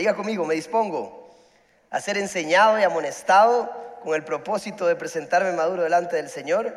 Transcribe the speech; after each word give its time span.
Diga 0.00 0.16
conmigo, 0.16 0.46
me 0.46 0.54
dispongo 0.54 1.28
a 1.90 2.00
ser 2.00 2.16
enseñado 2.16 2.80
y 2.80 2.82
amonestado 2.82 3.70
con 4.02 4.14
el 4.14 4.24
propósito 4.24 4.86
de 4.86 4.96
presentarme 4.96 5.52
maduro 5.52 5.82
delante 5.82 6.16
del 6.16 6.30
Señor. 6.30 6.74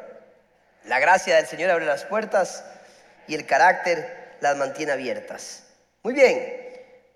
La 0.84 1.00
gracia 1.00 1.38
del 1.38 1.48
Señor 1.48 1.70
abre 1.70 1.86
las 1.86 2.04
puertas 2.04 2.66
y 3.26 3.36
el 3.36 3.46
carácter 3.46 4.36
las 4.42 4.58
mantiene 4.58 4.92
abiertas. 4.92 5.64
Muy 6.04 6.14
bien, 6.14 6.54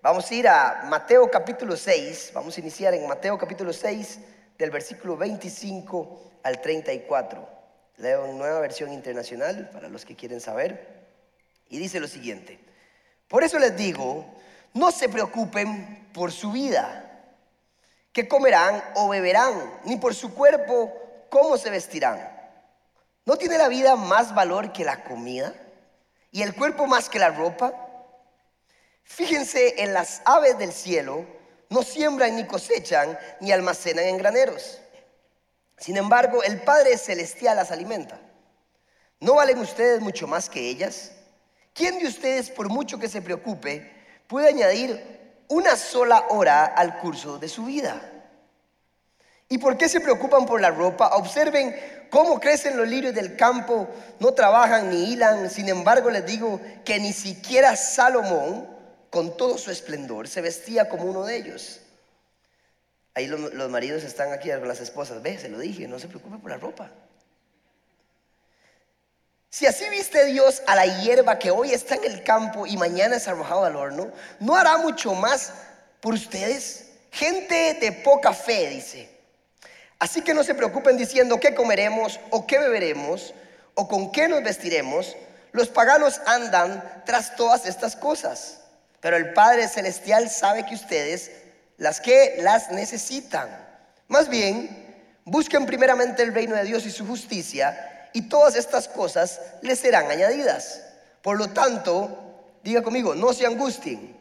vamos 0.00 0.30
a 0.30 0.34
ir 0.34 0.48
a 0.48 0.84
Mateo 0.86 1.30
capítulo 1.30 1.76
6, 1.76 2.30
vamos 2.32 2.56
a 2.56 2.60
iniciar 2.60 2.94
en 2.94 3.06
Mateo 3.06 3.36
capítulo 3.36 3.74
6 3.74 4.18
del 4.56 4.70
versículo 4.70 5.14
25 5.14 6.22
al 6.42 6.62
34. 6.62 7.48
Leo 7.98 8.24
en 8.24 8.38
nueva 8.38 8.60
versión 8.60 8.94
internacional 8.94 9.68
para 9.74 9.90
los 9.90 10.06
que 10.06 10.16
quieren 10.16 10.40
saber. 10.40 10.88
Y 11.68 11.78
dice 11.78 12.00
lo 12.00 12.08
siguiente. 12.08 12.58
Por 13.28 13.44
eso 13.44 13.58
les 13.58 13.76
digo, 13.76 14.24
no 14.74 14.90
se 14.90 15.08
preocupen 15.08 16.08
por 16.12 16.32
su 16.32 16.52
vida, 16.52 17.04
qué 18.12 18.26
comerán 18.26 18.82
o 18.94 19.08
beberán, 19.08 19.80
ni 19.84 19.96
por 19.96 20.14
su 20.14 20.34
cuerpo, 20.34 20.92
cómo 21.30 21.56
se 21.56 21.70
vestirán. 21.70 22.18
¿No 23.24 23.36
tiene 23.36 23.58
la 23.58 23.68
vida 23.68 23.94
más 23.96 24.34
valor 24.34 24.72
que 24.72 24.84
la 24.84 25.04
comida? 25.04 25.52
¿Y 26.30 26.42
el 26.42 26.54
cuerpo 26.54 26.86
más 26.86 27.08
que 27.08 27.18
la 27.18 27.30
ropa? 27.30 27.72
Fíjense 29.04 29.82
en 29.82 29.92
las 29.92 30.22
aves 30.24 30.58
del 30.58 30.72
cielo, 30.72 31.26
no 31.70 31.82
siembran 31.82 32.36
ni 32.36 32.46
cosechan, 32.46 33.18
ni 33.40 33.52
almacenan 33.52 34.04
en 34.04 34.18
graneros. 34.18 34.80
Sin 35.76 35.96
embargo, 35.96 36.42
el 36.42 36.60
Padre 36.62 36.96
Celestial 36.98 37.56
las 37.56 37.70
alimenta. 37.70 38.18
¿No 39.20 39.34
valen 39.34 39.58
ustedes 39.58 40.00
mucho 40.00 40.26
más 40.26 40.48
que 40.48 40.60
ellas? 40.68 41.12
¿Quién 41.72 41.98
de 41.98 42.06
ustedes, 42.06 42.50
por 42.50 42.68
mucho 42.68 42.98
que 42.98 43.08
se 43.08 43.22
preocupe, 43.22 43.97
puede 44.28 44.48
añadir 44.48 45.02
una 45.48 45.74
sola 45.74 46.26
hora 46.28 46.64
al 46.64 46.98
curso 46.98 47.38
de 47.38 47.48
su 47.48 47.64
vida? 47.64 48.00
¿Y 49.48 49.58
por 49.58 49.78
qué 49.78 49.88
se 49.88 50.00
preocupan 50.00 50.44
por 50.44 50.60
la 50.60 50.70
ropa? 50.70 51.16
Observen 51.16 51.74
cómo 52.10 52.38
crecen 52.38 52.76
los 52.76 52.86
lirios 52.86 53.14
del 53.14 53.34
campo, 53.36 53.88
no 54.20 54.32
trabajan 54.32 54.90
ni 54.90 55.12
hilan. 55.12 55.48
Sin 55.50 55.68
embargo, 55.68 56.10
les 56.10 56.26
digo 56.26 56.60
que 56.84 57.00
ni 57.00 57.12
siquiera 57.12 57.74
Salomón, 57.74 58.68
con 59.10 59.36
todo 59.38 59.56
su 59.56 59.70
esplendor, 59.70 60.28
se 60.28 60.42
vestía 60.42 60.88
como 60.90 61.04
uno 61.04 61.24
de 61.24 61.36
ellos. 61.36 61.80
Ahí 63.14 63.26
los, 63.26 63.70
maridos 63.70 64.04
están 64.04 64.32
aquí 64.32 64.50
con 64.50 64.68
las 64.68 64.80
esposas. 64.80 65.22
Ve, 65.22 65.38
se 65.38 65.48
lo 65.48 65.58
dije, 65.58 65.88
no 65.88 65.98
se 65.98 66.08
preocupe 66.08 66.36
por 66.36 66.50
la 66.50 66.58
ropa. 66.58 66.90
Si 69.50 69.66
así 69.66 69.88
viste 69.88 70.26
Dios 70.26 70.62
a 70.66 70.76
la 70.76 70.84
hierba 70.84 71.38
que 71.38 71.50
hoy 71.50 71.72
está 71.72 71.94
en 71.94 72.04
el 72.04 72.22
campo 72.22 72.66
y 72.66 72.76
mañana 72.76 73.16
es 73.16 73.28
arrojado 73.28 73.64
al 73.64 73.76
horno, 73.76 74.12
¿no 74.40 74.56
hará 74.56 74.76
mucho 74.76 75.14
más 75.14 75.52
por 76.00 76.14
ustedes? 76.14 76.90
Gente 77.10 77.78
de 77.80 77.92
poca 77.92 78.34
fe, 78.34 78.68
dice. 78.68 79.08
Así 79.98 80.22
que 80.22 80.34
no 80.34 80.44
se 80.44 80.54
preocupen 80.54 80.98
diciendo 80.98 81.40
qué 81.40 81.54
comeremos 81.54 82.20
o 82.30 82.46
qué 82.46 82.58
beberemos 82.58 83.32
o 83.74 83.88
con 83.88 84.12
qué 84.12 84.28
nos 84.28 84.42
vestiremos. 84.42 85.16
Los 85.52 85.68
paganos 85.68 86.20
andan 86.26 87.02
tras 87.06 87.34
todas 87.34 87.64
estas 87.66 87.96
cosas. 87.96 88.60
Pero 89.00 89.16
el 89.16 89.32
Padre 89.32 89.66
Celestial 89.66 90.28
sabe 90.28 90.66
que 90.66 90.74
ustedes 90.74 91.30
las 91.78 92.00
que 92.00 92.36
las 92.40 92.70
necesitan. 92.70 93.48
Más 94.08 94.28
bien, 94.28 94.86
busquen 95.24 95.64
primeramente 95.64 96.22
el 96.22 96.34
reino 96.34 96.54
de 96.54 96.64
Dios 96.64 96.84
y 96.84 96.90
su 96.90 97.06
justicia, 97.06 97.97
y 98.12 98.22
todas 98.22 98.56
estas 98.56 98.88
cosas 98.88 99.40
les 99.62 99.78
serán 99.78 100.10
añadidas. 100.10 100.82
Por 101.22 101.38
lo 101.38 101.48
tanto, 101.48 102.08
diga 102.62 102.82
conmigo, 102.82 103.14
no 103.14 103.32
se 103.32 103.46
angustien. 103.46 104.16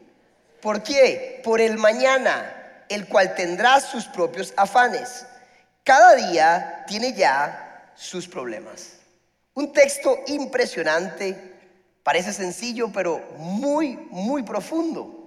¿Por 0.62 0.84
qué? 0.84 1.42
Por 1.44 1.62
el 1.62 1.78
mañana, 1.78 2.84
el 2.90 3.08
cual 3.08 3.36
tendrá 3.36 3.80
sus 3.80 4.06
propios 4.06 4.54
afanes. 4.58 5.26
Cada 5.84 6.16
día 6.16 6.84
tiene 6.88 7.14
ya 7.14 7.92
sus 7.96 8.28
problemas. 8.28 8.94
Un 9.54 9.72
texto 9.74 10.20
impresionante, 10.28 11.56
parece 12.04 12.34
sencillo, 12.34 12.92
pero 12.92 13.20
muy, 13.38 13.98
muy 14.12 14.44
profundo 14.44 15.18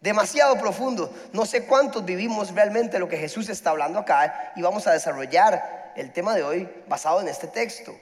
demasiado 0.00 0.58
profundo. 0.58 1.12
No 1.32 1.46
sé 1.46 1.66
cuántos 1.66 2.04
vivimos 2.04 2.52
realmente 2.54 2.98
lo 2.98 3.08
que 3.08 3.18
Jesús 3.18 3.48
está 3.48 3.70
hablando 3.70 3.98
acá 3.98 4.52
y 4.56 4.62
vamos 4.62 4.86
a 4.86 4.92
desarrollar 4.92 5.79
el 5.96 6.12
tema 6.12 6.34
de 6.34 6.42
hoy 6.42 6.68
basado 6.88 7.20
en 7.20 7.28
este 7.28 7.46
texto. 7.46 7.96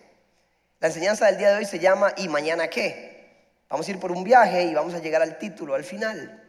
La 0.80 0.88
enseñanza 0.88 1.26
del 1.26 1.38
día 1.38 1.50
de 1.50 1.58
hoy 1.58 1.64
se 1.64 1.78
llama 1.78 2.12
¿Y 2.16 2.28
mañana 2.28 2.68
qué? 2.68 3.18
Vamos 3.68 3.86
a 3.88 3.90
ir 3.90 3.98
por 3.98 4.12
un 4.12 4.24
viaje 4.24 4.62
y 4.62 4.74
vamos 4.74 4.94
a 4.94 4.98
llegar 4.98 5.22
al 5.22 5.38
título 5.38 5.74
al 5.74 5.84
final. 5.84 6.42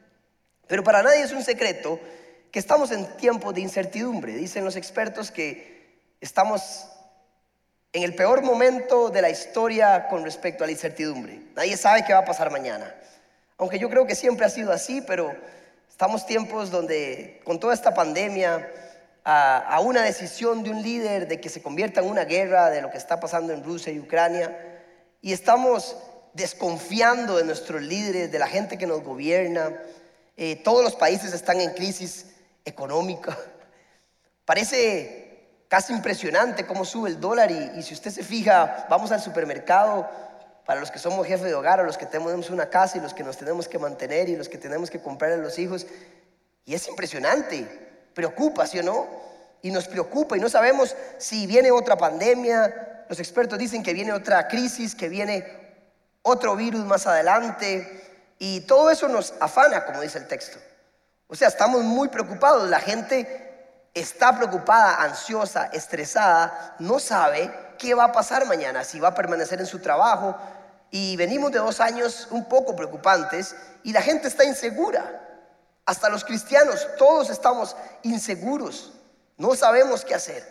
Pero 0.67 0.83
para 0.83 1.01
nadie 1.01 1.23
es 1.23 1.31
un 1.31 1.43
secreto 1.43 1.99
que 2.51 2.59
estamos 2.59 2.91
en 2.91 3.05
tiempos 3.17 3.53
de 3.53 3.61
incertidumbre. 3.61 4.33
Dicen 4.33 4.63
los 4.63 4.75
expertos 4.75 5.31
que 5.31 5.99
estamos 6.21 6.87
en 7.91 8.03
el 8.03 8.15
peor 8.15 8.43
momento 8.43 9.09
de 9.09 9.21
la 9.21 9.29
historia 9.29 10.07
con 10.07 10.23
respecto 10.23 10.63
a 10.63 10.67
la 10.67 10.71
incertidumbre. 10.71 11.41
Nadie 11.55 11.75
sabe 11.75 12.05
qué 12.05 12.13
va 12.13 12.19
a 12.19 12.25
pasar 12.25 12.51
mañana. 12.51 12.95
Aunque 13.57 13.79
yo 13.79 13.89
creo 13.89 14.05
que 14.05 14.15
siempre 14.15 14.45
ha 14.45 14.49
sido 14.49 14.71
así, 14.71 15.01
pero 15.01 15.35
estamos 15.89 16.25
tiempos 16.25 16.71
donde 16.71 17.41
con 17.43 17.59
toda 17.59 17.73
esta 17.73 17.93
pandemia, 17.93 18.71
a, 19.23 19.79
una 19.81 20.01
decisión 20.01 20.63
de 20.63 20.71
un 20.71 20.81
líder 20.81 21.27
de 21.27 21.39
que 21.39 21.49
se 21.49 21.61
convierta 21.61 22.01
en 22.01 22.09
una 22.09 22.25
guerra 22.25 22.69
de 22.69 22.81
lo 22.81 22.89
que 22.89 22.97
está 22.97 23.19
pasando 23.19 23.53
en 23.53 23.63
Rusia 23.63 23.91
y 23.91 23.99
Ucrania, 23.99 24.57
y 25.21 25.33
estamos 25.33 25.97
desconfiando 26.33 27.37
de 27.37 27.43
nuestros 27.43 27.81
líderes, 27.81 28.31
de 28.31 28.39
la 28.39 28.47
gente 28.47 28.77
que 28.77 28.87
nos 28.87 29.03
gobierna, 29.03 29.73
eh, 30.37 30.55
todos 30.63 30.83
los 30.83 30.95
países 30.95 31.33
están 31.33 31.59
en 31.59 31.71
crisis 31.71 32.27
económica. 32.63 33.37
Parece 34.45 35.29
casi 35.67 35.93
impresionante 35.93 36.65
cómo 36.65 36.85
sube 36.85 37.09
el 37.09 37.19
dólar 37.19 37.51
y, 37.51 37.83
si 37.83 37.93
usted 37.93 38.11
se 38.11 38.23
fija, 38.23 38.87
vamos 38.89 39.11
al 39.11 39.21
supermercado 39.21 40.09
para 40.65 40.79
los 40.79 40.91
que 40.91 40.99
somos 40.99 41.25
jefes 41.25 41.45
de 41.45 41.53
hogar 41.53 41.79
o 41.79 41.83
los 41.83 41.97
que 41.97 42.05
tenemos 42.05 42.49
una 42.49 42.69
casa 42.69 42.97
y 42.97 43.01
los 43.01 43.13
que 43.13 43.23
nos 43.23 43.37
tenemos 43.37 43.67
que 43.67 43.79
mantener 43.79 44.29
y 44.29 44.35
los 44.35 44.49
que 44.49 44.57
tenemos 44.57 44.89
que 44.89 44.99
comprar 44.99 45.31
a 45.31 45.37
los 45.37 45.59
hijos. 45.59 45.87
Y 46.65 46.73
es 46.73 46.87
impresionante, 46.87 47.88
preocupa, 48.13 48.67
¿sí 48.67 48.79
o 48.79 48.83
no? 48.83 49.07
Y 49.61 49.71
nos 49.71 49.87
preocupa 49.87 50.37
y 50.37 50.39
no 50.39 50.49
sabemos 50.49 50.95
si 51.17 51.47
viene 51.47 51.71
otra 51.71 51.97
pandemia. 51.97 53.05
Los 53.09 53.19
expertos 53.19 53.57
dicen 53.57 53.83
que 53.83 53.93
viene 53.93 54.13
otra 54.13 54.47
crisis, 54.47 54.95
que 54.95 55.09
viene 55.09 55.45
otro 56.21 56.55
virus 56.55 56.85
más 56.85 57.07
adelante. 57.07 58.25
Y 58.39 58.61
todo 58.61 58.89
eso 58.89 59.07
nos 59.07 59.33
afana, 59.39 59.85
como 59.85 60.01
dice 60.01 60.17
el 60.17 60.27
texto. 60.27 60.59
O 61.27 61.35
sea, 61.35 61.49
estamos 61.49 61.83
muy 61.83 62.07
preocupados. 62.07 62.69
La 62.69 62.79
gente 62.79 63.49
está 63.93 64.35
preocupada, 64.35 65.03
ansiosa, 65.03 65.69
estresada, 65.73 66.75
no 66.79 66.99
sabe 66.99 67.51
qué 67.77 67.93
va 67.93 68.05
a 68.05 68.11
pasar 68.11 68.45
mañana, 68.45 68.83
si 68.83 68.99
va 68.99 69.09
a 69.09 69.15
permanecer 69.15 69.59
en 69.59 69.65
su 69.65 69.79
trabajo, 69.79 70.35
y 70.91 71.15
venimos 71.17 71.51
de 71.51 71.59
dos 71.59 71.79
años 71.79 72.27
un 72.31 72.45
poco 72.45 72.75
preocupantes 72.75 73.55
y 73.83 73.93
la 73.93 74.01
gente 74.01 74.27
está 74.27 74.43
insegura. 74.43 75.28
Hasta 75.89 76.07
los 76.07 76.23
cristianos, 76.23 76.87
todos 76.99 77.31
estamos 77.31 77.75
inseguros. 78.03 78.91
No 79.37 79.55
sabemos 79.55 80.05
qué 80.05 80.13
hacer. 80.13 80.47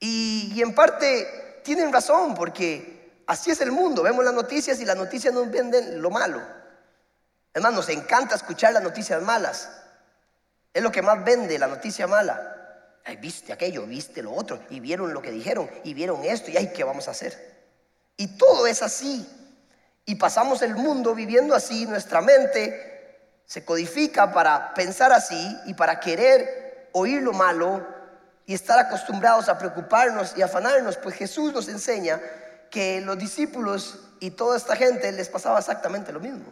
Y, 0.00 0.60
en 0.60 0.74
parte 0.74 1.60
tienen 1.62 1.92
razón 1.92 2.34
porque 2.34 3.22
así 3.28 3.52
es 3.52 3.60
el 3.60 3.70
mundo. 3.70 4.02
Vemos 4.02 4.24
las 4.24 4.34
noticias 4.34 4.80
y 4.80 4.84
las 4.84 4.96
noticias 4.96 5.32
nos 5.32 5.48
venden 5.48 6.02
lo 6.02 6.10
malo. 6.10 6.42
Además, 7.54 7.74
nos 7.74 7.88
encanta 7.90 8.34
escuchar 8.34 8.72
las 8.72 8.82
noticias 8.82 9.22
malas. 9.22 9.70
Es 10.74 10.82
lo 10.82 10.90
que 10.90 11.00
más 11.02 11.24
vende, 11.24 11.56
la 11.56 11.68
noticia 11.68 12.08
mala. 12.08 12.96
Ay, 13.04 13.18
viste 13.18 13.52
aquello, 13.52 13.86
viste 13.86 14.20
lo 14.20 14.34
otro, 14.34 14.64
y 14.68 14.80
vieron 14.80 15.14
lo 15.14 15.22
que 15.22 15.30
dijeron, 15.30 15.70
y 15.84 15.94
vieron 15.94 16.24
esto, 16.24 16.50
y 16.50 16.56
ay, 16.56 16.72
¿qué 16.74 16.82
vamos 16.82 17.06
a 17.06 17.12
hacer? 17.12 17.68
Y 18.16 18.36
todo 18.36 18.66
es 18.66 18.82
así. 18.82 19.24
Y 20.06 20.16
pasamos 20.16 20.60
el 20.62 20.74
mundo 20.74 21.14
viviendo 21.14 21.54
así, 21.54 21.86
nuestra 21.86 22.20
mente 22.20 22.89
se 23.50 23.64
codifica 23.64 24.32
para 24.32 24.72
pensar 24.74 25.12
así 25.12 25.60
y 25.66 25.74
para 25.74 25.98
querer 25.98 26.88
oír 26.92 27.20
lo 27.20 27.32
malo 27.32 27.84
y 28.46 28.54
estar 28.54 28.78
acostumbrados 28.78 29.48
a 29.48 29.58
preocuparnos 29.58 30.36
y 30.36 30.42
afanarnos, 30.42 30.96
pues 30.98 31.16
Jesús 31.16 31.52
nos 31.52 31.66
enseña 31.66 32.20
que 32.70 33.00
los 33.00 33.18
discípulos 33.18 33.98
y 34.20 34.30
toda 34.30 34.56
esta 34.56 34.76
gente 34.76 35.10
les 35.10 35.28
pasaba 35.28 35.58
exactamente 35.58 36.12
lo 36.12 36.20
mismo. 36.20 36.44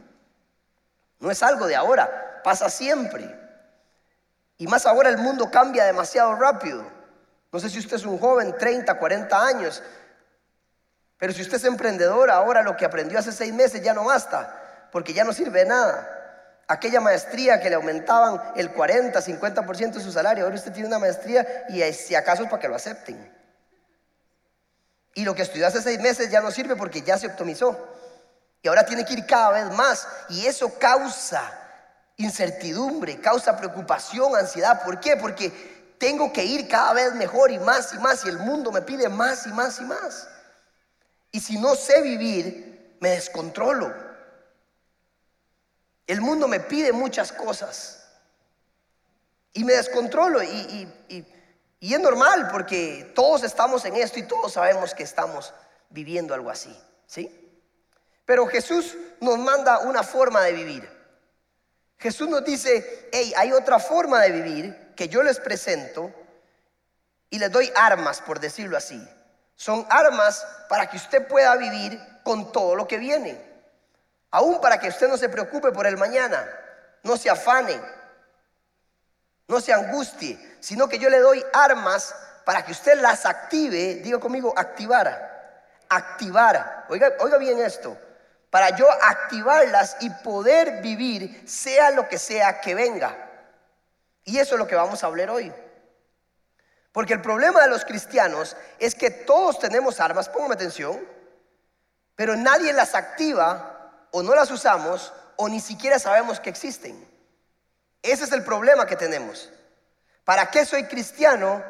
No 1.20 1.30
es 1.30 1.40
algo 1.44 1.68
de 1.68 1.76
ahora, 1.76 2.40
pasa 2.42 2.68
siempre. 2.68 3.32
Y 4.56 4.66
más 4.66 4.84
ahora 4.84 5.08
el 5.08 5.18
mundo 5.18 5.52
cambia 5.52 5.84
demasiado 5.84 6.34
rápido. 6.34 6.82
No 7.52 7.60
sé 7.60 7.70
si 7.70 7.78
usted 7.78 7.94
es 7.94 8.06
un 8.06 8.18
joven, 8.18 8.58
30, 8.58 8.98
40 8.98 9.46
años, 9.46 9.84
pero 11.16 11.32
si 11.32 11.42
usted 11.42 11.58
es 11.58 11.64
emprendedor, 11.64 12.28
ahora 12.28 12.64
lo 12.64 12.76
que 12.76 12.84
aprendió 12.84 13.20
hace 13.20 13.30
seis 13.30 13.54
meses 13.54 13.84
ya 13.84 13.94
no 13.94 14.02
basta, 14.02 14.88
porque 14.90 15.14
ya 15.14 15.22
no 15.22 15.32
sirve 15.32 15.60
de 15.60 15.66
nada. 15.66 16.17
Aquella 16.68 17.00
maestría 17.00 17.60
que 17.60 17.70
le 17.70 17.76
aumentaban 17.76 18.52
el 18.54 18.70
40, 18.70 19.18
50% 19.20 19.92
de 19.92 20.00
su 20.00 20.12
salario, 20.12 20.44
ahora 20.44 20.56
usted 20.56 20.72
tiene 20.72 20.86
una 20.86 20.98
maestría 20.98 21.64
y 21.70 21.82
si 21.94 22.14
acaso 22.14 22.42
es 22.42 22.50
para 22.50 22.60
que 22.60 22.68
lo 22.68 22.76
acepten. 22.76 23.34
Y 25.14 25.24
lo 25.24 25.34
que 25.34 25.42
estudió 25.42 25.66
hace 25.66 25.80
seis 25.80 25.98
meses 25.98 26.30
ya 26.30 26.40
no 26.42 26.50
sirve 26.50 26.76
porque 26.76 27.00
ya 27.02 27.16
se 27.16 27.26
optimizó. 27.26 27.88
Y 28.62 28.68
ahora 28.68 28.84
tiene 28.84 29.04
que 29.04 29.14
ir 29.14 29.26
cada 29.26 29.50
vez 29.50 29.74
más. 29.74 30.06
Y 30.28 30.46
eso 30.46 30.78
causa 30.78 31.42
incertidumbre, 32.18 33.18
causa 33.20 33.56
preocupación, 33.56 34.36
ansiedad. 34.36 34.82
¿Por 34.84 35.00
qué? 35.00 35.16
Porque 35.16 35.50
tengo 35.98 36.32
que 36.32 36.44
ir 36.44 36.68
cada 36.68 36.92
vez 36.92 37.14
mejor 37.14 37.50
y 37.50 37.58
más 37.58 37.94
y 37.94 37.98
más 37.98 38.24
y 38.24 38.28
el 38.28 38.38
mundo 38.38 38.70
me 38.70 38.82
pide 38.82 39.08
más 39.08 39.46
y 39.46 39.52
más 39.52 39.80
y 39.80 39.84
más. 39.84 40.28
Y 41.32 41.40
si 41.40 41.58
no 41.58 41.74
sé 41.74 42.02
vivir, 42.02 42.96
me 43.00 43.10
descontrolo. 43.10 44.07
El 46.08 46.22
mundo 46.22 46.48
me 46.48 46.58
pide 46.58 46.90
muchas 46.90 47.30
cosas 47.30 48.02
y 49.52 49.62
me 49.62 49.74
descontrolo 49.74 50.42
y, 50.42 50.88
es 51.80 52.00
normal 52.00 52.48
porque 52.50 53.12
todos 53.14 53.44
estamos 53.44 53.84
en 53.84 53.94
esto 53.94 54.18
y 54.18 54.22
todos 54.22 54.54
sabemos 54.54 54.94
que 54.94 55.02
estamos 55.02 55.52
viviendo 55.90 56.32
algo 56.32 56.48
así, 56.48 56.74
¿sí? 57.06 57.60
Pero 58.24 58.46
Jesús 58.46 58.96
nos 59.20 59.38
manda 59.38 59.80
una 59.80 60.02
forma 60.02 60.42
de 60.42 60.52
vivir. 60.52 60.88
Jesús 61.98 62.28
nos 62.28 62.42
dice, 62.42 63.08
hey, 63.12 63.34
hay 63.36 63.52
otra 63.52 63.78
forma 63.78 64.22
de 64.22 64.30
vivir 64.30 64.94
que 64.96 65.08
yo 65.08 65.22
les 65.22 65.38
presento 65.38 66.10
y 67.28 67.38
les 67.38 67.52
doy 67.52 67.70
armas, 67.76 68.22
por 68.22 68.40
decirlo 68.40 68.78
así. 68.78 69.06
Son 69.56 69.86
armas 69.90 70.46
para 70.70 70.88
que 70.88 70.96
usted 70.96 71.26
pueda 71.28 71.54
vivir 71.56 72.00
con 72.22 72.50
todo 72.50 72.74
lo 72.74 72.88
que 72.88 72.96
viene. 72.96 73.47
Aún 74.30 74.60
para 74.60 74.78
que 74.78 74.88
usted 74.88 75.08
no 75.08 75.16
se 75.16 75.28
preocupe 75.28 75.72
por 75.72 75.86
el 75.86 75.96
mañana, 75.96 76.46
no 77.02 77.16
se 77.16 77.30
afane, 77.30 77.80
no 79.46 79.60
se 79.60 79.72
angustie, 79.72 80.38
sino 80.60 80.88
que 80.88 80.98
yo 80.98 81.08
le 81.08 81.18
doy 81.18 81.44
armas 81.52 82.14
para 82.44 82.64
que 82.64 82.72
usted 82.72 83.00
las 83.00 83.24
active, 83.24 83.96
diga 83.96 84.18
conmigo, 84.18 84.52
activar, 84.56 85.82
activar. 85.88 86.86
Oiga, 86.88 87.12
oiga 87.20 87.38
bien 87.38 87.58
esto, 87.60 87.96
para 88.50 88.76
yo 88.76 88.86
activarlas 88.90 89.96
y 90.00 90.10
poder 90.10 90.82
vivir 90.82 91.48
sea 91.48 91.90
lo 91.90 92.08
que 92.08 92.18
sea 92.18 92.60
que 92.60 92.74
venga. 92.74 93.16
Y 94.24 94.38
eso 94.38 94.54
es 94.54 94.58
lo 94.58 94.66
que 94.66 94.74
vamos 94.74 95.02
a 95.02 95.06
hablar 95.06 95.30
hoy. 95.30 95.52
Porque 96.92 97.14
el 97.14 97.22
problema 97.22 97.62
de 97.62 97.68
los 97.68 97.84
cristianos 97.84 98.56
es 98.78 98.94
que 98.94 99.10
todos 99.10 99.58
tenemos 99.58 100.00
armas, 100.00 100.28
póngame 100.28 100.54
atención, 100.54 101.00
pero 102.14 102.36
nadie 102.36 102.72
las 102.74 102.94
activa 102.94 103.77
o 104.10 104.22
no 104.22 104.34
las 104.34 104.50
usamos 104.50 105.12
o 105.36 105.48
ni 105.48 105.60
siquiera 105.60 105.98
sabemos 105.98 106.40
que 106.40 106.50
existen. 106.50 107.06
Ese 108.02 108.24
es 108.24 108.32
el 108.32 108.44
problema 108.44 108.86
que 108.86 108.96
tenemos. 108.96 109.50
¿Para 110.24 110.50
qué 110.50 110.64
soy 110.64 110.84
cristiano 110.84 111.62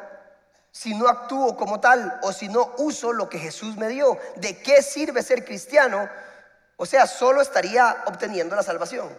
si 0.71 0.93
no 0.93 1.07
actúo 1.07 1.55
como 1.55 1.79
tal 1.79 2.19
o 2.23 2.31
si 2.31 2.47
no 2.47 2.73
uso 2.77 3.13
lo 3.13 3.29
que 3.29 3.39
Jesús 3.39 3.77
me 3.77 3.87
dio? 3.87 4.17
¿De 4.35 4.61
qué 4.61 4.81
sirve 4.81 5.23
ser 5.23 5.45
cristiano 5.45 6.09
o 6.81 6.85
sea, 6.85 7.07
solo 7.07 7.41
estaría 7.41 8.03
obteniendo 8.05 8.55
la 8.55 8.63
salvación, 8.63 9.09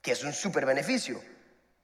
que 0.00 0.12
es 0.12 0.24
un 0.24 0.32
súper 0.32 0.64
beneficio. 0.64 1.20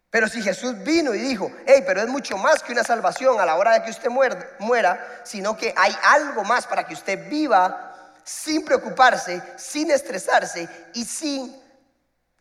Pero 0.08 0.26
si 0.26 0.40
Jesús 0.40 0.82
vino 0.82 1.14
y 1.14 1.18
dijo, 1.18 1.52
hey, 1.66 1.84
pero 1.86 2.00
es 2.00 2.08
mucho 2.08 2.38
más 2.38 2.62
que 2.62 2.72
una 2.72 2.82
salvación 2.82 3.38
a 3.38 3.44
la 3.44 3.56
hora 3.56 3.74
de 3.74 3.82
que 3.82 3.90
usted 3.90 4.08
muera, 4.08 5.20
sino 5.22 5.54
que 5.54 5.74
hay 5.76 5.94
algo 6.02 6.44
más 6.44 6.66
para 6.66 6.86
que 6.86 6.94
usted 6.94 7.28
viva 7.28 7.89
sin 8.24 8.64
preocuparse, 8.64 9.42
sin 9.56 9.90
estresarse 9.90 10.68
y 10.94 11.04
sin 11.04 11.60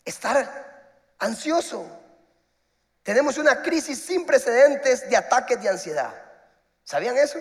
estar 0.06 1.14
ansioso. 1.20 1.86
Tenemos 3.04 3.38
una 3.38 3.62
crisis 3.62 4.02
sin 4.02 4.26
precedentes 4.26 5.10
de 5.10 5.18
ataques 5.18 5.62
de 5.62 5.70
ansiedad. 5.70 6.14
¿Sabían 6.84 7.18
eso? 7.18 7.40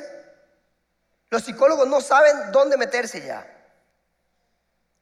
Los 1.30 1.44
psicólogos 1.44 1.86
no 1.88 2.00
saben 2.00 2.52
dónde 2.52 2.76
meterse 2.76 3.24
ya. 3.24 3.46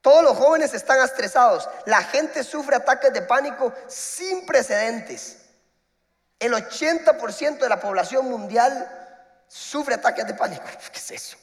Todos 0.00 0.22
los 0.22 0.36
jóvenes 0.36 0.72
están 0.74 1.00
estresados. 1.04 1.68
La 1.84 2.02
gente 2.02 2.44
sufre 2.44 2.76
ataques 2.76 3.12
de 3.12 3.22
pánico 3.22 3.72
sin 3.88 4.46
precedentes. 4.46 5.38
El 6.38 6.52
80% 6.52 7.58
de 7.58 7.68
la 7.68 7.80
población 7.80 8.28
mundial 8.28 8.88
sufre 9.48 9.94
ataques 9.94 10.26
de 10.26 10.34
pánico. 10.34 10.64
¿Qué 10.92 10.98
es 10.98 11.10
eso? 11.10 11.36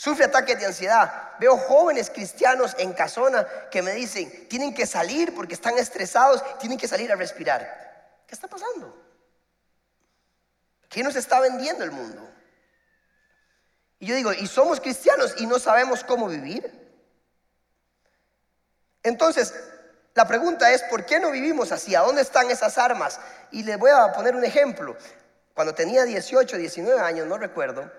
Sufre 0.00 0.24
ataques 0.24 0.58
de 0.58 0.64
ansiedad. 0.64 1.36
Veo 1.38 1.58
jóvenes 1.58 2.08
cristianos 2.08 2.74
en 2.78 2.94
casona 2.94 3.46
que 3.70 3.82
me 3.82 3.92
dicen, 3.92 4.48
tienen 4.48 4.72
que 4.72 4.86
salir 4.86 5.34
porque 5.34 5.52
están 5.52 5.76
estresados, 5.76 6.42
tienen 6.58 6.78
que 6.78 6.88
salir 6.88 7.12
a 7.12 7.16
respirar. 7.16 8.24
¿Qué 8.26 8.34
está 8.34 8.48
pasando? 8.48 8.96
¿Qué 10.88 11.02
nos 11.02 11.16
está 11.16 11.38
vendiendo 11.40 11.84
el 11.84 11.90
mundo? 11.90 12.26
Y 13.98 14.06
yo 14.06 14.14
digo, 14.14 14.32
¿y 14.32 14.46
somos 14.46 14.80
cristianos 14.80 15.34
y 15.36 15.44
no 15.44 15.58
sabemos 15.58 16.02
cómo 16.02 16.28
vivir? 16.28 16.72
Entonces, 19.02 19.52
la 20.14 20.26
pregunta 20.26 20.70
es, 20.70 20.82
¿por 20.84 21.04
qué 21.04 21.20
no 21.20 21.30
vivimos 21.30 21.72
así? 21.72 21.94
¿A 21.94 22.00
dónde 22.00 22.22
están 22.22 22.50
esas 22.50 22.78
armas? 22.78 23.20
Y 23.50 23.64
les 23.64 23.78
voy 23.78 23.90
a 23.90 24.10
poner 24.14 24.34
un 24.34 24.46
ejemplo. 24.46 24.96
Cuando 25.52 25.74
tenía 25.74 26.04
18, 26.04 26.56
19 26.56 26.98
años, 27.00 27.26
no 27.26 27.36
recuerdo, 27.36 27.92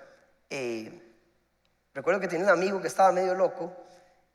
eh, 0.50 1.01
recuerdo 1.94 2.20
que 2.20 2.28
tenía 2.28 2.46
un 2.46 2.52
amigo 2.52 2.82
que 2.82 2.88
estaba 2.88 3.12
medio 3.12 3.36
loco 3.36 3.76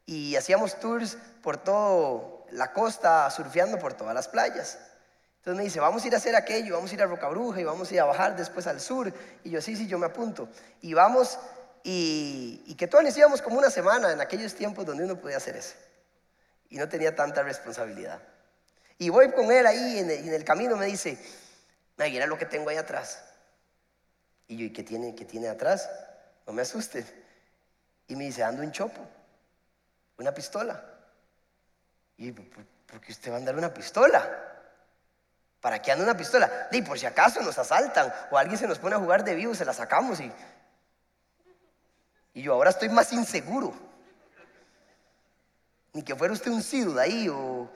y 0.05 0.37
hacíamos 0.37 0.79
tours 0.79 1.19
por 1.43 1.57
toda 1.57 2.45
la 2.51 2.73
costa, 2.73 3.31
surfeando 3.31 3.79
por 3.79 3.95
todas 3.95 4.15
las 4.15 4.29
playas. 4.29 4.79
Entonces 5.39 5.59
me 5.59 5.65
dice, 5.65 5.81
vamos 5.81 6.03
a 6.03 6.07
ir 6.09 6.15
a 6.15 6.17
hacer 6.17 6.35
aquello, 6.35 6.75
vamos 6.75 6.91
a 6.91 6.95
ir 6.95 7.03
a 7.03 7.07
Rocabruja 7.07 7.61
y 7.61 7.65
vamos 7.65 7.93
a 7.93 8.05
bajar 8.05 8.37
después 8.37 8.67
al 8.67 8.81
sur. 8.81 9.13
Y 9.45 9.51
yo, 9.51 9.61
sí, 9.61 9.77
sí, 9.77 9.87
yo 9.87 9.99
me 9.99 10.07
apunto. 10.07 10.49
Y 10.81 10.93
vamos, 10.95 11.39
y, 11.85 12.75
que 12.77 12.89
todos 12.89 13.17
íbamos 13.17 13.43
como 13.43 13.59
una 13.59 13.71
semana 13.71 14.11
en 14.11 14.21
aquellos 14.21 14.55
tiempos 14.55 14.85
donde 14.85 15.05
uno 15.05 15.21
podía 15.21 15.37
hacer 15.37 15.57
eso 15.57 15.75
y 16.69 16.79
no 16.79 16.89
tenía 16.89 17.15
tanta 17.15 17.43
responsabilidad. 17.43 18.21
Y 18.99 19.09
voy 19.09 19.31
con 19.31 19.53
él 19.53 19.67
ahí 19.67 19.99
en 19.99 20.11
el, 20.11 20.45
camino 20.45 20.77
me 20.77 20.87
dice, 20.87 21.19
mira 21.97 22.27
lo 22.27 22.39
que 22.39 22.47
tengo 22.47 22.71
ahí 22.71 22.77
atrás. 22.77 23.23
Y 24.49 24.57
yo, 24.57 24.65
¿y 24.65 24.73
qué 24.73 24.83
tiene, 24.83 25.15
qué 25.15 25.25
tiene 25.25 25.49
atrás? 25.49 25.89
No 26.47 26.53
me 26.53 26.63
asustes. 26.63 27.07
Y 28.09 28.17
me 28.17 28.25
dice, 28.25 28.43
ando 28.45 28.63
un 28.63 28.73
chopo, 28.73 29.01
una 30.19 30.33
pistola. 30.33 30.83
Y 32.17 32.33
¿por 32.33 33.01
qué 33.01 33.13
usted 33.13 33.31
va 33.31 33.37
a 33.37 33.39
andar 33.39 33.57
una 33.57 33.73
pistola? 33.73 34.29
¿Para 35.61 35.83
qué 35.83 35.93
anda 35.93 36.05
una 36.05 36.17
pistola? 36.17 36.69
Y 36.71 36.83
por 36.83 36.99
si 36.99 37.07
acaso 37.07 37.43
nos 37.43 37.59
asaltan 37.59 38.13
o 38.31 38.39
alguien 38.39 38.59
se 38.59 38.69
nos 38.69 38.79
pone 38.79 38.95
a 38.95 38.99
jugar 38.99 39.25
de 39.25 39.35
vivo, 39.35 39.55
se 39.55 39.65
la 39.65 39.73
sacamos 39.73 40.21
y... 40.21 40.33
Y 42.35 42.43
yo 42.43 42.53
ahora 42.53 42.71
estoy 42.71 42.91
más 42.91 43.13
inseguro 43.13 43.87
ni 45.97 46.03
que 46.03 46.15
fuera 46.15 46.35
usted 46.35 46.51
un 46.51 46.95
de 46.95 47.01
ahí 47.01 47.27
o 47.31 47.67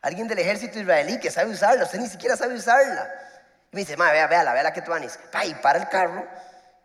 alguien 0.00 0.26
del 0.26 0.40
ejército 0.40 0.80
israelí 0.80 1.20
que 1.20 1.30
sabe 1.30 1.52
usarla, 1.52 1.84
usted 1.84 2.00
ni 2.00 2.08
siquiera 2.08 2.36
sabe 2.36 2.54
usarla. 2.54 3.08
Y 3.70 3.76
me 3.76 3.82
dice, 3.82 3.96
madre, 3.96 4.14
vea, 4.14 4.26
véala, 4.26 4.52
véala 4.52 4.72
que 4.72 4.82
tú 4.82 4.92
anis. 4.92 5.16
y 5.46 5.54
para 5.54 5.78
el 5.78 5.88
carro. 5.88 6.26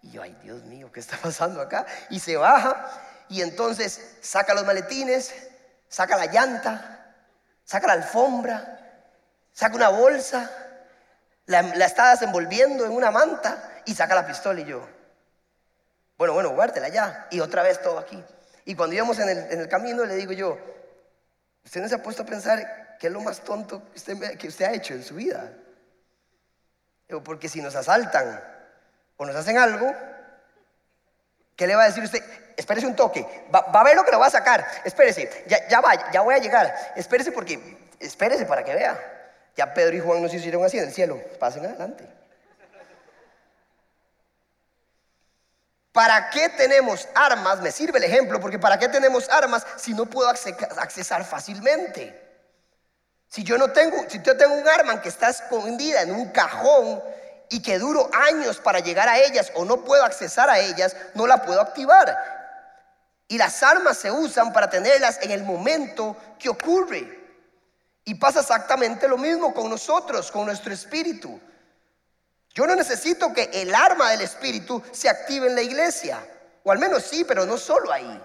Y 0.07 0.11
yo, 0.11 0.21
ay, 0.21 0.37
Dios 0.41 0.63
mío, 0.63 0.89
¿qué 0.91 1.01
está 1.01 1.17
pasando 1.17 1.59
acá? 1.59 1.85
Y 2.09 2.19
se 2.19 2.37
baja 2.37 2.89
y 3.27 3.41
entonces 3.41 4.15
saca 4.21 4.53
los 4.53 4.65
maletines, 4.65 5.33
saca 5.89 6.15
la 6.15 6.27
llanta, 6.27 7.13
saca 7.65 7.87
la 7.87 7.93
alfombra, 7.93 9.03
saca 9.51 9.75
una 9.75 9.89
bolsa, 9.89 10.49
la, 11.45 11.59
está 11.85 12.11
desenvolviendo 12.11 12.85
en 12.85 12.91
una 12.91 13.11
manta 13.11 13.81
y 13.85 13.93
saca 13.93 14.15
la 14.15 14.25
pistola 14.25 14.61
y 14.61 14.65
yo, 14.65 14.87
bueno, 16.17 16.33
bueno, 16.33 16.51
guárdela 16.51 16.87
ya. 16.87 17.27
Y 17.29 17.41
otra 17.41 17.61
vez 17.61 17.81
todo 17.81 17.99
aquí. 17.99 18.23
Y 18.63 18.75
cuando 18.75 18.95
íbamos 18.95 19.19
en 19.19 19.59
el, 19.59 19.67
camino, 19.67 20.05
le 20.05 20.15
digo 20.15 20.31
yo, 20.31 20.57
¿usted 21.65 21.81
no 21.81 21.89
se 21.89 21.95
ha 21.95 22.03
puesto 22.03 22.23
a 22.23 22.25
pensar 22.25 22.95
qué 22.97 23.07
es 23.07 23.13
lo 23.13 23.19
más 23.19 23.41
tonto 23.41 23.83
que 23.91 23.97
usted, 23.97 24.37
que 24.37 24.47
usted 24.47 24.65
ha 24.65 24.71
hecho 24.71 24.93
en 24.93 25.03
su 25.03 25.15
vida? 25.15 25.51
Porque 27.23 27.49
si 27.49 27.61
nos 27.61 27.75
asaltan 27.75 28.56
o 29.17 29.25
nos 29.25 29.35
hacen 29.35 29.57
algo, 29.57 29.93
¿qué 31.55 31.67
le 31.67 31.75
va 31.75 31.83
a 31.83 31.87
decir 31.87 32.03
usted? 32.03 32.23
Espérese 32.55 32.87
un 32.87 32.95
toque, 32.95 33.45
va, 33.53 33.59
a 33.59 33.83
ver 33.83 33.95
lo 33.95 34.03
que 34.03 34.11
lo 34.11 34.19
va 34.19 34.27
a 34.27 34.31
sacar, 34.31 34.65
espérese, 34.83 35.43
ya, 35.47 35.67
ya 35.67 35.81
va, 35.81 36.11
ya 36.11 36.21
voy 36.21 36.35
a 36.35 36.39
llegar, 36.39 36.93
espérese 36.95 37.31
porque, 37.31 37.59
espérese 37.99 38.45
para 38.45 38.63
que 38.63 38.73
vea. 38.73 39.13
Ya 39.55 39.73
Pedro 39.73 39.95
y 39.95 39.99
Juan 39.99 40.21
nos 40.21 40.33
hicieron 40.33 40.63
así 40.63 40.77
en 40.77 40.85
el 40.85 40.93
cielo, 40.93 41.19
pasen 41.39 41.65
adelante. 41.65 42.07
¿Para 45.91 46.29
qué 46.29 46.49
tenemos 46.49 47.09
armas? 47.15 47.59
Me 47.59 47.71
sirve 47.71 47.97
el 47.97 48.03
ejemplo, 48.03 48.39
porque 48.39 48.59
¿para 48.59 48.77
qué 48.77 48.87
tenemos 48.87 49.27
armas 49.29 49.65
si 49.77 49.95
no 49.95 50.05
puedo 50.05 50.29
accesar 50.29 51.25
fácilmente? 51.25 52.23
Si 53.27 53.43
yo 53.43 53.57
no 53.57 53.71
tengo, 53.71 54.05
si 54.07 54.21
yo 54.21 54.37
tengo 54.37 54.53
un 54.53 54.67
arma 54.67 55.01
que 55.01 55.09
está 55.09 55.29
escondida 55.29 56.03
en 56.03 56.13
un 56.13 56.29
cajón 56.29 57.01
y 57.49 57.61
que 57.61 57.79
duro 57.79 58.09
años 58.13 58.57
para 58.57 58.79
llegar 58.79 59.07
a 59.07 59.19
ellas 59.19 59.51
o 59.55 59.65
no 59.65 59.83
puedo 59.83 60.03
accesar 60.03 60.49
a 60.49 60.59
ellas, 60.59 60.95
no 61.13 61.27
la 61.27 61.43
puedo 61.43 61.61
activar. 61.61 62.15
Y 63.27 63.37
las 63.37 63.61
armas 63.63 63.97
se 63.97 64.11
usan 64.11 64.53
para 64.53 64.69
tenerlas 64.69 65.19
en 65.21 65.31
el 65.31 65.43
momento 65.43 66.15
que 66.39 66.49
ocurre. 66.49 67.17
Y 68.05 68.15
pasa 68.15 68.39
exactamente 68.39 69.07
lo 69.07 69.17
mismo 69.17 69.53
con 69.53 69.69
nosotros, 69.69 70.31
con 70.31 70.45
nuestro 70.45 70.73
espíritu. 70.73 71.39
Yo 72.53 72.65
no 72.65 72.75
necesito 72.75 73.33
que 73.33 73.49
el 73.53 73.75
arma 73.75 74.09
del 74.11 74.21
Espíritu 74.21 74.81
se 74.91 75.09
active 75.09 75.45
en 75.45 75.55
la 75.55 75.61
iglesia. 75.61 76.25
O 76.63 76.71
al 76.71 76.79
menos 76.79 77.03
sí, 77.03 77.23
pero 77.23 77.45
no 77.45 77.57
solo 77.57 77.91
ahí. 77.91 78.19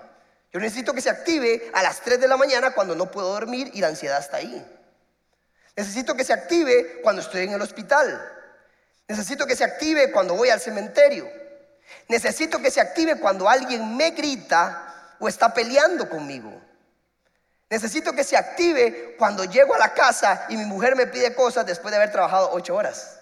Yo 0.53 0.61
necesito 0.61 0.95
que 0.95 1.01
se 1.01 1.11
active 1.11 1.71
a 1.75 1.83
las 1.83 2.01
3 2.01 2.21
de 2.21 2.29
la 2.29 2.37
mañana 2.37 2.71
cuando 2.71 2.95
no 2.95 3.11
puedo 3.11 3.29
dormir 3.33 3.71
y 3.75 3.81
la 3.81 3.89
ansiedad 3.89 4.21
está 4.21 4.39
ahí. 4.39 4.65
Necesito 5.77 6.15
que 6.15 6.25
se 6.25 6.33
active 6.33 7.01
cuando 7.03 7.21
estoy 7.23 7.45
en 7.45 7.53
el 7.53 7.61
hospital. 7.61 8.42
Necesito 9.09 9.47
que 9.47 9.57
se 9.57 9.65
active 9.65 10.11
cuando 10.11 10.35
voy 10.35 10.51
al 10.51 10.61
cementerio. 10.61 11.29
Necesito 12.09 12.61
que 12.61 12.71
se 12.71 12.81
active 12.81 13.19
cuando 13.19 13.49
alguien 13.49 13.97
me 13.97 14.11
grita 14.11 15.15
o 15.19 15.29
está 15.29 15.53
peleando 15.53 16.09
conmigo. 16.09 16.53
Necesito 17.71 18.13
que 18.13 18.25
se 18.25 18.37
active 18.37 19.17
cuando 19.19 19.45
llego 19.45 19.75
a 19.75 19.79
la 19.79 19.95
casa 19.95 20.47
y 20.49 20.57
mi 20.57 20.65
mujer 20.65 20.95
me 20.95 21.07
pide 21.07 21.35
cosas 21.35 21.65
después 21.65 21.91
de 21.91 21.97
haber 21.97 22.13
trabajado 22.13 22.51
ocho 22.53 22.75
horas. 22.75 23.19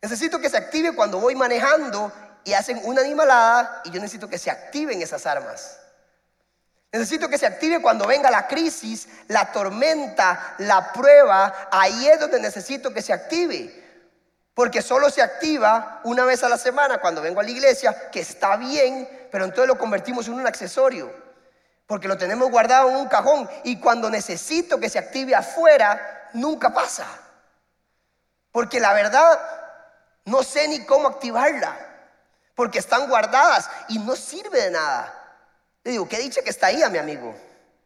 Necesito 0.00 0.40
que 0.40 0.50
se 0.50 0.56
active 0.56 0.92
cuando 0.92 1.20
voy 1.20 1.36
manejando 1.36 2.12
y 2.44 2.54
hacen 2.54 2.80
una 2.82 3.02
animalada 3.02 3.82
y 3.84 3.90
yo 3.90 4.00
necesito 4.00 4.28
que 4.28 4.38
se 4.38 4.50
activen 4.50 5.00
esas 5.00 5.26
armas. 5.26 5.78
Necesito 6.90 7.28
que 7.28 7.38
se 7.38 7.46
active 7.46 7.80
cuando 7.80 8.06
venga 8.06 8.30
la 8.30 8.48
crisis, 8.48 9.08
la 9.28 9.50
tormenta, 9.52 10.56
la 10.58 10.92
prueba. 10.92 11.68
Ahí 11.70 12.08
es 12.08 12.20
donde 12.20 12.40
necesito 12.40 12.92
que 12.92 13.00
se 13.00 13.12
active. 13.12 13.81
Porque 14.54 14.82
solo 14.82 15.08
se 15.08 15.22
activa 15.22 16.00
una 16.04 16.24
vez 16.24 16.44
a 16.44 16.48
la 16.48 16.58
semana 16.58 16.98
cuando 16.98 17.22
vengo 17.22 17.40
a 17.40 17.42
la 17.42 17.50
iglesia, 17.50 18.10
que 18.10 18.20
está 18.20 18.56
bien, 18.56 19.28
pero 19.30 19.44
entonces 19.44 19.66
lo 19.66 19.78
convertimos 19.78 20.26
en 20.28 20.34
un 20.34 20.46
accesorio. 20.46 21.10
Porque 21.86 22.08
lo 22.08 22.16
tenemos 22.18 22.50
guardado 22.50 22.90
en 22.90 22.96
un 22.96 23.08
cajón 23.08 23.48
y 23.64 23.80
cuando 23.80 24.10
necesito 24.10 24.78
que 24.78 24.90
se 24.90 24.98
active 24.98 25.34
afuera, 25.34 26.30
nunca 26.34 26.72
pasa. 26.72 27.06
Porque 28.50 28.78
la 28.78 28.92
verdad, 28.92 29.40
no 30.26 30.42
sé 30.42 30.68
ni 30.68 30.84
cómo 30.84 31.08
activarla. 31.08 31.74
Porque 32.54 32.78
están 32.78 33.08
guardadas 33.08 33.70
y 33.88 33.98
no 33.98 34.14
sirve 34.14 34.60
de 34.60 34.70
nada. 34.70 35.12
Le 35.82 35.92
digo, 35.92 36.08
¿qué 36.08 36.18
dice 36.18 36.44
que 36.44 36.50
está 36.50 36.66
ahí 36.66 36.82
a 36.82 36.90
mi 36.90 36.98
amigo? 36.98 37.34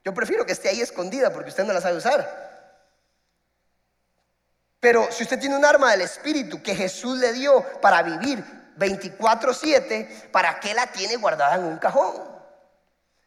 Yo 0.05 0.13
prefiero 0.13 0.45
que 0.45 0.53
esté 0.53 0.69
ahí 0.69 0.81
escondida 0.81 1.33
porque 1.33 1.51
usted 1.51 1.65
no 1.65 1.73
la 1.73 1.81
sabe 1.81 1.97
usar. 1.97 2.46
Pero 4.81 5.11
si 5.11 5.23
usted 5.23 5.39
tiene 5.39 5.57
un 5.57 5.65
arma 5.65 5.91
del 5.91 6.03
Espíritu 6.03 6.63
que 6.63 6.75
Jesús 6.75 7.19
le 7.19 7.33
dio 7.33 7.65
para 7.81 8.03
vivir 8.03 8.45
24/7, 8.77 10.31
¿para 10.31 10.61
qué 10.61 10.75
la 10.75 10.87
tiene 10.87 11.17
guardada 11.17 11.57
en 11.57 11.65
un 11.65 11.79
cajón? 11.79 12.23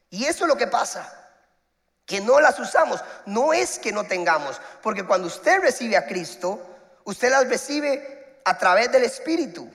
Y 0.09 0.25
eso 0.25 0.45
es 0.45 0.47
lo 0.47 0.57
que 0.57 0.67
pasa. 0.67 1.11
Que 2.05 2.21
no 2.21 2.39
las 2.39 2.59
usamos. 2.59 3.03
No 3.25 3.53
es 3.53 3.77
que 3.77 3.91
no 3.91 4.03
tengamos. 4.03 4.59
Porque 4.81 5.05
cuando 5.05 5.27
usted 5.27 5.59
recibe 5.59 5.97
a 5.97 6.07
Cristo, 6.07 6.59
usted 7.03 7.29
las 7.29 7.47
recibe 7.47 8.41
a 8.45 8.57
través 8.57 8.91
del 8.91 9.03
Espíritu. 9.03 9.69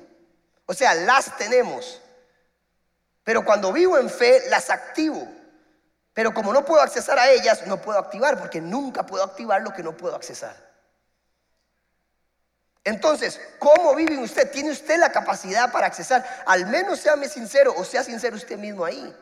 O 0.67 0.75
sea, 0.75 0.95
las 0.95 1.37
tenemos. 1.37 2.01
Pero 3.23 3.45
cuando 3.45 3.73
vivo 3.73 3.99
en 3.99 4.11
fe, 4.11 4.43
las 4.49 4.71
activo. 4.71 5.27
Pero 6.13 6.33
como 6.33 6.53
no 6.53 6.65
puedo 6.65 6.83
accesar 6.83 7.19
a 7.19 7.31
ellas, 7.31 7.67
no 7.67 7.81
puedo 7.81 7.99
activar, 7.99 8.39
porque 8.39 8.61
nunca 8.61 9.05
puedo 9.05 9.25
activar 9.25 9.63
lo 9.63 9.73
que 9.73 9.83
no 9.83 9.97
puedo 9.97 10.15
accesar. 10.15 10.64
Entonces, 12.85 13.41
¿cómo 13.59 13.95
vive 13.95 14.19
usted? 14.19 14.51
¿Tiene 14.51 14.71
usted 14.71 14.99
la 14.99 15.11
capacidad 15.11 15.73
para 15.73 15.87
accesar? 15.87 16.25
Al 16.45 16.67
menos 16.67 17.01
séame 17.01 17.29
sincero 17.29 17.75
o 17.77 17.85
sea 17.85 18.05
sincero 18.05 18.37
usted 18.37 18.59
mismo 18.59 18.85
ahí. 18.85 19.17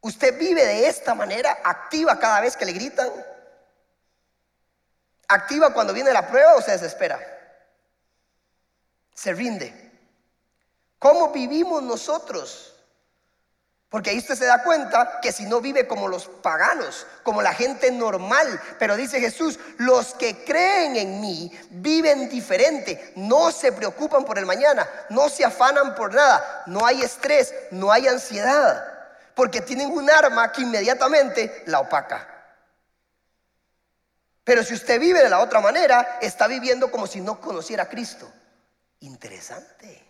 ¿Usted 0.00 0.38
vive 0.38 0.64
de 0.64 0.88
esta 0.88 1.14
manera? 1.14 1.58
¿Activa 1.62 2.18
cada 2.18 2.40
vez 2.40 2.56
que 2.56 2.64
le 2.64 2.72
gritan? 2.72 3.10
¿Activa 5.28 5.74
cuando 5.74 5.92
viene 5.92 6.12
la 6.12 6.26
prueba 6.26 6.54
o 6.54 6.62
se 6.62 6.72
desespera? 6.72 7.20
Se 9.12 9.32
rinde. 9.34 9.74
¿Cómo 10.98 11.32
vivimos 11.32 11.82
nosotros? 11.82 12.75
Porque 13.88 14.10
ahí 14.10 14.18
usted 14.18 14.34
se 14.34 14.46
da 14.46 14.64
cuenta 14.64 15.20
que 15.22 15.30
si 15.30 15.44
no 15.44 15.60
vive 15.60 15.86
como 15.86 16.08
los 16.08 16.26
paganos, 16.26 17.06
como 17.22 17.40
la 17.40 17.54
gente 17.54 17.90
normal, 17.92 18.60
pero 18.78 18.96
dice 18.96 19.20
Jesús, 19.20 19.60
los 19.78 20.14
que 20.14 20.44
creen 20.44 20.96
en 20.96 21.20
mí 21.20 21.52
viven 21.70 22.28
diferente, 22.28 23.12
no 23.14 23.52
se 23.52 23.70
preocupan 23.70 24.24
por 24.24 24.38
el 24.38 24.46
mañana, 24.46 24.88
no 25.10 25.28
se 25.28 25.44
afanan 25.44 25.94
por 25.94 26.12
nada, 26.12 26.64
no 26.66 26.84
hay 26.84 27.02
estrés, 27.02 27.54
no 27.70 27.92
hay 27.92 28.08
ansiedad, 28.08 28.84
porque 29.34 29.60
tienen 29.60 29.92
un 29.92 30.10
arma 30.10 30.50
que 30.50 30.62
inmediatamente 30.62 31.62
la 31.66 31.78
opaca. 31.78 32.28
Pero 34.42 34.64
si 34.64 34.74
usted 34.74 34.98
vive 34.98 35.22
de 35.22 35.28
la 35.28 35.40
otra 35.40 35.60
manera, 35.60 36.18
está 36.20 36.48
viviendo 36.48 36.90
como 36.90 37.06
si 37.06 37.20
no 37.20 37.40
conociera 37.40 37.84
a 37.84 37.88
Cristo. 37.88 38.30
Interesante. 39.00 40.05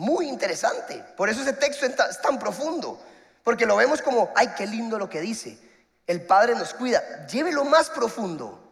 Muy 0.00 0.30
interesante. 0.30 1.04
Por 1.14 1.28
eso 1.28 1.42
ese 1.42 1.52
texto 1.52 1.84
es 1.84 2.22
tan 2.22 2.38
profundo. 2.38 2.98
Porque 3.44 3.66
lo 3.66 3.76
vemos 3.76 4.00
como, 4.00 4.32
ay, 4.34 4.48
qué 4.56 4.66
lindo 4.66 4.98
lo 4.98 5.10
que 5.10 5.20
dice. 5.20 5.58
El 6.06 6.24
Padre 6.24 6.54
nos 6.54 6.72
cuida. 6.72 7.26
Llévelo 7.26 7.66
más 7.66 7.90
profundo. 7.90 8.66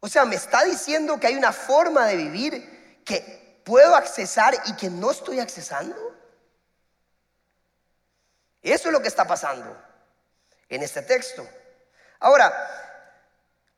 O 0.00 0.08
sea, 0.08 0.24
me 0.24 0.34
está 0.34 0.64
diciendo 0.64 1.20
que 1.20 1.28
hay 1.28 1.36
una 1.36 1.52
forma 1.52 2.04
de 2.06 2.16
vivir 2.16 3.02
que 3.04 3.62
puedo 3.64 3.94
accesar 3.94 4.52
y 4.66 4.74
que 4.74 4.90
no 4.90 5.12
estoy 5.12 5.38
accesando. 5.38 5.96
Eso 8.60 8.88
es 8.88 8.92
lo 8.92 9.00
que 9.00 9.06
está 9.06 9.24
pasando 9.24 9.80
en 10.68 10.82
este 10.82 11.02
texto. 11.02 11.46
Ahora, 12.18 12.52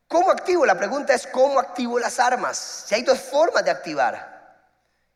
¿cómo 0.07 0.31
activo? 0.31 0.65
La 0.65 0.75
pregunta 0.75 1.13
es, 1.13 1.27
¿cómo 1.27 1.59
activo 1.59 1.99
las 1.99 2.19
armas? 2.19 2.57
Si 2.87 2.95
hay 2.95 3.03
dos 3.03 3.19
formas 3.19 3.63
de 3.63 3.69
activar. 3.69 4.32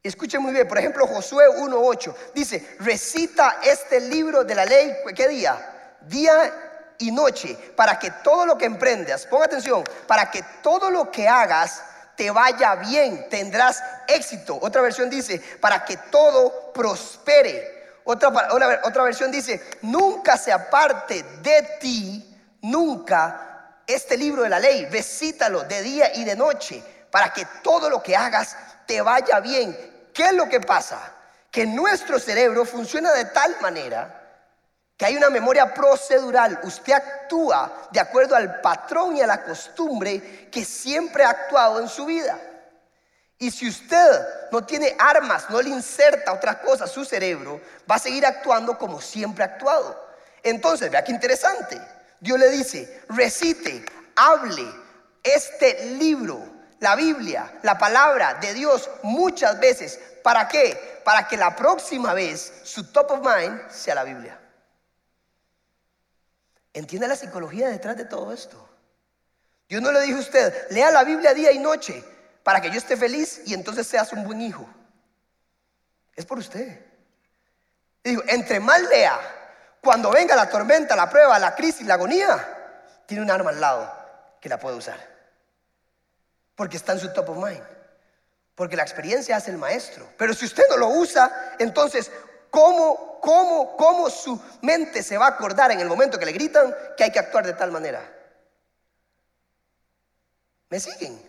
Escuchen 0.03 0.41
muy 0.41 0.53
bien, 0.53 0.67
por 0.67 0.77
ejemplo, 0.77 1.05
Josué 1.05 1.45
1.8 1.49 2.15
dice, 2.33 2.77
recita 2.79 3.57
este 3.63 3.99
libro 3.99 4.43
de 4.43 4.55
la 4.55 4.63
ley, 4.63 4.95
¿qué 5.15 5.27
día? 5.27 5.97
Día 6.01 6.53
y 6.99 7.11
noche, 7.11 7.57
para 7.75 7.99
que 7.99 8.11
todo 8.23 8.45
lo 8.45 8.57
que 8.57 8.65
emprendas, 8.65 9.25
ponga 9.25 9.45
atención, 9.45 9.83
para 10.07 10.31
que 10.31 10.43
todo 10.61 10.89
lo 10.89 11.11
que 11.11 11.27
hagas 11.27 11.83
te 12.15 12.31
vaya 12.31 12.75
bien, 12.75 13.27
tendrás 13.29 13.83
éxito. 14.07 14.57
Otra 14.61 14.81
versión 14.81 15.09
dice, 15.09 15.39
para 15.59 15.83
que 15.83 15.97
todo 16.09 16.71
prospere. 16.73 17.75
Otra, 18.05 18.29
otra, 18.51 18.81
otra 18.85 19.03
versión 19.03 19.31
dice, 19.31 19.61
nunca 19.81 20.37
se 20.37 20.51
aparte 20.51 21.23
de 21.41 21.77
ti, 21.81 22.37
nunca 22.61 23.83
este 23.85 24.17
libro 24.17 24.43
de 24.43 24.49
la 24.49 24.59
ley, 24.59 24.85
recítalo 24.85 25.63
de 25.63 25.81
día 25.81 26.15
y 26.15 26.23
de 26.23 26.35
noche, 26.35 26.81
para 27.11 27.33
que 27.33 27.45
todo 27.61 27.89
lo 27.89 28.01
que 28.01 28.15
hagas 28.15 28.55
te 28.88 29.01
vaya 29.01 29.39
bien. 29.39 29.77
¿Qué 30.13 30.24
es 30.25 30.34
lo 30.34 30.50
que 30.50 30.62
pasa? 30.62 31.13
Que 31.51 31.65
nuestro 31.65 32.20
cerebro 32.20 32.65
funciona 32.65 33.12
de 33.13 33.25
tal 33.25 33.56
manera 33.62 34.24
que 34.98 35.06
hay 35.06 35.15
una 35.15 35.29
memoria 35.29 35.74
procedural. 35.74 36.60
Usted 36.63 36.94
actúa 36.94 37.88
de 37.91 38.00
acuerdo 38.00 38.36
al 38.36 38.62
patrón 38.62 39.15
y 39.15 39.22
a 39.22 39.27
la 39.27 39.44
costumbre 39.44 40.50
que 40.50 40.65
siempre 40.65 41.24
ha 41.24 41.29
actuado 41.29 41.79
en 41.79 41.88
su 41.88 42.06
vida. 42.06 42.39
Y 43.38 43.51
si 43.51 43.70
usted 43.70 44.27
no 44.51 44.65
tiene 44.65 44.96
armas, 44.98 45.48
no 45.51 45.62
le 45.62 45.70
inserta 45.70 46.34
otra 46.34 46.60
cosa 46.60 46.86
a 46.86 46.88
su 46.88 47.06
cerebro, 47.06 47.62
va 47.89 47.96
a 47.96 48.00
seguir 48.00 48.25
actuando 48.25 48.77
como 48.79 49.00
siempre 49.00 49.44
ha 49.44 49.48
actuado. 49.48 50.08
Entonces, 50.41 50.89
vea 50.89 51.03
qué 51.03 51.12
interesante. 51.12 51.79
Dios 52.20 52.39
le 52.39 52.50
dice, 52.50 53.03
recite, 53.10 53.86
hable 54.15 54.65
este 55.22 55.86
libro 55.98 56.56
la 56.79 56.96
Biblia, 56.96 57.60
la 57.63 57.77
palabra 57.77 58.36
de 58.36 58.53
Dios 58.53 58.89
muchas 59.03 59.60
veces. 59.60 60.00
¿Para 60.24 60.48
qué? 60.48 61.01
Para 61.03 61.27
que 61.27 61.38
la 61.38 61.55
próxima 61.55 62.13
vez 62.13 62.62
su 62.63 62.91
top 62.91 63.12
of 63.12 63.19
mind 63.19 63.69
sea 63.69 63.96
la 63.96 64.03
Biblia. 64.03 64.39
¿Entiende 66.74 67.07
la 67.07 67.15
psicología 67.15 67.69
detrás 67.69 67.98
de 67.98 68.05
todo 68.05 68.31
esto? 68.31 68.69
Dios 69.67 69.81
no 69.81 69.91
le 69.91 70.01
dijo 70.01 70.17
a 70.17 70.22
usted, 70.22 70.69
lea 70.69 70.91
la 70.91 71.03
Biblia 71.03 71.34
día 71.34 71.51
y 71.51 71.60
noche 71.60 72.03
para 72.43 72.62
que 72.62 72.69
yo 72.69 72.77
esté 72.77 72.96
feliz 72.96 73.41
y 73.46 73.53
entonces 73.53 73.88
seas 73.88 74.13
un 74.13 74.24
buen 74.24 74.41
hijo. 74.41 74.67
Es 76.15 76.25
por 76.25 76.38
usted. 76.38 76.86
Digo, 78.03 78.22
entre 78.27 78.60
más 78.60 78.81
lea, 78.84 79.19
cuando 79.81 80.12
venga 80.12 80.36
la 80.36 80.50
tormenta, 80.50 80.96
la 80.96 81.10
prueba, 81.10 81.38
la 81.39 81.55
crisis, 81.55 81.86
la 81.86 81.96
agonía, 81.96 83.03
tiene 83.05 83.24
un 83.24 83.31
arma 83.31 83.50
al 83.50 83.60
lado 83.60 83.93
que 84.39 84.48
la 84.48 84.60
puede 84.60 84.77
usar 84.77 85.16
porque 86.57 86.75
está 86.75 86.93
en 86.93 86.99
su 86.99 87.13
top 87.13 87.29
of 87.29 87.37
mind. 87.37 87.63
Porque 88.55 88.75
la 88.75 88.81
experiencia 88.81 89.37
hace 89.37 89.51
el 89.51 89.57
maestro. 89.57 90.09
Pero 90.17 90.33
si 90.33 90.45
usted 90.45 90.63
no 90.71 90.77
lo 90.77 90.89
usa, 90.89 91.55
entonces, 91.59 92.11
¿cómo, 92.49 93.19
cómo, 93.21 93.77
cómo 93.77 94.09
su 94.09 94.41
mente 94.63 95.03
se 95.03 95.17
va 95.17 95.27
a 95.27 95.29
acordar 95.29 95.71
en 95.71 95.79
el 95.79 95.87
momento 95.87 96.17
que 96.17 96.25
le 96.25 96.31
gritan 96.31 96.75
que 96.97 97.03
hay 97.03 97.11
que 97.11 97.19
actuar 97.19 97.45
de 97.45 97.53
tal 97.53 97.71
manera? 97.71 98.01
¿Me 100.69 100.79
siguen? 100.79 101.21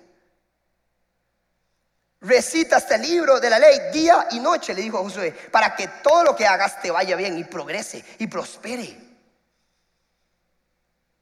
Recita 2.23 2.79
este 2.79 2.97
libro 2.97 3.39
de 3.39 3.51
la 3.51 3.59
ley 3.59 3.79
día 3.93 4.29
y 4.31 4.41
noche, 4.41 4.73
le 4.73 4.81
dijo 4.81 4.99
a 4.99 5.03
Josué, 5.03 5.31
para 5.53 5.77
que 5.77 5.89
todo 6.03 6.25
lo 6.25 6.35
que 6.35 6.47
hagas 6.47 6.81
te 6.81 6.91
vaya 6.91 7.15
bien 7.17 7.37
y 7.39 7.45
progrese 7.45 8.03
y 8.19 8.27
prospere. 8.27 8.97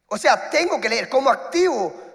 O 0.07 0.17
sea, 0.17 0.49
tengo 0.49 0.81
que 0.81 0.89
leer 0.89 1.09
como 1.09 1.29
activo 1.29 2.06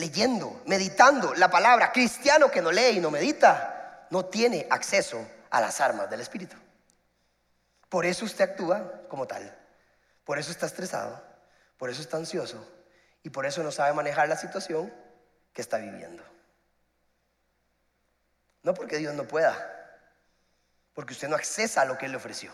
leyendo, 0.00 0.62
meditando 0.66 1.34
la 1.34 1.50
palabra. 1.50 1.92
Cristiano 1.92 2.50
que 2.50 2.62
no 2.62 2.72
lee 2.72 2.96
y 2.96 3.00
no 3.00 3.10
medita, 3.10 4.06
no 4.10 4.24
tiene 4.24 4.66
acceso 4.70 5.24
a 5.50 5.60
las 5.60 5.80
armas 5.80 6.10
del 6.10 6.20
Espíritu. 6.20 6.56
Por 7.88 8.06
eso 8.06 8.24
usted 8.24 8.50
actúa 8.50 9.02
como 9.08 9.26
tal. 9.26 9.56
Por 10.24 10.38
eso 10.38 10.50
está 10.50 10.66
estresado, 10.66 11.22
por 11.76 11.90
eso 11.90 12.00
está 12.00 12.16
ansioso 12.16 12.64
y 13.22 13.30
por 13.30 13.46
eso 13.46 13.62
no 13.62 13.72
sabe 13.72 13.92
manejar 13.92 14.28
la 14.28 14.36
situación 14.36 14.92
que 15.52 15.60
está 15.60 15.78
viviendo. 15.78 16.22
No 18.62 18.74
porque 18.74 18.98
Dios 18.98 19.14
no 19.14 19.24
pueda, 19.24 19.98
porque 20.94 21.14
usted 21.14 21.28
no 21.28 21.36
accesa 21.36 21.82
a 21.82 21.84
lo 21.84 21.98
que 21.98 22.06
Él 22.06 22.12
le 22.12 22.18
ofreció. 22.18 22.52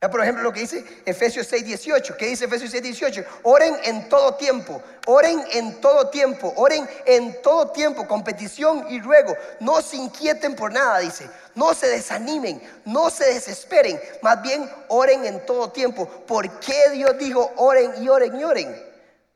Por 0.00 0.22
ejemplo, 0.22 0.44
lo 0.44 0.52
que 0.52 0.60
dice 0.60 0.84
Efesios 1.04 1.48
6, 1.48 1.64
18. 1.64 2.16
¿Qué 2.16 2.26
dice 2.26 2.44
Efesios 2.44 2.70
6, 2.70 2.84
18? 2.84 3.24
Oren 3.42 3.76
en 3.82 4.08
todo 4.08 4.34
tiempo, 4.34 4.80
oren 5.06 5.42
en 5.50 5.80
todo 5.80 6.08
tiempo, 6.08 6.52
oren 6.54 6.88
en 7.04 7.42
todo 7.42 7.72
tiempo, 7.72 8.06
con 8.06 8.22
petición 8.22 8.86
y 8.90 9.00
ruego. 9.00 9.36
No 9.58 9.82
se 9.82 9.96
inquieten 9.96 10.54
por 10.54 10.72
nada, 10.72 11.00
dice. 11.00 11.28
No 11.56 11.74
se 11.74 11.88
desanimen, 11.88 12.62
no 12.84 13.10
se 13.10 13.24
desesperen. 13.34 14.00
Más 14.22 14.40
bien, 14.40 14.70
oren 14.86 15.26
en 15.26 15.44
todo 15.44 15.72
tiempo. 15.72 16.06
¿Por 16.06 16.60
qué 16.60 16.90
Dios 16.92 17.18
dijo 17.18 17.52
oren 17.56 18.00
y 18.00 18.08
oren 18.08 18.38
y 18.38 18.44
oren? 18.44 18.88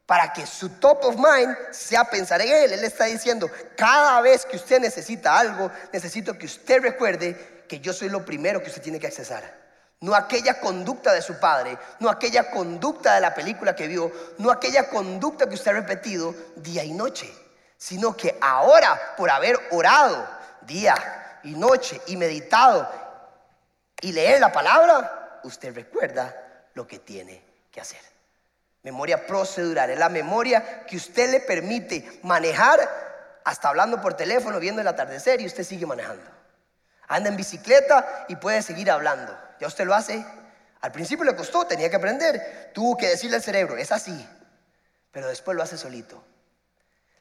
Para 0.07 0.33
que 0.33 0.47
su 0.47 0.69
top 0.69 1.05
of 1.07 1.17
mind 1.17 1.57
sea 1.73 2.05
pensar 2.05 2.41
en 2.41 2.53
Él. 2.53 2.73
Él 2.75 2.85
está 2.85 3.07
diciendo, 3.07 3.51
cada 3.77 4.21
vez 4.21 4.47
que 4.47 4.55
usted 4.55 4.79
necesita 4.79 5.37
algo, 5.37 5.73
necesito 5.93 6.39
que 6.39 6.47
usted 6.47 6.81
recuerde 6.83 7.65
que 7.67 7.81
yo 7.81 7.93
soy 7.93 8.11
lo 8.11 8.25
primero 8.25 8.63
que 8.63 8.69
usted 8.69 8.83
tiene 8.83 9.01
que 9.01 9.09
accesar 9.09 9.62
no 10.03 10.15
aquella 10.15 10.61
conducta 10.61 11.13
de 11.13 11.23
su 11.23 11.39
padre, 11.39 11.79
no 12.01 12.11
aquella 12.11 12.51
conducta 12.51 13.15
de 13.15 13.21
la 13.21 13.35
película 13.35 13.75
que 13.75 13.87
vio, 13.87 14.13
no 14.39 14.51
aquella 14.51 14.89
conducta 14.91 15.49
que 15.49 15.55
usted 15.55 15.71
ha 15.71 15.75
repetido 15.75 16.35
día 16.57 16.85
y 16.85 16.93
noche, 16.93 17.33
sino 17.77 18.17
que 18.17 18.37
ahora, 18.41 19.15
por 19.17 19.31
haber 19.31 19.59
orado 19.71 20.27
día 20.63 21.41
y 21.45 21.55
noche 21.55 22.01
y 22.07 22.17
meditado 22.17 22.89
y 24.01 24.13
leer 24.13 24.41
la 24.41 24.51
palabra, 24.51 25.41
usted 25.45 25.73
recuerda 25.73 26.35
lo 26.75 26.85
que 26.87 26.99
tiene 26.99 27.45
que 27.71 27.81
hacer. 27.81 28.01
Memoria 28.83 29.25
procedural, 29.25 29.91
es 29.91 29.99
la 29.99 30.09
memoria 30.09 30.85
que 30.85 30.97
usted 30.97 31.31
le 31.31 31.39
permite 31.39 32.21
manejar 32.25 32.81
hasta 33.45 33.69
hablando 33.69 34.01
por 34.01 34.15
teléfono, 34.15 34.59
viendo 34.59 34.81
el 34.81 34.89
atardecer 34.89 35.41
y 35.41 35.47
usted 35.47 35.63
sigue 35.63 35.87
manejando. 35.87 36.29
Anda 37.07 37.29
en 37.29 37.37
bicicleta 37.37 38.27
y 38.27 38.35
puede 38.35 38.63
seguir 38.63 38.91
hablando. 38.91 39.42
Ya 39.63 39.69
usted 39.69 39.85
lo 39.85 39.95
hace. 39.95 40.27
Al 40.81 40.91
principio 40.91 41.25
le 41.25 41.37
costó, 41.37 41.65
tenía 41.65 41.89
que 41.89 41.95
aprender. 41.95 42.73
Tuvo 42.75 42.97
que 42.97 43.11
decirle 43.11 43.37
al 43.37 43.45
cerebro, 43.45 43.77
es 43.77 43.93
así. 43.93 44.29
Pero 45.13 45.29
después 45.29 45.57
lo 45.57 45.63
hace 45.63 45.79
solito. 45.79 46.21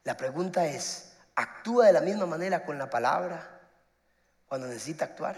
La 0.06 0.18
pregunta 0.18 0.66
es, 0.66 1.14
¿actúa 1.36 1.86
de 1.86 1.94
la 1.94 2.02
misma 2.02 2.26
manera 2.26 2.66
con 2.66 2.80
la 2.80 2.90
palabra 2.90 3.62
cuando 4.48 4.66
necesita 4.66 5.06
actuar? 5.06 5.36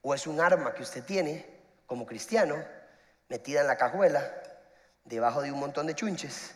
¿O 0.00 0.14
es 0.14 0.26
un 0.26 0.40
arma 0.40 0.72
que 0.72 0.82
usted 0.82 1.04
tiene 1.04 1.60
como 1.84 2.06
cristiano 2.06 2.56
metida 3.28 3.60
en 3.60 3.66
la 3.66 3.76
cajuela 3.76 4.32
debajo 5.04 5.42
de 5.42 5.52
un 5.52 5.60
montón 5.60 5.86
de 5.86 5.94
chunches 5.94 6.54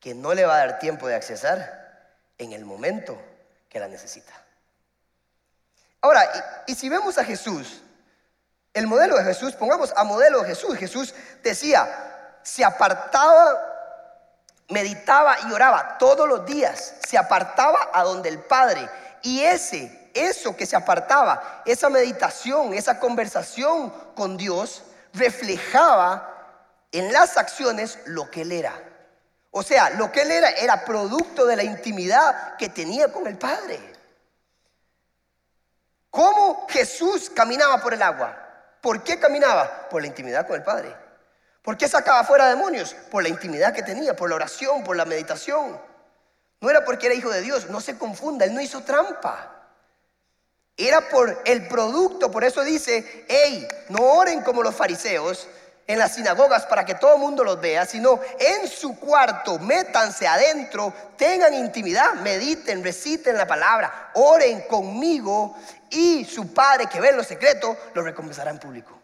que 0.00 0.14
no 0.14 0.34
le 0.34 0.44
va 0.44 0.56
a 0.56 0.66
dar 0.66 0.80
tiempo 0.80 1.08
de 1.08 1.14
accesar 1.14 2.10
en 2.36 2.52
el 2.52 2.66
momento 2.66 3.18
que 3.70 3.80
la 3.80 3.88
necesita? 3.88 4.47
Ahora, 6.00 6.64
y, 6.66 6.74
si 6.74 6.88
vemos 6.88 7.18
a 7.18 7.24
Jesús, 7.24 7.82
el 8.72 8.86
modelo 8.86 9.16
de 9.16 9.24
Jesús, 9.24 9.54
pongamos 9.54 9.92
a 9.96 10.04
modelo 10.04 10.42
de 10.42 10.48
Jesús, 10.48 10.76
Jesús 10.76 11.14
decía, 11.42 12.38
se 12.42 12.64
apartaba, 12.64 13.58
meditaba 14.68 15.36
y 15.48 15.52
oraba 15.52 15.98
todos 15.98 16.28
los 16.28 16.46
días, 16.46 16.94
se 17.06 17.18
apartaba 17.18 17.90
a 17.92 18.04
donde 18.04 18.28
el 18.28 18.38
Padre. 18.38 18.88
Y 19.22 19.40
ese, 19.42 20.10
eso 20.14 20.56
que 20.56 20.66
se 20.66 20.76
apartaba, 20.76 21.62
esa 21.64 21.90
meditación, 21.90 22.74
esa 22.74 23.00
conversación 23.00 23.90
con 24.14 24.36
Dios, 24.36 24.84
reflejaba 25.14 26.34
en 26.92 27.12
las 27.12 27.36
acciones 27.36 27.98
lo 28.06 28.30
que 28.30 28.42
él 28.42 28.52
era. 28.52 28.72
O 29.50 29.62
sea, 29.62 29.90
lo 29.90 30.12
que 30.12 30.22
él 30.22 30.30
era 30.30 30.50
era 30.50 30.84
producto 30.84 31.44
de 31.46 31.56
la 31.56 31.64
intimidad 31.64 32.56
que 32.56 32.68
tenía 32.68 33.12
con 33.12 33.26
el 33.26 33.36
Padre. 33.36 33.97
¿Cómo 36.10 36.66
Jesús 36.68 37.30
caminaba 37.30 37.80
por 37.80 37.94
el 37.94 38.02
agua? 38.02 38.36
¿Por 38.80 39.02
qué 39.02 39.18
caminaba? 39.18 39.88
Por 39.88 40.02
la 40.02 40.08
intimidad 40.08 40.46
con 40.46 40.56
el 40.56 40.62
Padre. 40.62 40.94
¿Por 41.62 41.76
qué 41.76 41.88
sacaba 41.88 42.24
fuera 42.24 42.48
demonios? 42.48 42.94
Por 43.10 43.22
la 43.22 43.28
intimidad 43.28 43.74
que 43.74 43.82
tenía, 43.82 44.16
por 44.16 44.28
la 44.30 44.36
oración, 44.36 44.84
por 44.84 44.96
la 44.96 45.04
meditación. 45.04 45.78
No 46.60 46.70
era 46.70 46.84
porque 46.84 47.06
era 47.06 47.14
hijo 47.14 47.30
de 47.30 47.42
Dios, 47.42 47.68
no 47.70 47.80
se 47.80 47.98
confunda, 47.98 48.44
él 48.44 48.54
no 48.54 48.60
hizo 48.60 48.82
trampa. 48.82 49.54
Era 50.76 51.08
por 51.08 51.42
el 51.44 51.66
producto, 51.68 52.30
por 52.30 52.44
eso 52.44 52.62
dice, 52.62 53.26
hey, 53.28 53.66
no 53.88 53.98
oren 54.02 54.42
como 54.42 54.62
los 54.62 54.74
fariseos, 54.74 55.48
en 55.88 55.98
las 55.98 56.14
sinagogas 56.14 56.66
para 56.66 56.84
que 56.84 56.96
todo 56.96 57.14
el 57.14 57.20
mundo 57.20 57.42
los 57.42 57.58
vea, 57.58 57.86
sino 57.86 58.20
en 58.38 58.68
su 58.68 59.00
cuarto, 59.00 59.58
métanse 59.58 60.28
adentro, 60.28 60.92
tengan 61.16 61.54
intimidad, 61.54 62.12
mediten, 62.16 62.84
reciten 62.84 63.38
la 63.38 63.46
palabra, 63.46 64.10
oren 64.14 64.60
conmigo 64.68 65.56
y 65.88 66.26
su 66.26 66.52
Padre 66.52 66.86
que 66.86 67.00
ve 67.00 67.08
en 67.08 67.16
lo 67.16 67.24
secreto 67.24 67.74
lo 67.94 68.02
recompensará 68.02 68.50
en 68.50 68.58
público. 68.58 69.00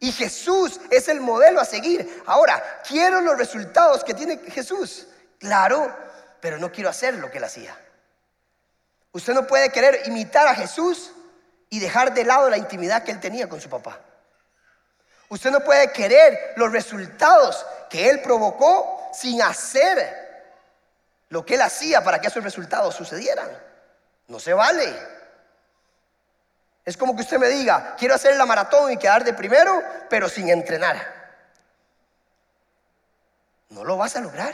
Y 0.00 0.12
Jesús 0.12 0.80
es 0.90 1.08
el 1.08 1.22
modelo 1.22 1.60
a 1.60 1.64
seguir. 1.64 2.22
Ahora, 2.26 2.62
quiero 2.86 3.22
los 3.22 3.38
resultados 3.38 4.04
que 4.04 4.12
tiene 4.12 4.36
Jesús. 4.50 5.06
Claro, 5.38 5.96
pero 6.40 6.58
no 6.58 6.70
quiero 6.70 6.90
hacer 6.90 7.14
lo 7.14 7.30
que 7.30 7.38
él 7.38 7.44
hacía. 7.44 7.74
Usted 9.12 9.32
no 9.32 9.46
puede 9.46 9.70
querer 9.70 10.02
imitar 10.06 10.46
a 10.46 10.54
Jesús 10.54 11.12
y 11.70 11.78
dejar 11.78 12.12
de 12.12 12.24
lado 12.24 12.50
la 12.50 12.58
intimidad 12.58 13.02
que 13.02 13.12
él 13.12 13.20
tenía 13.20 13.48
con 13.48 13.62
su 13.62 13.70
papá. 13.70 13.98
Usted 15.32 15.50
no 15.50 15.60
puede 15.60 15.90
querer 15.92 16.52
los 16.56 16.70
resultados 16.70 17.64
que 17.88 18.10
Él 18.10 18.20
provocó 18.20 19.08
sin 19.14 19.40
hacer 19.40 20.52
lo 21.30 21.42
que 21.46 21.54
Él 21.54 21.62
hacía 21.62 22.04
para 22.04 22.20
que 22.20 22.26
esos 22.26 22.44
resultados 22.44 22.94
sucedieran. 22.94 23.48
No 24.28 24.38
se 24.38 24.52
vale. 24.52 24.94
Es 26.84 26.98
como 26.98 27.16
que 27.16 27.22
usted 27.22 27.38
me 27.38 27.48
diga, 27.48 27.96
quiero 27.96 28.14
hacer 28.14 28.36
la 28.36 28.44
maratón 28.44 28.92
y 28.92 28.98
quedar 28.98 29.24
de 29.24 29.32
primero, 29.32 29.82
pero 30.10 30.28
sin 30.28 30.50
entrenar. 30.50 31.02
No 33.70 33.84
lo 33.84 33.96
vas 33.96 34.14
a 34.16 34.20
lograr. 34.20 34.52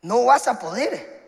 No 0.00 0.24
vas 0.24 0.48
a 0.48 0.58
poder. 0.58 1.22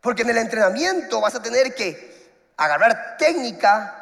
Porque 0.00 0.22
en 0.22 0.30
el 0.30 0.38
entrenamiento 0.38 1.20
vas 1.20 1.34
a 1.34 1.42
tener 1.42 1.74
que 1.74 2.30
agarrar 2.56 3.18
técnica, 3.18 3.99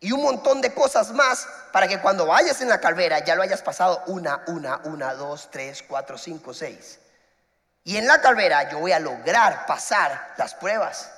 y 0.00 0.12
un 0.12 0.22
montón 0.22 0.60
de 0.60 0.72
cosas 0.72 1.12
más 1.12 1.48
para 1.72 1.88
que 1.88 2.00
cuando 2.00 2.26
vayas 2.26 2.60
en 2.60 2.68
la 2.68 2.80
carrera 2.80 3.24
ya 3.24 3.34
lo 3.34 3.42
hayas 3.42 3.62
pasado 3.62 4.02
una, 4.06 4.42
una, 4.46 4.80
una, 4.84 5.14
dos, 5.14 5.50
tres, 5.50 5.82
cuatro, 5.82 6.16
cinco, 6.16 6.54
seis. 6.54 7.00
Y 7.84 7.96
en 7.96 8.06
la 8.06 8.20
carrera 8.20 8.70
yo 8.70 8.78
voy 8.78 8.92
a 8.92 9.00
lograr 9.00 9.66
pasar 9.66 10.34
las 10.36 10.54
pruebas 10.54 11.10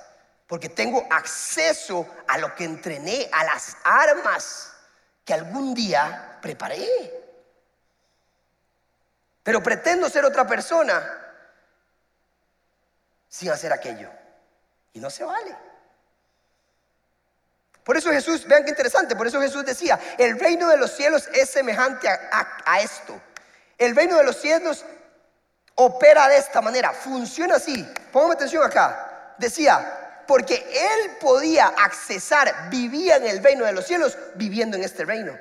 porque 0.47 0.69
tengo 0.69 1.05
acceso 1.09 2.07
a 2.27 2.37
lo 2.37 2.55
que 2.55 2.65
entrené, 2.65 3.29
a 3.31 3.43
las 3.43 3.77
armas 3.83 4.73
que 5.23 5.33
algún 5.33 5.73
día 5.73 6.39
preparé. 6.41 6.87
Pero 9.43 9.61
pretendo 9.63 10.09
ser 10.09 10.25
otra 10.25 10.45
persona 10.45 11.19
sin 13.29 13.49
hacer 13.49 13.71
aquello. 13.71 14.09
Y 14.93 14.99
no 14.99 15.09
se 15.09 15.23
vale. 15.23 15.55
Por 17.83 17.97
eso 17.97 18.11
Jesús, 18.11 18.45
vean 18.47 18.63
qué 18.63 18.69
interesante, 18.69 19.15
por 19.15 19.27
eso 19.27 19.41
Jesús 19.41 19.65
decía, 19.65 19.99
el 20.17 20.39
reino 20.39 20.67
de 20.67 20.77
los 20.77 20.91
cielos 20.91 21.27
es 21.33 21.49
semejante 21.49 22.07
a, 22.07 22.81
esto. 22.81 23.19
El 23.77 23.95
reino 23.95 24.17
de 24.17 24.23
los 24.23 24.39
cielos 24.39 24.85
opera 25.75 26.27
de 26.27 26.37
esta 26.37 26.61
manera, 26.61 26.91
funciona 26.91 27.55
así. 27.55 27.87
Póngame 28.11 28.35
atención 28.35 28.63
acá. 28.63 29.33
Decía, 29.39 30.23
porque 30.27 30.55
él 30.55 31.17
podía 31.19 31.67
accesar, 31.67 32.69
vivía 32.69 33.17
en 33.17 33.25
el 33.25 33.43
reino 33.43 33.65
de 33.65 33.73
los 33.73 33.85
cielos, 33.85 34.17
viviendo 34.35 34.77
en 34.77 34.83
este 34.83 35.03
reino. 35.03 35.37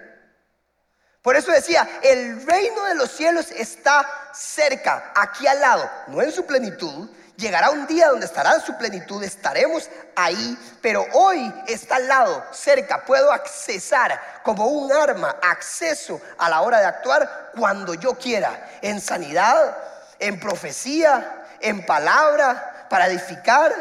Por 1.22 1.36
eso 1.36 1.52
decía, 1.52 1.88
el 2.02 2.46
reino 2.46 2.84
de 2.84 2.94
los 2.94 3.10
cielos 3.10 3.50
está 3.50 4.30
cerca, 4.32 5.12
aquí 5.14 5.46
al 5.46 5.60
lado, 5.60 5.90
no 6.08 6.22
en 6.22 6.32
su 6.32 6.46
plenitud, 6.46 7.10
Llegará 7.40 7.70
un 7.70 7.86
día 7.86 8.08
donde 8.08 8.26
estará 8.26 8.56
en 8.56 8.60
su 8.60 8.76
plenitud, 8.76 9.24
estaremos 9.24 9.88
ahí, 10.14 10.58
pero 10.82 11.06
hoy 11.14 11.50
está 11.66 11.96
al 11.96 12.06
lado, 12.06 12.44
cerca, 12.52 13.02
puedo 13.06 13.32
accesar 13.32 14.42
como 14.42 14.66
un 14.66 14.92
arma, 14.92 15.36
acceso 15.40 16.20
a 16.36 16.50
la 16.50 16.60
hora 16.60 16.80
de 16.80 16.84
actuar 16.84 17.52
cuando 17.56 17.94
yo 17.94 18.12
quiera, 18.18 18.68
en 18.82 19.00
sanidad, 19.00 19.74
en 20.18 20.38
profecía, 20.38 21.46
en 21.60 21.86
palabra, 21.86 22.86
para 22.90 23.06
edificar, 23.06 23.72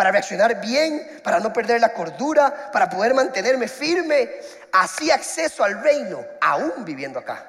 para 0.00 0.12
reaccionar 0.12 0.62
bien, 0.62 1.20
para 1.22 1.40
no 1.40 1.52
perder 1.52 1.78
la 1.78 1.92
cordura, 1.92 2.70
para 2.72 2.88
poder 2.88 3.12
mantenerme 3.12 3.68
firme. 3.68 4.30
Así 4.72 5.10
acceso 5.10 5.62
al 5.62 5.82
reino, 5.82 6.24
aún 6.40 6.86
viviendo 6.86 7.18
acá. 7.18 7.46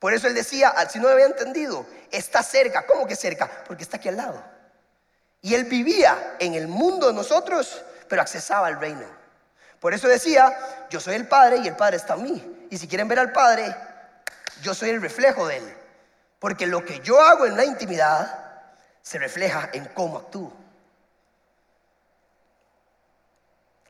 Por 0.00 0.12
eso 0.12 0.26
él 0.26 0.34
decía, 0.34 0.74
si 0.90 0.98
no 0.98 1.04
lo 1.04 1.12
había 1.12 1.26
entendido, 1.26 1.86
está 2.10 2.42
cerca. 2.42 2.84
¿Cómo 2.84 3.06
que 3.06 3.14
cerca? 3.14 3.48
Porque 3.64 3.84
está 3.84 3.98
aquí 3.98 4.08
al 4.08 4.16
lado. 4.16 4.42
Y 5.40 5.54
él 5.54 5.66
vivía 5.66 6.34
en 6.40 6.54
el 6.54 6.66
mundo 6.66 7.06
de 7.06 7.12
nosotros, 7.12 7.80
pero 8.08 8.22
accesaba 8.22 8.66
al 8.66 8.80
reino. 8.80 9.06
Por 9.78 9.94
eso 9.94 10.08
decía, 10.08 10.52
yo 10.90 10.98
soy 10.98 11.14
el 11.14 11.28
Padre 11.28 11.58
y 11.58 11.68
el 11.68 11.76
Padre 11.76 11.98
está 11.98 12.14
en 12.14 12.24
mí. 12.24 12.66
Y 12.70 12.76
si 12.76 12.88
quieren 12.88 13.06
ver 13.06 13.20
al 13.20 13.30
Padre, 13.30 13.72
yo 14.62 14.74
soy 14.74 14.90
el 14.90 15.00
reflejo 15.00 15.46
de 15.46 15.58
Él. 15.58 15.76
Porque 16.40 16.66
lo 16.66 16.84
que 16.84 16.98
yo 16.98 17.20
hago 17.20 17.46
en 17.46 17.56
la 17.56 17.64
intimidad 17.64 18.50
se 19.00 19.20
refleja 19.20 19.70
en 19.72 19.84
cómo 19.94 20.18
actúo. 20.18 20.61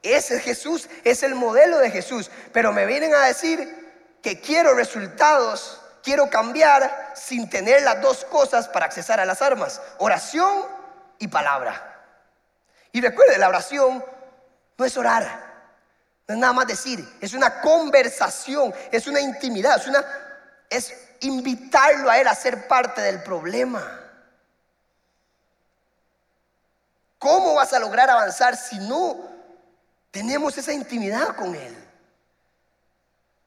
Ese 0.03 0.37
es 0.37 0.43
Jesús, 0.43 0.89
es 1.05 1.23
el 1.23 1.35
modelo 1.35 1.79
de 1.79 1.91
Jesús. 1.91 2.31
Pero 2.53 2.73
me 2.73 2.87
vienen 2.87 3.15
a 3.15 3.27
decir 3.27 4.19
que 4.23 4.41
quiero 4.41 4.75
resultados, 4.75 5.81
quiero 6.03 6.29
cambiar 6.29 7.13
sin 7.15 7.49
tener 7.49 7.83
las 7.83 8.03
dos 8.03 8.25
cosas 8.25 8.69
para 8.69 8.87
accesar 8.87 9.21
a 9.21 9.25
las 9.25 9.43
armas, 9.43 9.81
oración 9.99 10.67
y 11.19 11.29
palabra. 11.29 11.89
Y 12.91 13.01
recuerde, 13.01 13.39
la 13.39 13.49
oración 13.49 14.05
no 14.77 14.85
es 14.85 14.97
orar, 14.97 15.53
no 16.27 16.35
es 16.35 16.41
nada 16.41 16.53
más 16.53 16.67
decir, 16.67 17.09
es 17.21 17.33
una 17.33 17.61
conversación, 17.61 18.75
es 18.91 19.07
una 19.07 19.21
intimidad, 19.21 19.79
es 19.79 19.87
una 19.87 20.05
es 20.73 20.95
invitarlo 21.21 22.11
a 22.11 22.19
él 22.19 22.27
a 22.27 22.35
ser 22.35 22.67
parte 22.67 23.03
del 23.03 23.23
problema. 23.23 24.01
¿Cómo 27.19 27.55
vas 27.55 27.73
a 27.73 27.79
lograr 27.79 28.09
avanzar 28.09 28.57
si 28.57 28.79
no 28.79 29.32
tenemos 30.13 30.57
esa 30.57 30.73
intimidad 30.73 31.35
con 31.35 31.57
Él. 31.57 31.75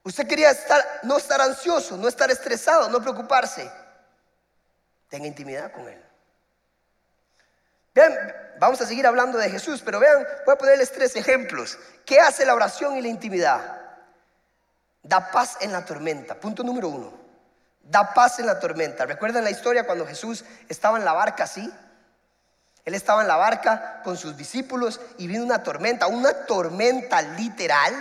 Usted 0.03 0.27
quería 0.27 0.51
estar, 0.51 0.83
no 1.03 1.17
estar 1.17 1.39
ansioso, 1.39 1.95
no 1.95 2.07
estar 2.07 2.29
estresado, 2.29 2.89
no 2.89 3.01
preocuparse. 3.01 3.71
Tenga 5.07 5.27
intimidad 5.27 5.71
con 5.71 5.87
Él. 5.87 6.01
Vean, 7.93 8.13
vamos 8.59 8.81
a 8.81 8.85
seguir 8.85 9.07
hablando 9.07 9.37
de 9.37 9.49
Jesús, 9.49 9.81
pero 9.85 9.99
vean, 9.99 10.25
voy 10.45 10.53
a 10.53 10.57
ponerles 10.57 10.91
tres 10.91 11.15
ejemplos. 11.15 11.79
¿Qué 12.05 12.19
hace 12.19 12.45
la 12.45 12.55
oración 12.55 12.97
y 12.97 13.01
la 13.01 13.07
intimidad? 13.07 13.81
Da 15.01 15.31
paz 15.31 15.57
en 15.61 15.71
la 15.71 15.85
tormenta. 15.85 16.35
Punto 16.35 16.63
número 16.63 16.89
uno. 16.89 17.13
Da 17.83 18.13
paz 18.13 18.39
en 18.39 18.47
la 18.47 18.59
tormenta. 18.59 19.05
¿Recuerdan 19.05 19.43
la 19.43 19.51
historia 19.51 19.85
cuando 19.85 20.05
Jesús 20.07 20.43
estaba 20.67 20.97
en 20.97 21.05
la 21.05 21.13
barca 21.13 21.43
así? 21.43 21.71
Él 22.85 22.93
estaba 22.93 23.23
en 23.23 23.27
la 23.27 23.35
barca 23.35 24.01
con 24.03 24.15
sus 24.15 24.37
discípulos 24.37 25.01
y 25.17 25.25
vino 25.25 25.43
una 25.43 25.63
tormenta, 25.63 26.05
una 26.05 26.45
tormenta 26.45 27.21
literal. 27.21 27.93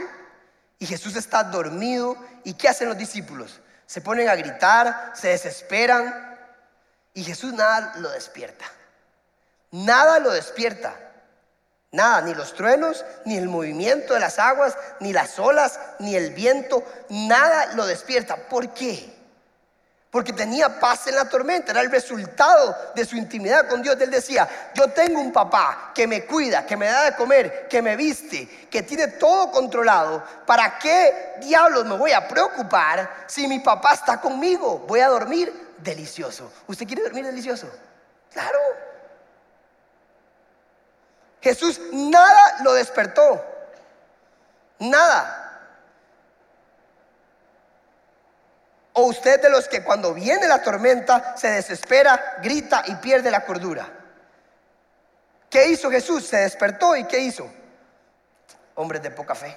Y 0.78 0.86
Jesús 0.86 1.16
está 1.16 1.42
dormido. 1.42 2.16
¿Y 2.44 2.52
qué 2.52 2.68
hacen 2.68 2.88
los 2.88 2.98
discípulos? 2.98 3.60
Se 3.86 4.02
ponen 4.02 4.28
a 4.28 4.34
gritar, 4.34 5.12
se 5.14 5.28
desesperan. 5.28 6.38
Y 7.14 7.24
Jesús 7.24 7.54
nada 7.54 7.94
lo 7.96 8.10
despierta. 8.10 8.66
Nada 9.70 10.18
lo 10.18 10.30
despierta. 10.30 10.94
Nada, 11.94 12.22
ni 12.22 12.34
los 12.34 12.54
truenos, 12.54 13.04
ni 13.24 13.36
el 13.36 13.48
movimiento 13.48 14.14
de 14.14 14.20
las 14.20 14.40
aguas, 14.40 14.76
ni 14.98 15.12
las 15.12 15.38
olas, 15.38 15.78
ni 16.00 16.16
el 16.16 16.30
viento, 16.34 16.84
nada 17.08 17.66
lo 17.74 17.86
despierta. 17.86 18.34
¿Por 18.48 18.74
qué? 18.74 19.13
Porque 20.14 20.32
tenía 20.32 20.78
paz 20.78 21.08
en 21.08 21.16
la 21.16 21.28
tormenta, 21.28 21.72
era 21.72 21.80
el 21.80 21.90
resultado 21.90 22.92
de 22.94 23.04
su 23.04 23.16
intimidad 23.16 23.68
con 23.68 23.82
Dios. 23.82 24.00
Él 24.00 24.12
decía, 24.12 24.48
yo 24.72 24.86
tengo 24.92 25.20
un 25.20 25.32
papá 25.32 25.90
que 25.92 26.06
me 26.06 26.24
cuida, 26.24 26.64
que 26.64 26.76
me 26.76 26.86
da 26.86 27.02
de 27.10 27.16
comer, 27.16 27.66
que 27.66 27.82
me 27.82 27.96
viste, 27.96 28.68
que 28.70 28.84
tiene 28.84 29.08
todo 29.08 29.50
controlado. 29.50 30.22
¿Para 30.46 30.78
qué 30.78 31.34
diablos 31.40 31.84
me 31.86 31.96
voy 31.96 32.12
a 32.12 32.28
preocupar 32.28 33.24
si 33.26 33.48
mi 33.48 33.58
papá 33.58 33.94
está 33.94 34.20
conmigo? 34.20 34.84
Voy 34.86 35.00
a 35.00 35.08
dormir 35.08 35.52
delicioso. 35.78 36.52
¿Usted 36.68 36.86
quiere 36.86 37.02
dormir 37.02 37.26
delicioso? 37.26 37.68
Claro. 38.32 38.60
Jesús 41.40 41.80
nada 41.92 42.62
lo 42.62 42.72
despertó. 42.74 43.44
Nada. 44.78 45.43
¿O 48.94 49.02
usted 49.02 49.42
de 49.42 49.50
los 49.50 49.68
que 49.68 49.82
cuando 49.82 50.14
viene 50.14 50.46
la 50.46 50.62
tormenta 50.62 51.36
se 51.36 51.50
desespera, 51.50 52.38
grita 52.40 52.84
y 52.86 52.94
pierde 52.94 53.30
la 53.30 53.44
cordura? 53.44 53.88
¿Qué 55.50 55.68
hizo 55.68 55.90
Jesús? 55.90 56.24
Se 56.26 56.36
despertó 56.38 56.96
y 56.96 57.04
¿qué 57.04 57.18
hizo? 57.18 57.50
Hombres 58.76 59.02
de 59.02 59.10
poca 59.10 59.34
fe. 59.34 59.56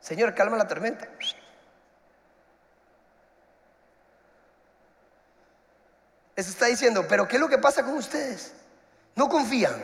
Señor, 0.00 0.34
calma 0.34 0.56
la 0.56 0.66
tormenta. 0.66 1.06
Les 6.34 6.48
está 6.48 6.66
diciendo, 6.66 7.06
pero 7.08 7.26
¿qué 7.26 7.36
es 7.36 7.40
lo 7.40 7.48
que 7.48 7.58
pasa 7.58 7.84
con 7.84 7.94
ustedes? 7.94 8.52
No 9.14 9.28
confían. 9.28 9.74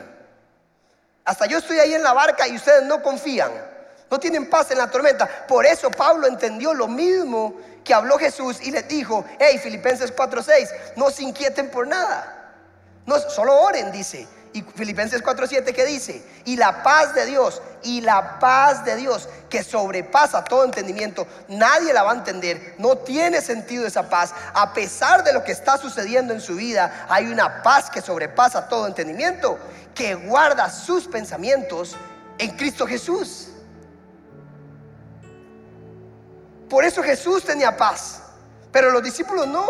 Hasta 1.24 1.46
yo 1.46 1.58
estoy 1.58 1.78
ahí 1.78 1.94
en 1.94 2.02
la 2.02 2.12
barca 2.12 2.48
y 2.48 2.56
ustedes 2.56 2.82
no 2.84 3.00
confían. 3.00 3.73
No 4.10 4.20
tienen 4.20 4.48
paz 4.48 4.70
en 4.70 4.78
la 4.78 4.90
tormenta. 4.90 5.46
Por 5.46 5.66
eso 5.66 5.90
Pablo 5.90 6.26
entendió 6.26 6.74
lo 6.74 6.88
mismo 6.88 7.54
que 7.82 7.94
habló 7.94 8.18
Jesús 8.18 8.58
y 8.62 8.70
les 8.70 8.86
dijo, 8.88 9.24
hey, 9.38 9.58
Filipenses 9.62 10.14
4:6, 10.14 10.68
no 10.96 11.10
se 11.10 11.22
inquieten 11.22 11.70
por 11.70 11.86
nada. 11.86 12.52
No, 13.06 13.18
solo 13.18 13.60
oren, 13.60 13.92
dice. 13.92 14.26
Y 14.54 14.62
Filipenses 14.62 15.22
4:7 15.22 15.74
¿qué 15.74 15.84
dice? 15.84 16.24
Y 16.44 16.56
la 16.56 16.84
paz 16.84 17.12
de 17.12 17.26
Dios, 17.26 17.60
y 17.82 18.00
la 18.00 18.38
paz 18.38 18.84
de 18.84 18.94
Dios 18.94 19.28
que 19.50 19.64
sobrepasa 19.64 20.44
todo 20.44 20.64
entendimiento, 20.64 21.26
nadie 21.48 21.92
la 21.92 22.04
va 22.04 22.12
a 22.12 22.14
entender, 22.14 22.76
no 22.78 22.96
tiene 22.98 23.40
sentido 23.40 23.84
esa 23.84 24.08
paz. 24.08 24.32
A 24.54 24.72
pesar 24.72 25.24
de 25.24 25.32
lo 25.32 25.42
que 25.42 25.50
está 25.50 25.76
sucediendo 25.76 26.32
en 26.32 26.40
su 26.40 26.54
vida, 26.54 27.06
hay 27.08 27.26
una 27.26 27.64
paz 27.64 27.90
que 27.90 28.00
sobrepasa 28.00 28.68
todo 28.68 28.86
entendimiento, 28.86 29.58
que 29.92 30.14
guarda 30.14 30.70
sus 30.70 31.08
pensamientos 31.08 31.96
en 32.38 32.56
Cristo 32.56 32.86
Jesús. 32.86 33.48
Por 36.68 36.84
eso 36.84 37.02
Jesús 37.02 37.44
tenía 37.44 37.76
paz, 37.76 38.22
pero 38.72 38.90
los 38.90 39.02
discípulos 39.02 39.46
no. 39.46 39.66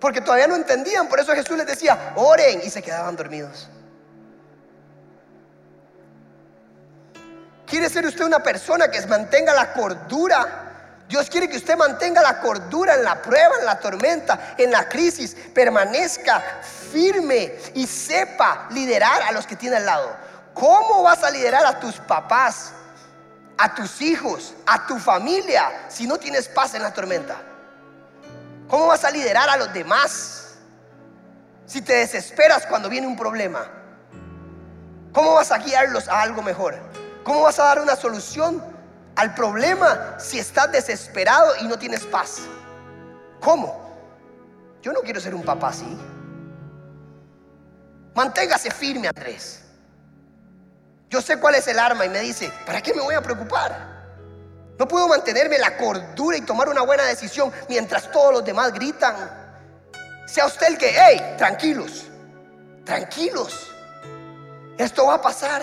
Porque 0.00 0.20
todavía 0.20 0.46
no 0.46 0.56
entendían, 0.56 1.08
por 1.08 1.18
eso 1.20 1.32
Jesús 1.32 1.56
les 1.56 1.66
decía, 1.66 2.12
oren 2.16 2.60
y 2.62 2.70
se 2.70 2.82
quedaban 2.82 3.16
dormidos. 3.16 3.68
¿Quiere 7.66 7.88
ser 7.88 8.06
usted 8.06 8.24
una 8.24 8.40
persona 8.40 8.88
que 8.88 9.00
mantenga 9.06 9.54
la 9.54 9.72
cordura? 9.72 10.64
Dios 11.08 11.28
quiere 11.28 11.48
que 11.48 11.56
usted 11.56 11.76
mantenga 11.76 12.22
la 12.22 12.40
cordura 12.40 12.94
en 12.94 13.04
la 13.04 13.20
prueba, 13.20 13.56
en 13.58 13.66
la 13.66 13.78
tormenta, 13.78 14.54
en 14.58 14.70
la 14.70 14.88
crisis, 14.88 15.34
permanezca 15.54 16.42
firme 16.92 17.54
y 17.74 17.86
sepa 17.86 18.68
liderar 18.70 19.22
a 19.22 19.32
los 19.32 19.46
que 19.46 19.56
tiene 19.56 19.76
al 19.76 19.86
lado. 19.86 20.16
¿Cómo 20.52 21.02
vas 21.02 21.22
a 21.24 21.30
liderar 21.30 21.66
a 21.66 21.80
tus 21.80 21.96
papás? 21.96 22.72
A 23.56 23.74
tus 23.74 24.00
hijos, 24.00 24.54
a 24.66 24.86
tu 24.86 24.98
familia, 24.98 25.86
si 25.88 26.06
no 26.06 26.18
tienes 26.18 26.48
paz 26.48 26.74
en 26.74 26.82
la 26.82 26.92
tormenta? 26.92 27.40
¿Cómo 28.68 28.86
vas 28.86 29.04
a 29.04 29.10
liderar 29.10 29.48
a 29.48 29.56
los 29.56 29.72
demás 29.72 30.56
si 31.66 31.82
te 31.82 31.94
desesperas 31.94 32.66
cuando 32.66 32.88
viene 32.88 33.06
un 33.06 33.16
problema? 33.16 33.66
¿Cómo 35.12 35.34
vas 35.34 35.52
a 35.52 35.58
guiarlos 35.58 36.08
a 36.08 36.22
algo 36.22 36.42
mejor? 36.42 36.76
¿Cómo 37.22 37.42
vas 37.42 37.58
a 37.58 37.64
dar 37.64 37.80
una 37.80 37.96
solución 37.96 38.62
al 39.16 39.34
problema 39.34 40.16
si 40.18 40.38
estás 40.38 40.72
desesperado 40.72 41.54
y 41.60 41.68
no 41.68 41.78
tienes 41.78 42.04
paz? 42.04 42.40
¿Cómo? 43.40 43.84
Yo 44.82 44.92
no 44.92 45.00
quiero 45.00 45.20
ser 45.20 45.34
un 45.34 45.42
papá 45.42 45.68
así. 45.68 45.98
Manténgase 48.14 48.70
firme, 48.70 49.08
Andrés. 49.08 49.63
Yo 51.14 51.22
sé 51.22 51.36
cuál 51.36 51.54
es 51.54 51.68
el 51.68 51.78
arma 51.78 52.04
y 52.04 52.08
me 52.08 52.18
dice, 52.18 52.52
¿para 52.66 52.82
qué 52.82 52.92
me 52.92 53.00
voy 53.00 53.14
a 53.14 53.22
preocupar? 53.22 53.70
No 54.76 54.88
puedo 54.88 55.06
mantenerme 55.06 55.58
la 55.58 55.76
cordura 55.76 56.36
y 56.36 56.40
tomar 56.40 56.68
una 56.68 56.82
buena 56.82 57.04
decisión 57.04 57.52
mientras 57.68 58.10
todos 58.10 58.32
los 58.32 58.44
demás 58.44 58.72
gritan. 58.72 59.14
Sea 60.26 60.46
usted 60.46 60.66
el 60.66 60.76
que, 60.76 60.92
hey, 60.92 61.36
tranquilos, 61.38 62.06
tranquilos. 62.84 63.70
Esto 64.76 65.06
va 65.06 65.14
a 65.14 65.22
pasar. 65.22 65.62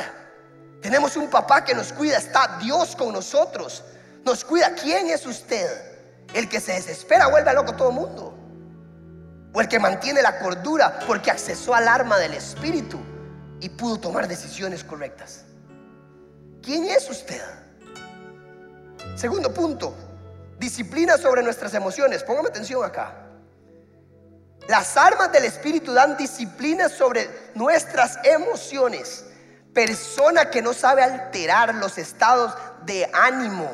Tenemos 0.81 1.17
un 1.17 1.29
papá 1.29 1.65
que 1.65 1.75
nos 1.75 1.91
cuida, 1.91 2.15
está 2.15 2.57
Dios 2.61 2.95
con 2.95 3.11
nosotros. 3.11 3.83
Nos 4.23 4.45
cuida. 4.45 4.73
¿Quién 4.73 5.09
es 5.09 5.25
usted? 5.25 5.67
El 6.33 6.47
que 6.47 6.61
se 6.61 6.71
desespera, 6.71 7.27
vuelve 7.27 7.51
loco 7.51 7.73
todo 7.73 7.89
el 7.89 7.95
mundo. 7.95 8.37
O 9.51 9.59
el 9.59 9.67
que 9.67 9.79
mantiene 9.79 10.21
la 10.21 10.39
cordura 10.39 10.97
porque 11.05 11.29
accesó 11.29 11.75
al 11.75 11.89
arma 11.89 12.17
del 12.19 12.35
Espíritu 12.35 13.10
y 13.61 13.69
pudo 13.69 13.97
tomar 13.97 14.27
decisiones 14.27 14.83
correctas. 14.83 15.43
¿Quién 16.61 16.85
es 16.85 17.09
usted? 17.09 17.41
Segundo 19.15 19.53
punto, 19.53 19.95
disciplina 20.59 21.17
sobre 21.17 21.43
nuestras 21.43 21.73
emociones. 21.73 22.23
Póngame 22.23 22.49
atención 22.49 22.83
acá. 22.83 23.15
Las 24.67 24.97
armas 24.97 25.31
del 25.31 25.45
Espíritu 25.45 25.93
dan 25.93 26.17
disciplina 26.17 26.89
sobre 26.89 27.29
nuestras 27.55 28.19
emociones. 28.23 29.25
Persona 29.73 30.49
que 30.49 30.61
no 30.61 30.73
sabe 30.73 31.01
alterar 31.01 31.75
los 31.75 31.97
estados 31.97 32.53
de 32.85 33.09
ánimo 33.13 33.69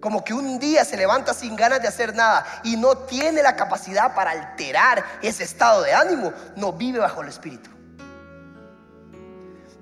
como 0.00 0.24
que 0.24 0.32
un 0.32 0.58
día 0.58 0.84
se 0.84 0.96
levanta 0.96 1.34
sin 1.34 1.54
ganas 1.54 1.82
de 1.82 1.88
hacer 1.88 2.14
nada 2.14 2.44
y 2.64 2.76
no 2.76 2.96
tiene 2.96 3.42
la 3.42 3.54
capacidad 3.54 4.14
para 4.14 4.30
alterar 4.30 5.04
ese 5.20 5.44
estado 5.44 5.82
de 5.82 5.92
ánimo, 5.92 6.32
no 6.56 6.72
vive 6.72 6.98
bajo 6.98 7.20
el 7.20 7.28
Espíritu. 7.28 7.70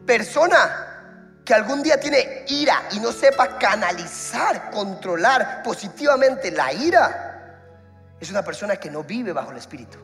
Persona 0.09 1.43
que 1.45 1.53
algún 1.53 1.83
día 1.83 2.01
tiene 2.01 2.47
ira 2.49 2.89
y 2.93 2.99
no 2.99 3.13
sepa 3.13 3.59
canalizar, 3.59 4.71
controlar 4.71 5.63
positivamente 5.63 6.51
la 6.51 6.73
ira, 6.73 8.15
es 8.19 8.31
una 8.31 8.43
persona 8.43 8.77
que 8.77 8.91
no 8.91 9.05
vive 9.05 9.35
bajo 9.35 9.51
el 9.51 9.59
Espíritu. 9.59 9.99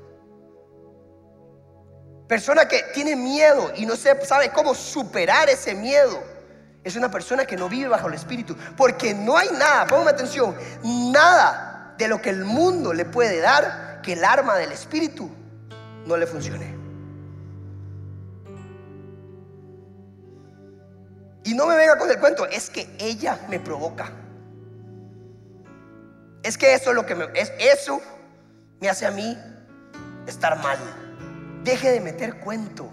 Persona 2.29 2.69
que 2.69 2.83
tiene 2.93 3.17
miedo 3.17 3.73
y 3.77 3.87
no 3.87 3.97
sabe 3.97 4.51
cómo 4.51 4.75
superar 4.75 5.49
ese 5.49 5.75
miedo. 5.75 6.23
Es 6.83 6.97
una 6.97 7.11
persona 7.11 7.47
que 7.47 7.57
no 7.57 7.71
vive 7.71 7.88
bajo 7.88 8.09
el 8.09 8.14
Espíritu. 8.14 8.55
Porque 8.77 9.14
no 9.14 9.38
hay 9.38 9.49
nada, 9.53 9.87
póngame 9.87 10.11
atención, 10.11 10.55
nada 10.83 11.95
de 11.97 12.09
lo 12.09 12.21
que 12.21 12.29
el 12.29 12.45
mundo 12.45 12.93
le 12.93 13.07
puede 13.07 13.40
dar 13.40 14.03
que 14.03 14.12
el 14.12 14.23
arma 14.23 14.57
del 14.57 14.71
Espíritu 14.71 15.31
no 16.05 16.19
le 16.19 16.27
funcione. 16.27 16.84
Y 21.45 21.55
no 21.55 21.67
me 21.67 21.77
venga 21.77 21.99
con 21.99 22.11
el 22.11 22.19
cuento, 22.19 22.47
es 22.47 22.71
que 22.71 22.89
ella 22.99 23.39
me 23.49 23.61
provoca. 23.61 24.11
Es 26.43 26.59
que 26.59 26.75
eso 26.75 26.91
es 26.91 26.97
lo 26.97 27.07
que 27.07 27.15
me, 27.15 27.27
es, 27.35 27.53
eso 27.59 28.01
me 28.81 28.89
hace 28.89 29.07
a 29.07 29.11
mí 29.11 29.39
estar 30.27 30.59
mal. 30.63 30.79
Deje 31.63 31.93
de 31.93 32.01
meter 32.01 32.41
cuento. 32.41 32.91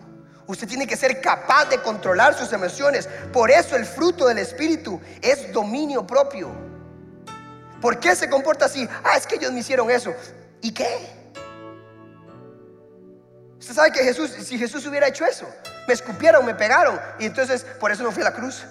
Usted 0.48 0.68
tiene 0.68 0.86
que 0.86 0.98
ser 0.98 1.22
capaz 1.22 1.66
de 1.66 1.82
controlar 1.82 2.34
sus 2.34 2.52
emociones. 2.52 3.08
Por 3.32 3.52
eso 3.52 3.78
el 3.78 3.86
fruto 3.86 4.28
del 4.28 4.38
Espíritu 4.38 5.00
es 5.22 5.52
dominio 5.54 6.06
propio. 6.06 6.52
¿Por 7.82 8.00
qué 8.00 8.16
se 8.16 8.30
comporta 8.30 8.66
así? 8.66 8.88
Ah, 9.04 9.18
es 9.18 9.26
que 9.26 9.36
ellos 9.36 9.52
me 9.52 9.62
hicieron 9.62 9.90
eso. 9.90 10.14
¿Y 10.62 10.74
qué? 10.74 11.21
Usted 13.62 13.76
sabe 13.76 13.92
que 13.92 14.04
Jesús, 14.04 14.32
si 14.32 14.58
Jesús 14.58 14.88
hubiera 14.88 15.08
hecho 15.08 15.24
eso, 15.24 15.48
me 15.88 15.94
escupieron, 15.94 16.44
me 16.44 16.56
pegaron. 16.56 17.00
Y 17.20 17.28
entonces 17.28 17.64
por 17.80 17.92
eso 17.92 18.02
no 18.02 18.12
fui 18.12 18.24
a 18.24 18.26
la 18.26 18.34
cruz. 18.34 18.66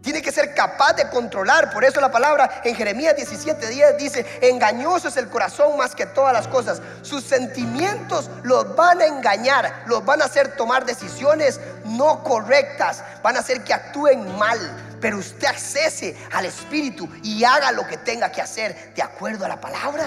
Tiene 0.00 0.22
que 0.22 0.32
ser 0.32 0.54
capaz 0.54 0.94
de 0.94 1.10
controlar. 1.10 1.70
Por 1.70 1.84
eso 1.84 2.00
la 2.00 2.10
palabra 2.10 2.62
en 2.64 2.74
Jeremías 2.74 3.14
17:10 3.14 3.98
dice, 3.98 4.24
engañoso 4.40 5.08
es 5.08 5.18
el 5.18 5.28
corazón 5.28 5.76
más 5.76 5.94
que 5.94 6.06
todas 6.06 6.32
las 6.32 6.48
cosas. 6.48 6.80
Sus 7.02 7.22
sentimientos 7.22 8.30
los 8.42 8.74
van 8.74 9.02
a 9.02 9.06
engañar, 9.06 9.84
los 9.86 10.02
van 10.02 10.22
a 10.22 10.24
hacer 10.24 10.56
tomar 10.56 10.86
decisiones 10.86 11.60
no 11.84 12.24
correctas, 12.24 13.04
van 13.22 13.36
a 13.36 13.40
hacer 13.40 13.62
que 13.64 13.74
actúen 13.74 14.38
mal. 14.38 14.58
Pero 15.00 15.18
usted 15.18 15.46
accese 15.46 16.16
al 16.32 16.44
Espíritu 16.44 17.08
y 17.22 17.44
haga 17.44 17.72
lo 17.72 17.86
que 17.86 17.96
tenga 17.96 18.30
que 18.30 18.42
hacer 18.42 18.94
de 18.94 19.02
acuerdo 19.02 19.44
a 19.44 19.48
la 19.48 19.60
palabra. 19.60 20.06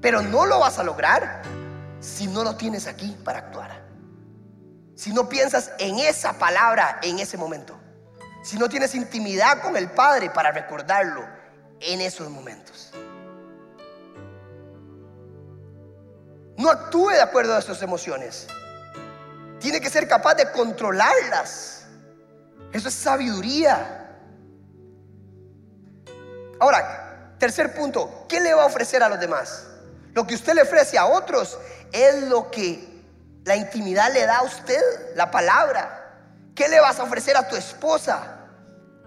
Pero 0.00 0.22
no 0.22 0.46
lo 0.46 0.60
vas 0.60 0.78
a 0.78 0.84
lograr 0.84 1.42
si 2.00 2.26
no 2.28 2.44
lo 2.44 2.56
tienes 2.56 2.86
aquí 2.86 3.16
para 3.24 3.40
actuar. 3.40 3.82
Si 4.94 5.12
no 5.12 5.28
piensas 5.28 5.72
en 5.78 5.98
esa 5.98 6.32
palabra 6.34 7.00
en 7.02 7.18
ese 7.18 7.36
momento 7.36 7.78
si 8.42 8.56
no 8.56 8.68
tienes 8.68 8.94
intimidad 8.94 9.60
con 9.60 9.76
el 9.76 9.90
Padre 9.90 10.30
para 10.30 10.50
recordarlo 10.50 11.26
en 11.80 12.00
esos 12.00 12.30
momentos. 12.30 12.90
No 16.56 16.70
actúe 16.70 17.10
de 17.10 17.20
acuerdo 17.20 17.54
a 17.54 17.60
sus 17.60 17.82
emociones. 17.82 18.46
Tiene 19.60 19.80
que 19.80 19.90
ser 19.90 20.08
capaz 20.08 20.34
de 20.36 20.50
controlarlas. 20.50 21.77
Eso 22.72 22.88
es 22.88 22.94
sabiduría. 22.94 24.06
Ahora, 26.60 27.34
tercer 27.38 27.74
punto, 27.74 28.26
¿qué 28.28 28.40
le 28.40 28.54
va 28.54 28.64
a 28.64 28.66
ofrecer 28.66 29.02
a 29.02 29.08
los 29.08 29.20
demás? 29.20 29.66
Lo 30.12 30.26
que 30.26 30.34
usted 30.34 30.54
le 30.54 30.62
ofrece 30.62 30.98
a 30.98 31.06
otros 31.06 31.58
es 31.92 32.22
lo 32.24 32.50
que 32.50 33.02
la 33.44 33.56
intimidad 33.56 34.12
le 34.12 34.26
da 34.26 34.38
a 34.38 34.42
usted, 34.42 34.82
la 35.14 35.30
palabra. 35.30 35.94
¿Qué 36.54 36.68
le 36.68 36.80
vas 36.80 36.98
a 36.98 37.04
ofrecer 37.04 37.36
a 37.36 37.48
tu 37.48 37.56
esposa? 37.56 38.38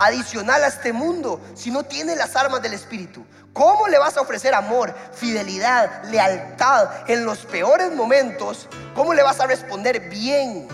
adicional 0.02 0.64
a 0.64 0.68
este 0.68 0.94
mundo 0.94 1.40
si 1.54 1.70
no 1.70 1.84
tiene 1.84 2.16
las 2.16 2.36
armas 2.36 2.62
del 2.62 2.74
Espíritu? 2.74 3.26
¿Cómo 3.54 3.88
le 3.88 4.00
vas 4.00 4.18
a 4.18 4.22
ofrecer 4.22 4.54
amor, 4.54 4.94
fidelidad, 5.14 6.04
lealtad 6.06 6.90
en 7.08 7.26
los 7.26 7.46
peores 7.46 7.94
momentos? 7.94 8.68
¿Cómo 8.96 9.14
le 9.14 9.22
vas 9.22 9.40
a 9.40 9.48
responder 9.48 10.10
bien? 10.10 10.68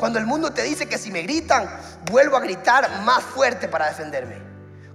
Cuando 0.00 0.18
el 0.18 0.24
mundo 0.24 0.50
te 0.50 0.62
dice 0.62 0.88
que 0.88 0.96
si 0.96 1.10
me 1.10 1.20
gritan, 1.20 1.68
vuelvo 2.10 2.38
a 2.38 2.40
gritar 2.40 3.02
más 3.02 3.22
fuerte 3.22 3.68
para 3.68 3.86
defenderme. 3.88 4.40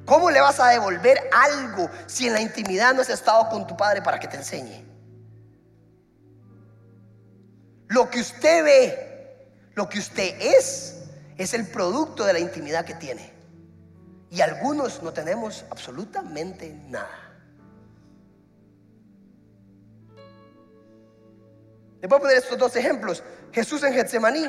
¿Cómo 0.03 0.31
le 0.31 0.41
vas 0.41 0.59
a 0.59 0.69
devolver 0.69 1.29
algo 1.31 1.91
si 2.07 2.25
en 2.25 2.33
la 2.33 2.41
intimidad 2.41 2.95
no 2.95 3.01
has 3.01 3.09
estado 3.09 3.47
con 3.49 3.67
tu 3.67 3.77
padre 3.77 4.01
para 4.01 4.19
que 4.19 4.27
te 4.27 4.37
enseñe? 4.37 4.83
Lo 7.87 8.09
que 8.09 8.19
usted 8.19 8.63
ve, 8.63 9.47
lo 9.75 9.87
que 9.87 9.99
usted 9.99 10.41
es, 10.41 11.03
es 11.37 11.53
el 11.53 11.67
producto 11.67 12.25
de 12.25 12.33
la 12.33 12.39
intimidad 12.39 12.83
que 12.83 12.95
tiene. 12.95 13.31
Y 14.31 14.41
algunos 14.41 15.03
no 15.03 15.13
tenemos 15.13 15.65
absolutamente 15.69 16.73
nada. 16.89 17.31
Le 22.01 22.07
voy 22.07 22.17
a 22.17 22.21
poner 22.21 22.37
estos 22.37 22.57
dos 22.57 22.75
ejemplos. 22.75 23.23
Jesús 23.51 23.83
en 23.83 23.93
Getsemaní. 23.93 24.47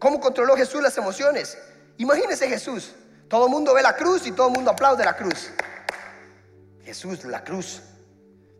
¿Cómo 0.00 0.18
controló 0.18 0.56
Jesús 0.56 0.82
las 0.82 0.96
emociones? 0.96 1.58
Imagínese 1.98 2.48
Jesús. 2.48 2.94
Todo 3.28 3.44
el 3.44 3.50
mundo 3.50 3.74
ve 3.74 3.82
la 3.82 3.94
cruz 3.94 4.26
y 4.26 4.32
todo 4.32 4.48
el 4.48 4.54
mundo 4.54 4.70
aplaude 4.70 5.04
la 5.04 5.14
cruz. 5.14 5.50
Jesús, 6.82 7.22
la 7.24 7.44
cruz. 7.44 7.82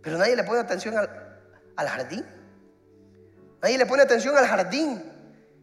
Pero 0.02 0.18
nadie 0.18 0.36
le 0.36 0.44
pone 0.44 0.60
atención 0.60 0.96
al, 0.98 1.08
al 1.76 1.88
jardín. 1.88 2.26
Nadie 3.62 3.78
le 3.78 3.86
pone 3.86 4.02
atención 4.02 4.36
al 4.36 4.46
jardín. 4.46 5.02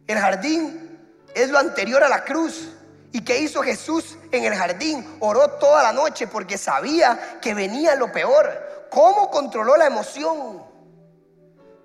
El 0.08 0.18
jardín 0.18 0.98
es 1.32 1.48
lo 1.48 1.58
anterior 1.58 2.02
a 2.02 2.08
la 2.08 2.24
cruz. 2.24 2.70
¿Y 3.12 3.24
qué 3.24 3.38
hizo 3.38 3.62
Jesús 3.62 4.18
en 4.32 4.44
el 4.44 4.54
jardín? 4.54 5.16
Oró 5.20 5.48
toda 5.52 5.84
la 5.84 5.92
noche 5.92 6.26
porque 6.26 6.58
sabía 6.58 7.38
que 7.40 7.54
venía 7.54 7.94
lo 7.94 8.10
peor. 8.10 8.88
¿Cómo 8.90 9.30
controló 9.30 9.76
la 9.76 9.86
emoción? 9.86 10.60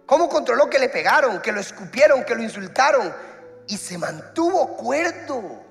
¿Cómo 0.07 0.27
controló 0.27 0.67
que 0.67 0.79
le 0.79 0.89
pegaron, 0.89 1.41
que 1.41 1.51
lo 1.51 1.61
escupieron, 1.61 2.23
que 2.23 2.33
lo 2.33 2.41
insultaron? 2.41 3.13
Y 3.67 3.77
se 3.77 3.97
mantuvo 3.97 4.75
cuerdo. 4.75 5.61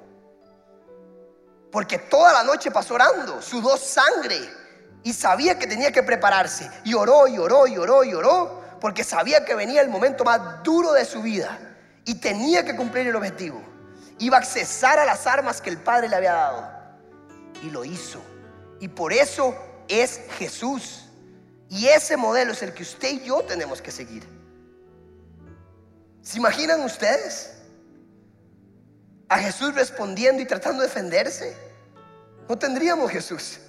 Porque 1.71 1.99
toda 1.99 2.33
la 2.33 2.43
noche 2.43 2.71
pasó 2.71 2.95
orando, 2.95 3.41
sudó 3.41 3.77
sangre 3.77 4.39
y 5.03 5.13
sabía 5.13 5.59
que 5.59 5.67
tenía 5.67 5.91
que 5.91 6.03
prepararse. 6.03 6.71
Y 6.85 6.95
oró 6.95 7.27
y 7.27 7.39
oró 7.39 7.67
y 7.67 7.79
oró 7.79 8.05
y 8.05 8.15
oró 8.15 8.63
porque 8.81 9.05
sabía 9.05 9.45
que 9.45 9.55
venía 9.55 9.81
el 9.81 9.89
momento 9.89 10.25
más 10.25 10.63
duro 10.63 10.93
de 10.93 11.05
su 11.05 11.23
vida 11.23 11.59
y 12.05 12.17
tenía 12.17 12.65
que 12.65 12.77
cumplir 12.77 13.07
el 13.07 13.17
objetivo 13.17 13.73
iba 14.23 14.37
a 14.37 14.41
accesar 14.41 14.99
a 14.99 15.05
las 15.05 15.27
armas 15.27 15.61
que 15.61 15.71
el 15.71 15.79
Padre 15.79 16.09
le 16.09 16.17
había 16.17 16.33
dado. 16.33 16.71
Y 17.63 17.71
lo 17.71 17.85
hizo. 17.85 18.21
Y 18.81 18.89
por 18.89 19.13
eso 19.13 19.55
es 19.89 20.21
Jesús. 20.39 21.05
Y 21.69 21.89
ese 21.89 22.17
modelo 22.17 22.53
es 22.53 22.63
el 22.63 22.73
que 22.73 22.83
usted 22.83 23.11
y 23.11 23.25
yo 23.25 23.43
tenemos 23.43 23.81
que 23.83 23.91
seguir. 23.91 24.27
¿Se 26.23 26.39
imaginan 26.39 26.83
ustedes? 26.83 27.62
A 29.33 29.39
Jesús 29.39 29.75
respondiendo 29.75 30.43
y 30.43 30.45
tratando 30.45 30.83
de 30.83 30.89
defenderse. 30.89 31.57
No 32.47 32.59
tendríamos 32.59 33.11
Jesús. 33.11 33.61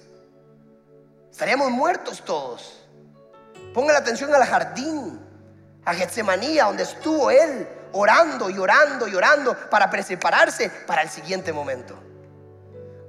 Estaríamos 1.30 1.70
muertos 1.70 2.22
todos. 2.22 2.86
Ponga 3.72 3.94
la 3.94 4.00
atención 4.00 4.34
al 4.34 4.44
jardín, 4.44 5.18
a 5.86 5.94
Getsemanía, 5.94 6.64
donde 6.66 6.82
estuvo 6.82 7.30
él 7.30 7.66
orando 7.92 8.50
y 8.50 8.58
orando 8.58 9.08
y 9.08 9.14
orando 9.14 9.56
para 9.70 9.88
prepararse 9.88 10.68
para 10.86 11.00
el 11.00 11.08
siguiente 11.08 11.50
momento. 11.50 11.98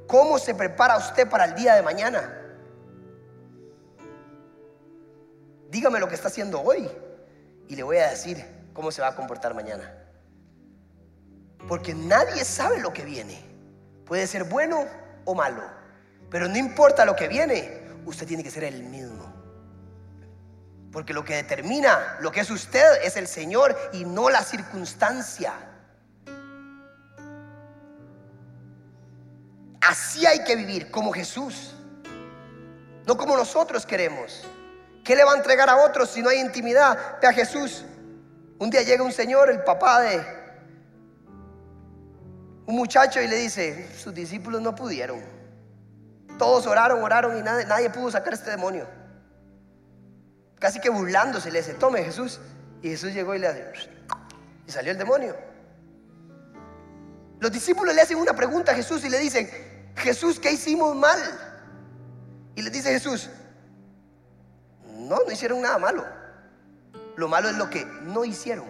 ¿Cómo 0.07 0.39
se 0.39 0.55
prepara 0.55 0.95
usted 0.95 1.27
para 1.27 1.43
el 1.43 1.55
día 1.55 1.75
de 1.75 1.81
mañana? 1.81 2.41
Dígame 5.69 5.99
lo 5.99 6.07
que 6.07 6.15
está 6.15 6.29
haciendo 6.29 6.61
hoy 6.61 6.89
y 7.67 7.75
le 7.75 7.83
voy 7.83 7.97
a 7.97 8.11
decir 8.11 8.45
cómo 8.71 8.93
se 8.93 9.01
va 9.01 9.09
a 9.09 9.15
comportar 9.17 9.53
mañana. 9.53 10.04
Porque 11.67 11.93
nadie 11.93 12.43
sabe 12.45 12.79
lo 12.79 12.93
que 12.93 13.03
viene. 13.03 13.43
Puede 14.05 14.27
ser 14.27 14.43
bueno 14.43 14.85
o 15.25 15.33
malo. 15.33 15.63
Pero 16.29 16.47
no 16.47 16.57
importa 16.57 17.05
lo 17.05 17.15
que 17.15 17.27
viene, 17.27 17.81
usted 18.05 18.27
tiene 18.27 18.43
que 18.43 18.51
ser 18.51 18.63
el 18.63 18.83
mismo. 18.83 19.33
Porque 20.91 21.13
lo 21.13 21.25
que 21.25 21.35
determina 21.35 22.17
lo 22.19 22.31
que 22.31 22.39
es 22.41 22.49
usted 22.49 23.03
es 23.03 23.17
el 23.17 23.27
Señor 23.27 23.75
y 23.93 24.05
no 24.05 24.29
la 24.29 24.43
circunstancia. 24.43 25.53
Así 29.81 30.25
hay 30.25 30.43
que 30.43 30.55
vivir 30.55 30.89
como 30.89 31.11
Jesús, 31.11 31.75
no 33.05 33.17
como 33.17 33.37
nosotros 33.37 33.85
queremos. 33.85 34.47
¿Qué 35.03 35.15
le 35.15 35.23
va 35.23 35.33
a 35.33 35.37
entregar 35.37 35.69
a 35.69 35.77
otros 35.85 36.09
si 36.09 36.23
no 36.23 36.29
hay 36.29 36.39
intimidad? 36.39 37.19
Ve 37.21 37.27
a 37.27 37.33
Jesús. 37.33 37.85
Un 38.57 38.71
día 38.71 38.81
llega 38.81 39.03
un 39.03 39.11
señor, 39.11 39.51
el 39.51 39.63
papá 39.63 40.01
de, 40.01 40.25
un 42.65 42.75
muchacho 42.75 43.21
y 43.21 43.27
le 43.27 43.37
dice, 43.37 43.89
sus 43.95 44.13
discípulos 44.13 44.61
no 44.61 44.73
pudieron. 44.73 45.21
Todos 46.37 46.65
oraron, 46.67 47.01
oraron 47.03 47.37
y 47.37 47.41
nadie, 47.41 47.89
pudo 47.89 48.11
sacar 48.11 48.33
este 48.33 48.51
demonio. 48.51 48.87
Casi 50.59 50.79
que 50.79 50.89
burlándose 50.89 51.51
le 51.51 51.59
dice, 51.59 51.73
tome 51.75 52.03
Jesús. 52.03 52.39
Y 52.81 52.89
Jesús 52.89 53.13
llegó 53.13 53.33
y 53.33 53.39
le 53.39 53.47
hace, 53.47 53.65
y 54.67 54.71
salió 54.71 54.91
el 54.91 54.97
demonio. 54.97 55.35
Los 57.39 57.51
discípulos 57.51 57.95
le 57.95 58.01
hacen 58.01 58.17
una 58.17 58.33
pregunta 58.33 58.71
a 58.71 58.75
Jesús 58.75 59.03
y 59.05 59.09
le 59.09 59.19
dicen, 59.19 59.49
Jesús, 59.95 60.39
¿qué 60.39 60.51
hicimos 60.51 60.95
mal? 60.95 61.19
Y 62.55 62.61
le 62.61 62.69
dice 62.69 62.91
Jesús, 62.91 63.29
no, 64.97 65.17
no 65.25 65.31
hicieron 65.31 65.61
nada 65.61 65.77
malo. 65.77 66.05
Lo 67.15 67.27
malo 67.27 67.49
es 67.49 67.55
lo 67.55 67.69
que 67.69 67.85
no 67.85 68.25
hicieron. 68.25 68.65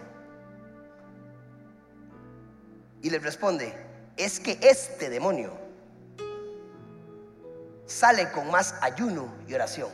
Y 3.01 3.09
le 3.09 3.19
responde, 3.19 3.84
es 4.17 4.39
que 4.39 4.57
este 4.61 5.09
demonio 5.09 5.51
sale 7.85 8.31
con 8.31 8.49
más 8.49 8.75
ayuno 8.81 9.33
y 9.47 9.53
oración. 9.53 9.89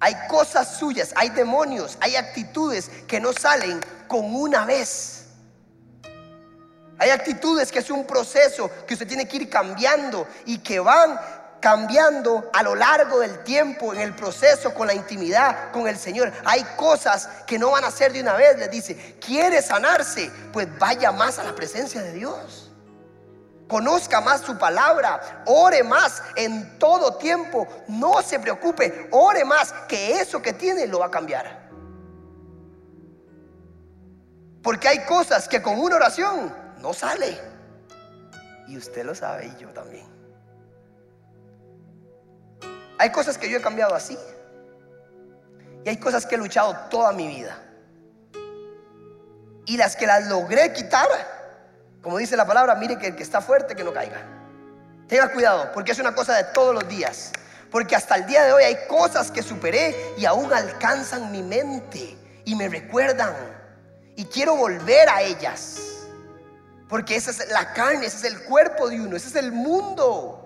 Hay 0.00 0.14
cosas 0.28 0.76
suyas, 0.76 1.12
hay 1.16 1.30
demonios, 1.30 1.96
hay 2.00 2.16
actitudes 2.16 2.90
que 3.06 3.20
no 3.20 3.32
salen 3.32 3.80
con 4.06 4.34
una 4.34 4.66
vez. 4.66 5.26
Hay 6.98 7.10
actitudes 7.10 7.72
que 7.72 7.80
es 7.80 7.90
un 7.90 8.06
proceso 8.06 8.70
que 8.86 8.94
usted 8.94 9.08
tiene 9.08 9.26
que 9.26 9.38
ir 9.38 9.50
cambiando 9.50 10.26
y 10.46 10.58
que 10.58 10.78
van 10.78 11.18
cambiando 11.64 12.50
a 12.52 12.62
lo 12.62 12.74
largo 12.74 13.20
del 13.20 13.42
tiempo 13.42 13.94
en 13.94 14.00
el 14.02 14.14
proceso 14.14 14.74
con 14.74 14.86
la 14.86 14.92
intimidad 14.92 15.72
con 15.72 15.88
el 15.88 15.96
Señor. 15.96 16.30
Hay 16.44 16.62
cosas 16.76 17.26
que 17.46 17.58
no 17.58 17.70
van 17.70 17.84
a 17.84 17.90
ser 17.90 18.12
de 18.12 18.20
una 18.20 18.34
vez. 18.34 18.58
Les 18.58 18.70
dice, 18.70 19.16
¿quiere 19.18 19.62
sanarse? 19.62 20.30
Pues 20.52 20.68
vaya 20.78 21.10
más 21.10 21.38
a 21.38 21.42
la 21.42 21.54
presencia 21.54 22.02
de 22.02 22.12
Dios. 22.12 22.70
Conozca 23.66 24.20
más 24.20 24.42
su 24.42 24.58
palabra, 24.58 25.42
ore 25.46 25.82
más 25.82 26.22
en 26.36 26.78
todo 26.78 27.16
tiempo, 27.16 27.66
no 27.88 28.20
se 28.20 28.38
preocupe, 28.38 29.08
ore 29.10 29.46
más, 29.46 29.72
que 29.88 30.20
eso 30.20 30.42
que 30.42 30.52
tiene 30.52 30.86
lo 30.86 30.98
va 30.98 31.06
a 31.06 31.10
cambiar. 31.10 31.70
Porque 34.62 34.86
hay 34.86 35.06
cosas 35.06 35.48
que 35.48 35.62
con 35.62 35.80
una 35.80 35.96
oración 35.96 36.54
no 36.80 36.92
sale. 36.92 37.40
Y 38.68 38.76
usted 38.76 39.02
lo 39.02 39.14
sabe 39.14 39.46
y 39.46 39.62
yo 39.62 39.70
también. 39.70 40.13
Hay 43.04 43.10
cosas 43.10 43.36
que 43.36 43.50
yo 43.50 43.58
he 43.58 43.60
cambiado 43.60 43.94
así. 43.94 44.16
Y 45.84 45.88
hay 45.90 45.98
cosas 45.98 46.24
que 46.24 46.36
he 46.36 46.38
luchado 46.38 46.74
toda 46.88 47.12
mi 47.12 47.26
vida. 47.26 47.54
Y 49.66 49.76
las 49.76 49.94
que 49.94 50.06
las 50.06 50.26
logré 50.26 50.72
quitar, 50.72 51.06
como 52.00 52.16
dice 52.16 52.34
la 52.34 52.46
palabra, 52.46 52.74
mire 52.76 52.96
que 52.96 53.08
el 53.08 53.14
que 53.14 53.22
está 53.22 53.42
fuerte 53.42 53.76
que 53.76 53.84
no 53.84 53.92
caiga. 53.92 54.22
Tenga 55.06 55.30
cuidado, 55.30 55.70
porque 55.74 55.92
es 55.92 55.98
una 55.98 56.14
cosa 56.14 56.34
de 56.34 56.44
todos 56.54 56.74
los 56.74 56.88
días. 56.88 57.32
Porque 57.70 57.94
hasta 57.94 58.14
el 58.14 58.24
día 58.24 58.42
de 58.42 58.54
hoy 58.54 58.62
hay 58.62 58.86
cosas 58.88 59.30
que 59.30 59.42
superé 59.42 59.94
y 60.16 60.24
aún 60.24 60.50
alcanzan 60.50 61.30
mi 61.30 61.42
mente 61.42 62.16
y 62.46 62.54
me 62.54 62.70
recuerdan. 62.70 63.34
Y 64.16 64.24
quiero 64.24 64.56
volver 64.56 65.10
a 65.10 65.20
ellas. 65.20 66.06
Porque 66.88 67.16
esa 67.16 67.32
es 67.32 67.50
la 67.50 67.74
carne, 67.74 68.06
ese 68.06 68.26
es 68.26 68.32
el 68.32 68.44
cuerpo 68.44 68.88
de 68.88 68.98
uno, 68.98 69.14
ese 69.14 69.28
es 69.28 69.36
el 69.36 69.52
mundo. 69.52 70.43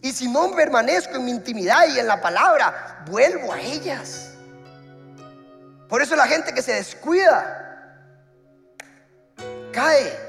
Y 0.00 0.12
si 0.12 0.28
no 0.28 0.54
permanezco 0.54 1.16
en 1.16 1.24
mi 1.24 1.30
intimidad 1.32 1.88
y 1.88 1.98
en 1.98 2.06
la 2.06 2.20
palabra, 2.20 3.04
vuelvo 3.06 3.52
a 3.52 3.60
ellas. 3.60 4.30
Por 5.88 6.02
eso 6.02 6.14
la 6.14 6.26
gente 6.26 6.52
que 6.52 6.62
se 6.62 6.74
descuida, 6.74 7.64
cae. 9.72 10.28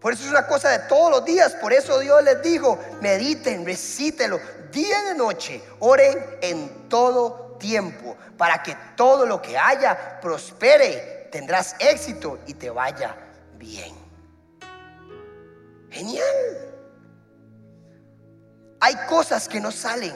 Por 0.00 0.12
eso 0.12 0.24
es 0.24 0.30
una 0.30 0.46
cosa 0.46 0.70
de 0.70 0.78
todos 0.80 1.10
los 1.10 1.24
días. 1.24 1.54
Por 1.54 1.72
eso 1.72 1.98
Dios 2.00 2.22
les 2.24 2.42
dijo, 2.42 2.78
mediten, 3.00 3.64
recítelo, 3.64 4.40
día 4.72 5.02
y 5.02 5.08
de 5.08 5.14
noche, 5.14 5.62
oren 5.80 6.18
en 6.40 6.88
todo 6.88 7.56
tiempo, 7.58 8.16
para 8.36 8.62
que 8.62 8.76
todo 8.96 9.26
lo 9.26 9.40
que 9.40 9.56
haya 9.56 10.20
prospere, 10.20 11.28
tendrás 11.32 11.76
éxito 11.78 12.38
y 12.46 12.54
te 12.54 12.70
vaya 12.70 13.16
bien. 13.58 13.94
Genial. 15.90 16.65
Hay 18.86 18.94
cosas 19.08 19.48
que 19.48 19.60
no 19.60 19.72
salen 19.72 20.14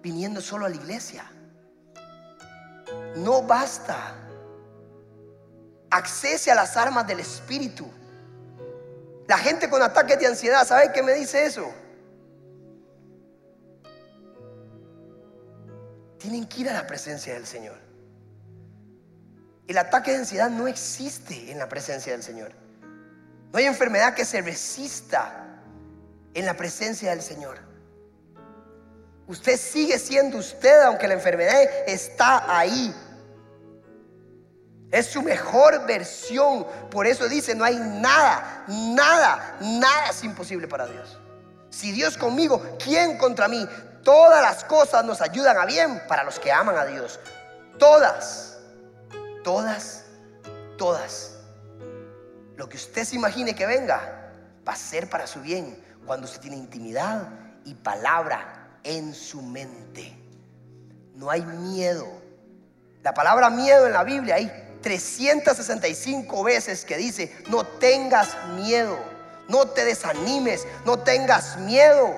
viniendo 0.00 0.40
solo 0.40 0.66
a 0.66 0.68
la 0.68 0.76
iglesia. 0.76 1.24
No 3.16 3.42
basta. 3.42 4.14
Accese 5.90 6.52
a 6.52 6.54
las 6.54 6.76
armas 6.76 7.04
del 7.04 7.18
Espíritu. 7.18 7.84
La 9.26 9.38
gente 9.38 9.68
con 9.68 9.82
ataques 9.82 10.20
de 10.20 10.28
ansiedad, 10.28 10.64
¿sabe 10.64 10.92
qué 10.92 11.02
me 11.02 11.14
dice 11.14 11.46
eso? 11.46 11.68
Tienen 16.18 16.46
que 16.46 16.60
ir 16.60 16.70
a 16.70 16.74
la 16.74 16.86
presencia 16.86 17.34
del 17.34 17.44
Señor. 17.44 17.80
El 19.66 19.78
ataque 19.78 20.12
de 20.12 20.18
ansiedad 20.18 20.48
no 20.48 20.68
existe 20.68 21.50
en 21.50 21.58
la 21.58 21.68
presencia 21.68 22.12
del 22.12 22.22
Señor. 22.22 22.52
No 23.52 23.58
hay 23.58 23.64
enfermedad 23.64 24.14
que 24.14 24.24
se 24.24 24.40
resista 24.42 25.60
en 26.34 26.46
la 26.46 26.56
presencia 26.56 27.10
del 27.10 27.20
Señor. 27.20 27.71
Usted 29.32 29.58
sigue 29.58 29.98
siendo 29.98 30.36
usted 30.36 30.82
aunque 30.82 31.08
la 31.08 31.14
enfermedad 31.14 31.58
está 31.86 32.54
ahí. 32.54 32.94
Es 34.90 35.06
su 35.06 35.22
mejor 35.22 35.86
versión. 35.86 36.66
Por 36.90 37.06
eso 37.06 37.26
dice, 37.30 37.54
no 37.54 37.64
hay 37.64 37.76
nada, 37.76 38.66
nada, 38.68 39.56
nada 39.62 40.10
es 40.10 40.22
imposible 40.22 40.68
para 40.68 40.86
Dios. 40.86 41.18
Si 41.70 41.92
Dios 41.92 42.18
conmigo, 42.18 42.76
¿quién 42.84 43.16
contra 43.16 43.48
mí? 43.48 43.66
Todas 44.04 44.42
las 44.42 44.64
cosas 44.64 45.02
nos 45.02 45.22
ayudan 45.22 45.56
a 45.56 45.64
bien 45.64 46.02
para 46.08 46.24
los 46.24 46.38
que 46.38 46.52
aman 46.52 46.76
a 46.76 46.84
Dios. 46.84 47.18
Todas, 47.78 48.58
todas, 49.42 50.04
todas. 50.76 51.38
Lo 52.56 52.68
que 52.68 52.76
usted 52.76 53.04
se 53.04 53.16
imagine 53.16 53.54
que 53.54 53.64
venga 53.64 54.30
va 54.68 54.74
a 54.74 54.76
ser 54.76 55.08
para 55.08 55.26
su 55.26 55.40
bien 55.40 55.82
cuando 56.04 56.26
usted 56.26 56.42
tiene 56.42 56.58
intimidad 56.58 57.30
y 57.64 57.72
palabra 57.72 58.61
en 58.84 59.14
su 59.14 59.42
mente. 59.42 60.16
No 61.14 61.30
hay 61.30 61.42
miedo. 61.42 62.06
La 63.02 63.14
palabra 63.14 63.50
miedo 63.50 63.86
en 63.86 63.92
la 63.92 64.04
Biblia 64.04 64.36
hay 64.36 64.78
365 64.80 66.44
veces 66.44 66.84
que 66.84 66.96
dice, 66.96 67.34
no 67.48 67.64
tengas 67.64 68.36
miedo, 68.56 68.98
no 69.48 69.66
te 69.68 69.84
desanimes, 69.84 70.66
no 70.84 70.98
tengas 70.98 71.56
miedo. 71.58 72.16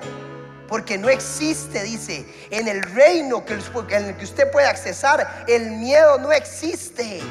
Porque 0.67 0.97
no 0.97 1.09
existe, 1.09 1.83
dice, 1.83 2.25
en 2.49 2.67
el 2.67 2.81
reino 2.81 3.45
que, 3.45 3.53
en 3.53 4.05
el 4.05 4.17
que 4.17 4.25
usted 4.25 4.49
puede 4.51 4.67
accesar, 4.67 5.45
el 5.47 5.71
miedo 5.71 6.17
no 6.17 6.31
existe. 6.31 7.21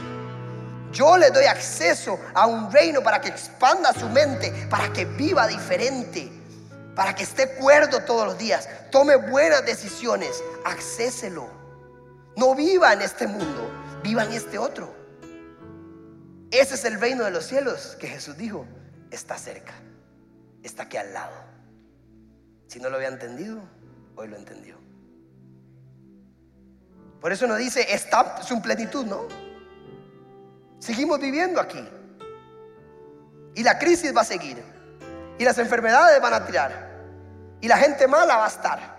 Yo 0.92 1.16
le 1.16 1.31
doy 1.31 1.47
acceso 1.47 2.20
a 2.33 2.47
un 2.47 2.70
reino 2.70 3.03
para 3.03 3.20
que 3.20 3.29
expanda 3.29 3.92
su 3.92 4.09
mente, 4.09 4.53
para 4.70 4.92
que 4.92 5.05
viva 5.05 5.49
diferente 5.49 6.43
para 6.94 7.14
que 7.14 7.24
esté 7.24 7.57
cuerdo 7.57 8.04
todos 8.04 8.26
los 8.26 8.38
días, 8.38 8.68
tome 8.90 9.16
buenas 9.16 9.64
decisiones, 9.66 10.42
accéselo. 10.64 11.48
No 12.37 12.54
viva 12.54 12.92
en 12.92 13.02
este 13.02 13.26
mundo, 13.26 13.70
viva 14.02 14.24
en 14.24 14.33
este 14.33 14.59
otro. 14.59 14.94
Ese 16.50 16.74
es 16.74 16.85
el 16.85 17.00
reino 17.00 17.24
de 17.24 17.30
los 17.30 17.46
cielos 17.46 17.96
que 17.98 18.07
Jesús 18.07 18.37
dijo, 18.37 18.66
está 19.11 19.37
cerca, 19.38 19.74
está 20.62 20.85
aquí 20.85 20.96
al 20.96 21.12
lado. 21.12 21.35
Si 22.68 22.78
no 22.78 22.90
lo 22.90 22.96
había 22.96 23.09
entendido, 23.09 23.61
hoy 24.16 24.28
lo 24.28 24.37
entendió. 24.37 24.76
Por 27.20 27.33
eso 27.33 27.46
nos 27.46 27.59
dice, 27.59 27.92
está 27.92 28.42
su 28.42 28.61
plenitud, 28.61 29.07
¿no? 29.07 29.26
Seguimos 30.78 31.18
viviendo 31.18 31.61
aquí. 31.61 31.82
Y 33.55 33.62
la 33.62 33.78
crisis 33.78 34.14
va 34.14 34.20
a 34.20 34.24
seguir. 34.24 34.74
Y 35.39 35.45
las 35.45 35.59
enfermedades 35.59 36.20
van 36.20 36.35
a 36.35 36.47
tirar. 36.47 36.95
Y 37.61 37.68
la 37.68 37.76
gente 37.76 38.07
mala 38.07 38.37
va 38.37 38.45
a 38.45 38.49
estar. 38.49 38.95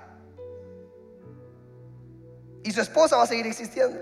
Y 2.63 2.71
su 2.71 2.81
esposa 2.81 3.15
va 3.15 3.23
a 3.23 3.27
seguir 3.27 3.45
existiendo. 3.45 3.99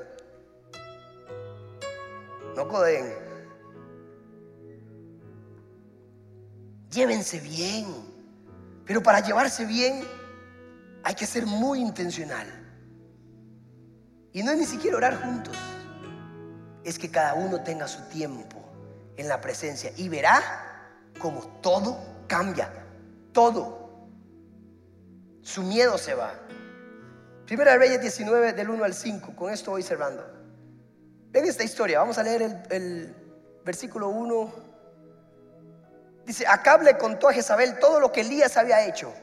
No 2.56 2.68
codeen. 2.68 3.14
Llévense 6.90 7.40
bien. 7.40 7.88
Pero 8.86 9.04
para 9.04 9.20
llevarse 9.20 9.66
bien 9.66 10.08
hay 11.04 11.16
que 11.16 11.26
ser 11.26 11.46
muy 11.46 11.80
intencional. 11.80 12.48
Y 14.32 14.42
no 14.44 14.52
es 14.52 14.58
ni 14.58 14.66
siquiera 14.66 14.98
orar 14.98 15.22
juntos. 15.22 15.56
Es 16.84 16.98
que 16.98 17.12
cada 17.12 17.34
uno 17.36 17.62
tenga 17.62 17.88
su 17.88 18.02
tiempo 18.04 18.64
en 19.18 19.28
la 19.28 19.42
presencia 19.42 19.92
y 19.96 20.10
verá 20.10 20.42
como 21.20 21.42
todo 21.62 22.13
cambia. 22.28 22.72
Todo. 23.32 24.08
Su 25.42 25.64
miedo 25.64 25.98
se 25.98 26.14
va. 26.14 26.34
Primera 27.46 27.76
Reyes 27.78 28.02
19 28.02 28.54
del 28.54 28.70
1 28.70 28.84
al 28.84 28.94
5. 28.94 29.36
Con 29.36 29.52
esto 29.52 29.72
voy 29.72 29.84
cerrando. 29.84 30.26
Ven 31.32 31.46
esta 31.46 31.64
historia. 31.64 32.00
Vamos 32.00 32.18
a 32.18 32.24
leer 32.24 32.64
el, 32.70 33.16
versículo 33.66 34.10
1, 34.10 34.54
dice, 36.26 36.46
Acab 36.48 36.84
le 36.84 36.98
contó 36.98 37.30
a 37.30 37.34
Jezabel 37.34 37.80
todo 37.80 38.00
lo 38.00 38.12
que 38.12 38.22
Elías 38.22 38.58
había 38.58 38.86
hecho 38.86 39.14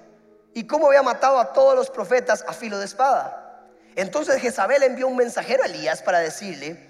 y 0.54 0.66
cómo 0.66 0.88
había 0.88 1.02
matado 1.02 1.38
a 1.38 1.52
todos 1.52 1.76
los 1.76 1.90
profetas 1.90 2.44
a 2.48 2.52
filo 2.52 2.78
de 2.78 2.86
espada. 2.86 3.68
Entonces 3.96 4.40
Jezabel 4.40 4.82
envió 4.82 5.08
un 5.08 5.16
mensajero 5.16 5.62
a 5.62 5.66
Elías 5.66 6.02
para 6.02 6.20
decirle, 6.20 6.89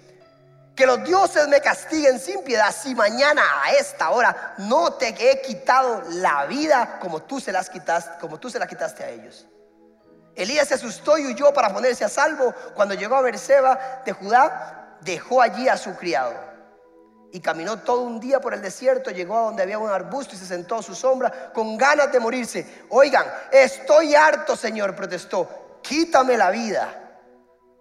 que 0.80 0.86
los 0.86 1.04
dioses 1.04 1.46
me 1.46 1.60
castiguen 1.60 2.18
sin 2.18 2.42
piedad 2.42 2.74
si 2.74 2.94
mañana 2.94 3.42
a 3.62 3.72
esta 3.72 4.08
hora 4.08 4.54
no 4.56 4.94
te 4.94 5.08
he 5.08 5.42
quitado 5.42 6.02
la 6.08 6.46
vida 6.46 6.98
como 6.98 7.20
tú 7.20 7.38
se 7.38 7.52
las 7.52 7.68
quitaste, 7.68 8.18
como 8.18 8.40
tú 8.40 8.48
se 8.48 8.58
la 8.58 8.66
quitaste 8.66 9.04
a 9.04 9.10
ellos. 9.10 9.46
Elías 10.34 10.68
se 10.68 10.76
asustó 10.76 11.18
y 11.18 11.26
huyó 11.26 11.52
para 11.52 11.70
ponerse 11.70 12.02
a 12.02 12.08
salvo. 12.08 12.54
Cuando 12.74 12.94
llegó 12.94 13.16
a 13.16 13.20
Berseba 13.20 14.00
de 14.06 14.12
Judá, 14.12 14.96
dejó 15.02 15.42
allí 15.42 15.68
a 15.68 15.76
su 15.76 15.94
criado. 15.96 16.32
Y 17.30 17.40
caminó 17.40 17.80
todo 17.80 18.00
un 18.00 18.18
día 18.18 18.40
por 18.40 18.54
el 18.54 18.62
desierto, 18.62 19.10
llegó 19.10 19.36
a 19.36 19.42
donde 19.42 19.62
había 19.62 19.78
un 19.78 19.90
arbusto 19.90 20.34
y 20.34 20.38
se 20.38 20.46
sentó 20.46 20.76
a 20.76 20.82
su 20.82 20.94
sombra 20.94 21.52
con 21.52 21.76
ganas 21.76 22.10
de 22.10 22.20
morirse. 22.20 22.86
Oigan, 22.88 23.26
estoy 23.52 24.14
harto, 24.14 24.56
Señor, 24.56 24.96
protestó. 24.96 25.78
Quítame 25.82 26.38
la 26.38 26.50
vida, 26.50 27.18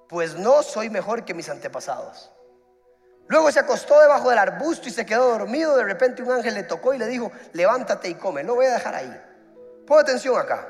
pues 0.09 0.35
no 0.35 0.63
soy 0.63 0.89
mejor 0.89 1.23
que 1.23 1.33
mis 1.33 1.47
antepasados. 1.47 2.29
Luego 3.29 3.51
se 3.51 3.59
acostó 3.59 4.01
debajo 4.01 4.31
del 4.31 4.39
arbusto 4.39 4.87
y 4.89 4.91
se 4.91 5.05
quedó 5.05 5.29
dormido. 5.29 5.77
De 5.77 5.83
repente 5.83 6.23
un 6.23 6.31
ángel 6.31 6.55
le 6.55 6.63
tocó 6.63 6.95
y 6.95 6.97
le 6.97 7.05
dijo, 7.05 7.31
levántate 7.53 8.09
y 8.09 8.15
come. 8.15 8.43
No 8.43 8.55
voy 8.55 8.65
a 8.65 8.73
dejar 8.73 8.95
ahí. 8.95 9.21
Pon 9.85 9.99
atención 9.99 10.35
acá. 10.35 10.67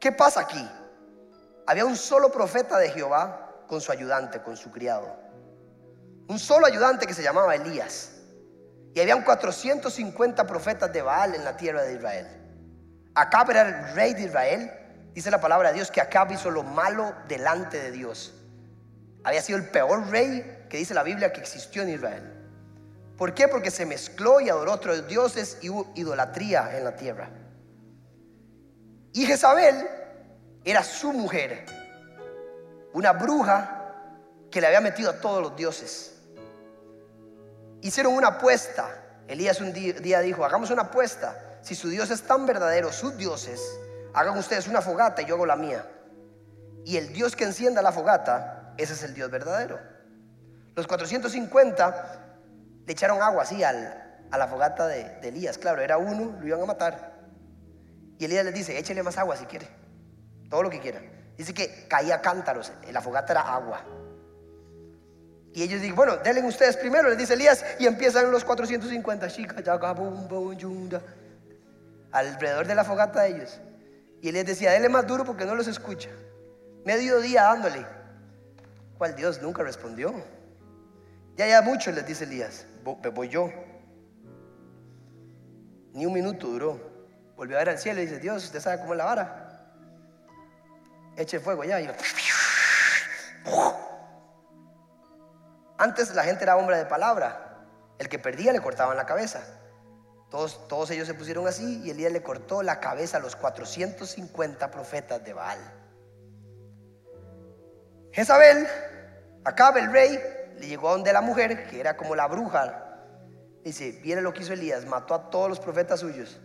¿Qué 0.00 0.10
pasa 0.10 0.40
aquí? 0.40 0.68
Había 1.64 1.84
un 1.84 1.94
solo 1.94 2.32
profeta 2.32 2.76
de 2.78 2.90
Jehová 2.90 3.52
con 3.68 3.80
su 3.80 3.92
ayudante, 3.92 4.42
con 4.42 4.56
su 4.56 4.72
criado. 4.72 5.16
Un 6.26 6.40
solo 6.40 6.66
ayudante 6.66 7.06
que 7.06 7.14
se 7.14 7.22
llamaba 7.22 7.54
Elías. 7.54 8.14
Y 8.92 9.00
habían 9.00 9.22
450 9.22 10.44
profetas 10.44 10.92
de 10.92 11.02
Baal 11.02 11.36
en 11.36 11.44
la 11.44 11.56
tierra 11.56 11.82
de 11.82 11.94
Israel. 11.94 12.26
Acab 13.14 13.48
era 13.50 13.62
el 13.62 13.94
rey 13.94 14.14
de 14.14 14.22
Israel. 14.22 14.72
Dice 15.12 15.30
la 15.30 15.40
palabra 15.40 15.68
de 15.68 15.76
Dios 15.76 15.92
que 15.92 16.00
Acab 16.00 16.32
hizo 16.32 16.50
lo 16.50 16.64
malo 16.64 17.14
delante 17.28 17.80
de 17.80 17.92
Dios. 17.92 18.34
Había 19.24 19.42
sido 19.42 19.58
el 19.58 19.68
peor 19.68 20.08
rey 20.08 20.66
que 20.68 20.78
dice 20.78 20.94
la 20.94 21.02
Biblia 21.02 21.32
que 21.32 21.40
existió 21.40 21.82
en 21.82 21.90
Israel. 21.90 22.40
¿Por 23.16 23.34
qué? 23.34 23.48
Porque 23.48 23.70
se 23.70 23.84
mezcló 23.84 24.40
y 24.40 24.48
adoró 24.48 24.72
otros 24.72 25.06
dioses 25.06 25.58
y 25.60 25.68
hubo 25.68 25.92
idolatría 25.94 26.76
en 26.76 26.84
la 26.84 26.96
tierra. 26.96 27.28
Y 29.12 29.26
Jezabel 29.26 29.86
era 30.64 30.82
su 30.82 31.12
mujer, 31.12 31.66
una 32.92 33.12
bruja 33.12 33.94
que 34.50 34.60
le 34.60 34.68
había 34.68 34.80
metido 34.80 35.10
a 35.10 35.20
todos 35.20 35.42
los 35.42 35.56
dioses. 35.56 36.14
Hicieron 37.82 38.14
una 38.14 38.28
apuesta. 38.28 38.88
Elías 39.28 39.60
un 39.60 39.72
día 39.72 40.20
dijo, 40.20 40.44
hagamos 40.44 40.70
una 40.70 40.82
apuesta. 40.82 41.58
Si 41.62 41.74
su 41.74 41.88
Dios 41.88 42.10
es 42.10 42.22
tan 42.22 42.46
verdadero, 42.46 42.92
sus 42.92 43.16
dioses, 43.16 43.60
hagan 44.14 44.36
ustedes 44.38 44.66
una 44.66 44.80
fogata 44.80 45.22
y 45.22 45.26
yo 45.26 45.34
hago 45.34 45.46
la 45.46 45.56
mía. 45.56 45.86
Y 46.84 46.96
el 46.96 47.12
Dios 47.12 47.36
que 47.36 47.44
encienda 47.44 47.82
la 47.82 47.92
fogata, 47.92 48.59
ese 48.76 48.92
es 48.94 49.02
el 49.02 49.14
Dios 49.14 49.30
verdadero. 49.30 49.78
Los 50.74 50.86
450 50.86 52.20
le 52.86 52.92
echaron 52.92 53.20
agua 53.22 53.42
así 53.42 53.62
a 53.62 53.72
la 53.72 54.48
fogata 54.48 54.86
de, 54.86 55.20
Elías. 55.22 55.58
Claro, 55.58 55.82
era 55.82 55.98
uno, 55.98 56.38
lo 56.40 56.46
iban 56.46 56.62
a 56.62 56.66
matar. 56.66 57.20
Y 58.18 58.24
Elías 58.24 58.44
les 58.44 58.54
dice, 58.54 58.78
échele 58.78 59.02
más 59.02 59.18
agua 59.18 59.36
si 59.36 59.44
quiere, 59.46 59.68
todo 60.48 60.62
lo 60.62 60.70
que 60.70 60.80
quiera. 60.80 61.00
Dice 61.36 61.54
que 61.54 61.86
caía 61.88 62.20
cántaros, 62.20 62.72
la 62.90 63.00
fogata 63.00 63.32
era 63.32 63.42
agua. 63.42 63.82
Y 65.52 65.62
ellos 65.62 65.80
dicen, 65.80 65.96
bueno, 65.96 66.16
denle 66.18 66.42
ustedes 66.42 66.76
primero, 66.76 67.08
les 67.08 67.18
dice 67.18 67.34
Elías, 67.34 67.64
y 67.78 67.86
empiezan 67.86 68.30
los 68.30 68.44
450, 68.44 69.28
alrededor 72.12 72.66
de 72.66 72.74
la 72.74 72.84
fogata 72.84 73.22
de 73.22 73.28
ellos. 73.28 73.60
Y 74.20 74.28
Elías 74.28 74.46
decía, 74.46 74.70
denle 74.72 74.88
más 74.88 75.06
duro 75.06 75.24
porque 75.24 75.44
no 75.44 75.54
los 75.54 75.66
escucha. 75.66 76.10
Medio 76.84 77.20
día 77.20 77.44
dándole. 77.44 77.84
¿Cuál 79.00 79.16
Dios 79.16 79.40
nunca 79.40 79.62
respondió? 79.62 80.12
Ya, 81.34 81.46
ya 81.46 81.62
mucho, 81.62 81.90
les 81.90 82.06
dice 82.06 82.24
Elías, 82.24 82.66
voy 82.84 83.30
yo. 83.30 83.50
Ni 85.94 86.04
un 86.04 86.12
minuto 86.12 86.48
duró. 86.48 86.78
Volvió 87.34 87.56
a 87.56 87.60
ver 87.60 87.70
al 87.70 87.78
cielo 87.78 88.02
y 88.02 88.04
dice, 88.04 88.18
Dios, 88.18 88.44
usted 88.44 88.60
sabe 88.60 88.78
cómo 88.78 88.92
es 88.92 88.98
la 88.98 89.06
vara. 89.06 89.72
Eche 91.16 91.40
fuego 91.40 91.64
ya. 91.64 91.78
Antes 95.78 96.14
la 96.14 96.24
gente 96.24 96.44
era 96.44 96.56
hombre 96.58 96.76
de 96.76 96.84
palabra. 96.84 97.64
El 97.98 98.10
que 98.10 98.18
perdía 98.18 98.52
le 98.52 98.60
cortaban 98.60 98.98
la 98.98 99.06
cabeza. 99.06 99.42
Todos, 100.28 100.68
todos 100.68 100.90
ellos 100.90 101.08
se 101.08 101.14
pusieron 101.14 101.48
así 101.48 101.80
y 101.84 101.88
Elías 101.88 102.12
le 102.12 102.22
cortó 102.22 102.62
la 102.62 102.80
cabeza 102.80 103.16
a 103.16 103.20
los 103.20 103.34
450 103.34 104.70
profetas 104.70 105.24
de 105.24 105.32
Baal. 105.32 105.58
Jezabel, 108.12 108.66
acá 109.44 109.72
el 109.76 109.92
rey, 109.92 110.18
le 110.58 110.66
llegó 110.66 110.88
a 110.88 110.92
donde 110.92 111.12
la 111.12 111.20
mujer, 111.20 111.68
que 111.68 111.80
era 111.80 111.96
como 111.96 112.14
la 112.14 112.26
bruja. 112.26 112.86
Dice, 113.64 113.92
viene 114.02 114.22
lo 114.22 114.32
que 114.32 114.42
hizo 114.42 114.52
Elías, 114.52 114.86
mató 114.86 115.14
a 115.14 115.30
todos 115.30 115.48
los 115.48 115.60
profetas 115.60 116.00
suyos 116.00 116.40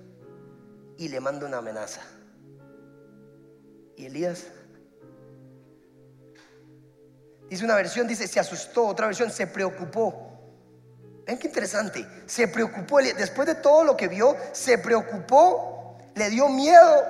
y 0.98 1.10
le 1.10 1.20
manda 1.20 1.46
una 1.46 1.58
amenaza. 1.58 2.02
Y 3.96 4.06
Elías 4.06 4.48
dice 7.50 7.64
una 7.64 7.76
versión, 7.76 8.08
dice, 8.08 8.28
se 8.28 8.40
asustó, 8.40 8.88
otra 8.88 9.08
versión, 9.08 9.32
se 9.32 9.48
preocupó. 9.48 10.32
Ven 11.26 11.40
qué 11.40 11.48
interesante, 11.48 12.06
se 12.26 12.48
preocupó, 12.48 13.00
después 13.00 13.48
de 13.48 13.56
todo 13.56 13.84
lo 13.84 13.98
que 13.98 14.08
vio, 14.08 14.36
se 14.52 14.78
preocupó, 14.78 15.98
le 16.14 16.30
dio 16.30 16.48
miedo, 16.50 17.04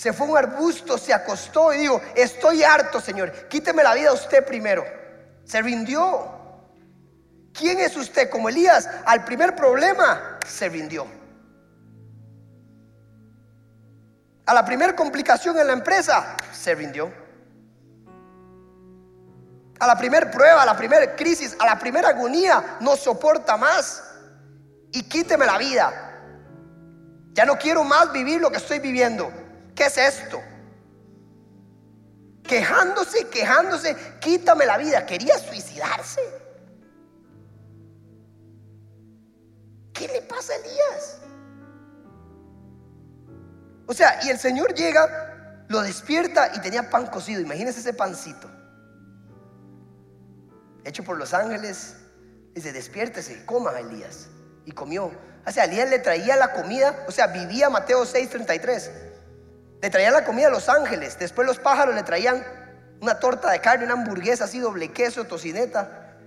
se 0.00 0.14
fue 0.14 0.26
a 0.26 0.30
un 0.30 0.38
arbusto, 0.38 0.96
se 0.96 1.12
acostó 1.12 1.74
y 1.74 1.76
dijo, 1.80 2.00
estoy 2.14 2.62
harto, 2.62 3.02
Señor, 3.02 3.48
quíteme 3.48 3.82
la 3.82 3.92
vida 3.92 4.14
usted 4.14 4.42
primero. 4.46 4.82
Se 5.44 5.60
rindió. 5.60 6.26
¿Quién 7.52 7.80
es 7.80 7.94
usted? 7.98 8.30
Como 8.30 8.48
Elías, 8.48 8.88
al 9.04 9.26
primer 9.26 9.54
problema, 9.54 10.38
se 10.46 10.70
rindió. 10.70 11.06
A 14.46 14.54
la 14.54 14.64
primera 14.64 14.96
complicación 14.96 15.58
en 15.58 15.66
la 15.66 15.74
empresa, 15.74 16.34
se 16.50 16.74
rindió. 16.74 17.12
A 19.80 19.86
la 19.86 19.98
primera 19.98 20.30
prueba, 20.30 20.62
a 20.62 20.64
la 20.64 20.78
primera 20.78 21.14
crisis, 21.14 21.54
a 21.58 21.66
la 21.66 21.78
primera 21.78 22.08
agonía, 22.08 22.78
no 22.80 22.96
soporta 22.96 23.58
más. 23.58 24.02
Y 24.92 25.02
quíteme 25.02 25.44
la 25.44 25.58
vida. 25.58 25.92
Ya 27.32 27.44
no 27.44 27.58
quiero 27.58 27.84
más 27.84 28.10
vivir 28.12 28.40
lo 28.40 28.50
que 28.50 28.56
estoy 28.56 28.78
viviendo. 28.78 29.39
¿Qué 29.80 29.86
es 29.86 29.96
esto? 29.96 30.42
Quejándose, 32.42 33.26
quejándose, 33.28 33.96
quítame 34.20 34.66
la 34.66 34.76
vida. 34.76 35.06
Quería 35.06 35.38
suicidarse. 35.38 36.20
¿Qué 39.94 40.06
le 40.06 40.20
pasa 40.20 40.52
a 40.52 40.56
Elías? 40.56 41.20
O 43.86 43.94
sea, 43.94 44.20
y 44.22 44.28
el 44.28 44.38
Señor 44.38 44.74
llega, 44.74 45.64
lo 45.68 45.80
despierta 45.80 46.52
y 46.54 46.60
tenía 46.60 46.90
pan 46.90 47.06
cocido. 47.06 47.40
Imagínense 47.40 47.80
ese 47.80 47.94
pancito. 47.94 48.50
Hecho 50.84 51.04
por 51.04 51.16
los 51.16 51.32
ángeles. 51.32 51.96
Dice, 52.52 52.74
despiértese, 52.74 53.46
coma 53.46 53.80
Elías. 53.80 54.28
Y 54.66 54.72
comió. 54.72 55.10
O 55.46 55.50
sea, 55.50 55.64
Elías 55.64 55.88
le 55.88 56.00
traía 56.00 56.36
la 56.36 56.52
comida. 56.52 57.02
O 57.08 57.12
sea, 57.12 57.28
vivía 57.28 57.70
Mateo 57.70 58.04
6:33. 58.04 59.08
Le 59.82 59.88
traían 59.90 60.12
la 60.12 60.24
comida 60.24 60.48
a 60.48 60.50
los 60.50 60.68
ángeles. 60.68 61.18
Después 61.18 61.46
los 61.46 61.58
pájaros 61.58 61.94
le 61.94 62.02
traían 62.02 62.44
una 63.00 63.18
torta 63.18 63.50
de 63.50 63.60
carne, 63.60 63.84
una 63.84 63.94
hamburguesa 63.94 64.44
así, 64.44 64.58
doble 64.58 64.92
queso, 64.92 65.24
tocineta. 65.24 66.18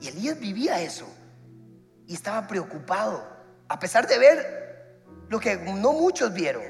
Y 0.00 0.08
Elías 0.08 0.38
vivía 0.38 0.80
eso. 0.80 1.06
Y 2.06 2.14
estaba 2.14 2.46
preocupado. 2.46 3.26
A 3.68 3.78
pesar 3.78 4.06
de 4.06 4.18
ver 4.18 5.02
lo 5.28 5.40
que 5.40 5.56
no 5.56 5.92
muchos 5.92 6.32
vieron. 6.32 6.62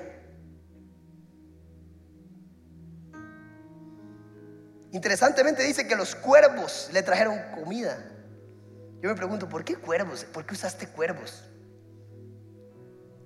Interesantemente 4.90 5.62
dice 5.62 5.86
que 5.86 5.94
los 5.94 6.14
cuervos 6.14 6.88
le 6.92 7.02
trajeron 7.02 7.38
comida. 7.54 7.98
Yo 9.00 9.08
me 9.08 9.14
pregunto, 9.14 9.48
¿por 9.48 9.64
qué 9.64 9.76
cuervos? 9.76 10.24
¿Por 10.24 10.44
qué 10.44 10.54
usaste 10.54 10.88
cuervos? 10.88 11.44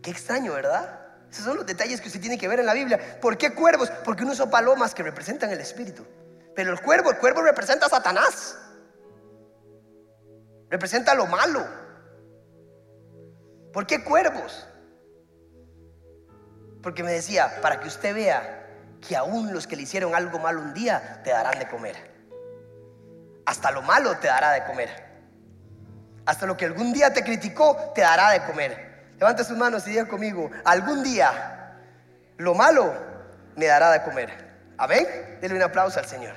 Qué 0.02 0.10
extraño, 0.10 0.52
¿verdad? 0.52 1.00
Esos 1.30 1.44
son 1.44 1.56
los 1.56 1.66
detalles 1.66 2.00
que 2.00 2.08
usted 2.08 2.20
tiene 2.20 2.36
que 2.36 2.48
ver 2.48 2.60
en 2.60 2.66
la 2.66 2.74
Biblia. 2.74 3.18
¿Por 3.20 3.38
qué 3.38 3.54
cuervos? 3.54 3.90
Porque 4.04 4.24
uno 4.24 4.32
usó 4.32 4.50
palomas 4.50 4.94
que 4.94 5.02
representan 5.02 5.50
el 5.50 5.60
espíritu. 5.60 6.04
Pero 6.54 6.72
el 6.72 6.80
cuervo, 6.80 7.10
el 7.10 7.18
cuervo 7.18 7.42
representa 7.42 7.86
a 7.86 7.88
Satanás 7.88 8.58
representa 10.72 11.14
lo 11.14 11.26
malo. 11.26 11.66
¿Por 13.74 13.86
qué 13.86 14.02
cuervos? 14.02 14.66
Porque 16.82 17.02
me 17.02 17.12
decía, 17.12 17.60
para 17.60 17.78
que 17.78 17.88
usted 17.88 18.14
vea 18.14 18.66
que 19.06 19.14
aún 19.14 19.52
los 19.52 19.66
que 19.66 19.76
le 19.76 19.82
hicieron 19.82 20.14
algo 20.14 20.38
malo 20.38 20.62
un 20.62 20.72
día 20.72 21.20
te 21.22 21.30
darán 21.30 21.58
de 21.58 21.68
comer. 21.68 21.96
Hasta 23.44 23.70
lo 23.70 23.82
malo 23.82 24.16
te 24.16 24.28
dará 24.28 24.52
de 24.52 24.64
comer. 24.64 25.11
Hasta 26.24 26.46
lo 26.46 26.56
que 26.56 26.66
algún 26.66 26.92
día 26.92 27.12
te 27.12 27.24
criticó 27.24 27.92
te 27.94 28.02
dará 28.02 28.30
de 28.30 28.42
comer. 28.44 28.92
Levanta 29.18 29.44
sus 29.44 29.56
manos 29.56 29.86
y 29.86 29.90
diga 29.90 30.06
conmigo, 30.06 30.50
algún 30.64 31.02
día 31.02 31.76
lo 32.38 32.54
malo 32.54 32.92
me 33.56 33.66
dará 33.66 33.90
de 33.90 34.02
comer. 34.02 34.30
Amén. 34.78 35.06
Denle 35.40 35.56
un 35.56 35.62
aplauso 35.62 35.98
al 35.98 36.06
Señor. 36.06 36.34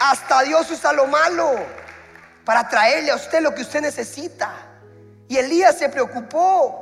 Hasta 0.00 0.42
Dios 0.42 0.70
usa 0.70 0.92
lo 0.92 1.06
malo 1.06 1.54
para 2.44 2.68
traerle 2.68 3.10
a 3.10 3.16
usted 3.16 3.40
lo 3.40 3.54
que 3.54 3.62
usted 3.62 3.80
necesita. 3.80 4.52
Y 5.28 5.38
Elías 5.38 5.78
se 5.78 5.88
preocupó. 5.88 6.80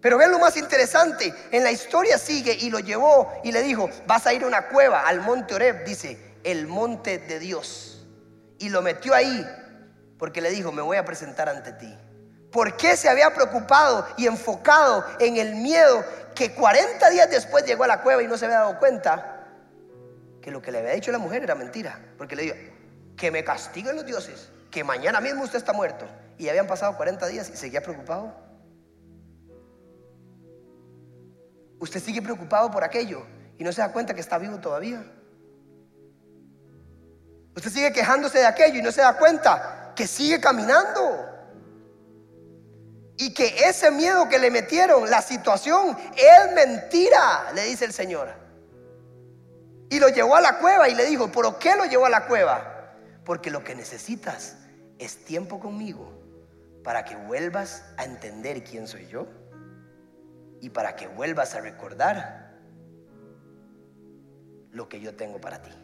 Pero 0.00 0.18
vean 0.18 0.32
lo 0.32 0.40
más 0.40 0.56
interesante, 0.56 1.32
en 1.52 1.62
la 1.62 1.70
historia 1.70 2.18
sigue 2.18 2.52
y 2.52 2.70
lo 2.70 2.80
llevó 2.80 3.32
y 3.44 3.52
le 3.52 3.62
dijo, 3.62 3.88
vas 4.04 4.26
a 4.26 4.32
ir 4.32 4.42
a 4.42 4.48
una 4.48 4.62
cueva, 4.62 5.02
al 5.02 5.20
monte 5.20 5.54
Oreb, 5.54 5.84
dice, 5.84 6.31
el 6.44 6.66
monte 6.66 7.18
de 7.18 7.38
Dios. 7.38 8.06
Y 8.58 8.68
lo 8.68 8.82
metió 8.82 9.14
ahí 9.14 9.46
porque 10.18 10.40
le 10.40 10.50
dijo, 10.50 10.70
me 10.70 10.82
voy 10.82 10.96
a 10.96 11.04
presentar 11.04 11.48
ante 11.48 11.72
ti. 11.72 11.92
¿Por 12.52 12.76
qué 12.76 12.96
se 12.96 13.08
había 13.08 13.34
preocupado 13.34 14.06
y 14.16 14.26
enfocado 14.26 15.04
en 15.18 15.36
el 15.36 15.54
miedo 15.56 16.04
que 16.34 16.54
40 16.54 17.10
días 17.10 17.30
después 17.30 17.64
llegó 17.64 17.84
a 17.84 17.88
la 17.88 18.02
cueva 18.02 18.22
y 18.22 18.28
no 18.28 18.36
se 18.36 18.44
había 18.44 18.58
dado 18.58 18.78
cuenta 18.78 19.48
que 20.40 20.50
lo 20.50 20.60
que 20.60 20.70
le 20.70 20.78
había 20.78 20.92
dicho 20.92 21.10
la 21.10 21.18
mujer 21.18 21.42
era 21.42 21.54
mentira? 21.54 21.98
Porque 22.18 22.36
le 22.36 22.42
dijo, 22.42 22.56
que 23.16 23.30
me 23.30 23.42
castiguen 23.42 23.96
los 23.96 24.04
dioses, 24.04 24.50
que 24.70 24.84
mañana 24.84 25.20
mismo 25.20 25.44
usted 25.44 25.58
está 25.58 25.72
muerto. 25.72 26.06
Y 26.38 26.48
habían 26.48 26.66
pasado 26.66 26.96
40 26.96 27.26
días 27.28 27.50
y 27.50 27.56
seguía 27.56 27.82
preocupado. 27.82 28.34
Usted 31.78 32.00
sigue 32.00 32.22
preocupado 32.22 32.70
por 32.70 32.84
aquello 32.84 33.26
y 33.58 33.64
no 33.64 33.72
se 33.72 33.80
da 33.80 33.92
cuenta 33.92 34.14
que 34.14 34.20
está 34.20 34.38
vivo 34.38 34.58
todavía. 34.58 35.04
Usted 37.54 37.70
sigue 37.70 37.92
quejándose 37.92 38.38
de 38.38 38.46
aquello 38.46 38.78
y 38.78 38.82
no 38.82 38.92
se 38.92 39.02
da 39.02 39.16
cuenta 39.16 39.92
que 39.94 40.06
sigue 40.06 40.40
caminando. 40.40 41.28
Y 43.16 43.34
que 43.34 43.68
ese 43.68 43.90
miedo 43.90 44.28
que 44.28 44.38
le 44.38 44.50
metieron, 44.50 45.08
la 45.10 45.20
situación, 45.20 45.96
es 46.16 46.54
mentira, 46.54 47.52
le 47.54 47.64
dice 47.64 47.84
el 47.84 47.92
Señor. 47.92 48.28
Y 49.90 50.00
lo 50.00 50.08
llevó 50.08 50.36
a 50.36 50.40
la 50.40 50.58
cueva 50.58 50.88
y 50.88 50.94
le 50.94 51.04
dijo, 51.04 51.30
¿por 51.30 51.58
qué 51.58 51.76
lo 51.76 51.84
llevó 51.84 52.06
a 52.06 52.10
la 52.10 52.26
cueva? 52.26 52.94
Porque 53.24 53.50
lo 53.50 53.62
que 53.62 53.74
necesitas 53.74 54.56
es 54.98 55.24
tiempo 55.24 55.60
conmigo 55.60 56.10
para 56.82 57.04
que 57.04 57.14
vuelvas 57.14 57.84
a 57.96 58.04
entender 58.04 58.64
quién 58.64 58.88
soy 58.88 59.06
yo 59.06 59.26
y 60.60 60.70
para 60.70 60.96
que 60.96 61.08
vuelvas 61.08 61.54
a 61.54 61.60
recordar 61.60 62.54
lo 64.70 64.88
que 64.88 65.00
yo 65.00 65.14
tengo 65.14 65.40
para 65.40 65.60
ti. 65.60 65.81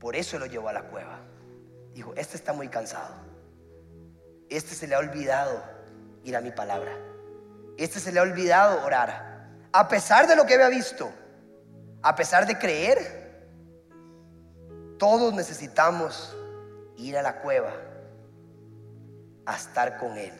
Por 0.00 0.16
eso 0.16 0.38
lo 0.38 0.46
llevó 0.46 0.68
a 0.68 0.72
la 0.72 0.82
cueva. 0.84 1.20
Dijo, 1.92 2.12
este 2.16 2.36
está 2.36 2.52
muy 2.52 2.68
cansado. 2.68 3.14
Este 4.48 4.74
se 4.74 4.88
le 4.88 4.96
ha 4.96 4.98
olvidado 4.98 5.62
ir 6.24 6.36
a 6.36 6.40
mi 6.40 6.50
palabra. 6.50 6.92
Este 7.76 8.00
se 8.00 8.10
le 8.10 8.18
ha 8.18 8.22
olvidado 8.22 8.84
orar. 8.84 9.48
A 9.72 9.86
pesar 9.86 10.26
de 10.26 10.34
lo 10.34 10.46
que 10.46 10.54
había 10.54 10.68
visto, 10.68 11.08
a 12.02 12.16
pesar 12.16 12.46
de 12.46 12.58
creer, 12.58 13.46
todos 14.98 15.32
necesitamos 15.34 16.36
ir 16.96 17.16
a 17.16 17.22
la 17.22 17.40
cueva 17.40 17.72
a 19.46 19.56
estar 19.56 19.98
con 19.98 20.16
Él 20.16 20.32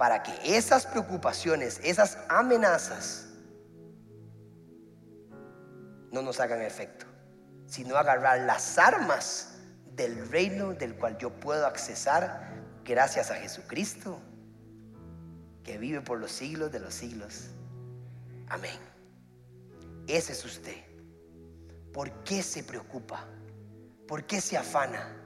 para 0.00 0.22
que 0.22 0.56
esas 0.56 0.86
preocupaciones, 0.86 1.78
esas 1.84 2.16
amenazas, 2.30 3.26
no 6.10 6.22
nos 6.22 6.40
hagan 6.40 6.62
efecto, 6.62 7.04
sino 7.70 7.96
agarrar 7.96 8.40
las 8.40 8.78
armas 8.78 9.54
del 9.94 10.28
reino 10.28 10.74
del 10.74 10.96
cual 10.96 11.16
yo 11.18 11.30
puedo 11.30 11.66
accesar 11.66 12.50
gracias 12.84 13.30
a 13.30 13.36
Jesucristo, 13.36 14.20
que 15.62 15.78
vive 15.78 16.00
por 16.00 16.18
los 16.18 16.32
siglos 16.32 16.72
de 16.72 16.80
los 16.80 16.92
siglos. 16.92 17.50
Amén. 18.48 18.76
Ese 20.08 20.32
es 20.32 20.44
usted. 20.44 20.84
¿Por 21.92 22.10
qué 22.24 22.42
se 22.42 22.64
preocupa? 22.64 23.24
¿Por 24.08 24.24
qué 24.24 24.40
se 24.40 24.56
afana? 24.56 25.16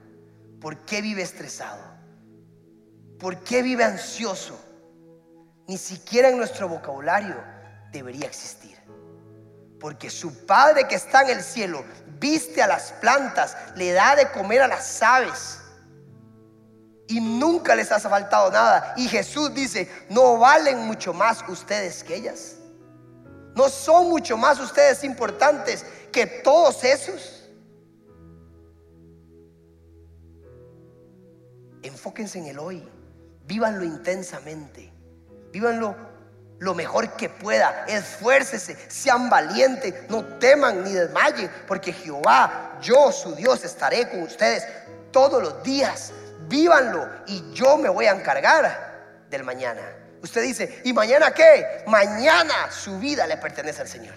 ¿Por 0.61 0.85
qué 0.85 1.01
vive 1.01 1.23
estresado? 1.23 1.83
¿Por 3.19 3.39
qué 3.39 3.63
vive 3.63 3.83
ansioso? 3.83 4.59
Ni 5.67 5.79
siquiera 5.79 6.29
en 6.29 6.37
nuestro 6.37 6.69
vocabulario 6.69 7.35
debería 7.91 8.27
existir. 8.27 8.77
Porque 9.79 10.09
su 10.09 10.45
Padre 10.45 10.87
que 10.87 10.95
está 10.95 11.21
en 11.23 11.37
el 11.37 11.43
cielo 11.43 11.83
viste 12.19 12.61
a 12.61 12.67
las 12.67 12.91
plantas, 12.93 13.55
le 13.75 13.91
da 13.91 14.15
de 14.15 14.31
comer 14.31 14.61
a 14.61 14.67
las 14.67 15.01
aves. 15.01 15.59
Y 17.07 17.19
nunca 17.19 17.75
les 17.75 17.91
ha 17.91 17.99
faltado 17.99 18.51
nada. 18.51 18.93
Y 18.97 19.07
Jesús 19.07 19.53
dice, 19.53 19.89
no 20.09 20.37
valen 20.37 20.79
mucho 20.79 21.13
más 21.13 21.43
ustedes 21.47 22.03
que 22.03 22.15
ellas. 22.15 22.55
No 23.55 23.69
son 23.69 24.09
mucho 24.09 24.37
más 24.37 24.59
ustedes 24.59 25.03
importantes 25.03 25.85
que 26.11 26.25
todos 26.25 26.83
esos. 26.83 27.49
Enfóquense 31.83 32.39
en 32.39 32.47
el 32.47 32.59
hoy. 32.59 32.89
Vívanlo 33.45 33.83
intensamente. 33.83 34.91
Vívanlo 35.51 36.14
lo 36.59 36.73
mejor 36.73 37.11
que 37.15 37.29
pueda. 37.29 37.85
Esfuércese, 37.87 38.77
sean 38.89 39.29
valientes, 39.29 39.93
no 40.09 40.23
teman 40.39 40.83
ni 40.83 40.93
desmayen, 40.93 41.49
porque 41.67 41.93
Jehová, 41.93 42.77
yo 42.81 43.11
su 43.11 43.35
Dios, 43.35 43.63
estaré 43.63 44.09
con 44.09 44.23
ustedes 44.23 44.65
todos 45.11 45.41
los 45.41 45.63
días. 45.63 46.11
Vívanlo 46.47 47.09
y 47.27 47.53
yo 47.53 47.77
me 47.77 47.89
voy 47.89 48.05
a 48.05 48.11
encargar 48.11 49.25
del 49.29 49.43
mañana. 49.43 49.81
Usted 50.21 50.41
dice, 50.41 50.81
¿y 50.83 50.93
mañana 50.93 51.31
qué? 51.31 51.83
Mañana 51.87 52.71
su 52.71 52.97
vida 52.99 53.27
le 53.27 53.37
pertenece 53.37 53.81
al 53.81 53.87
Señor. 53.87 54.15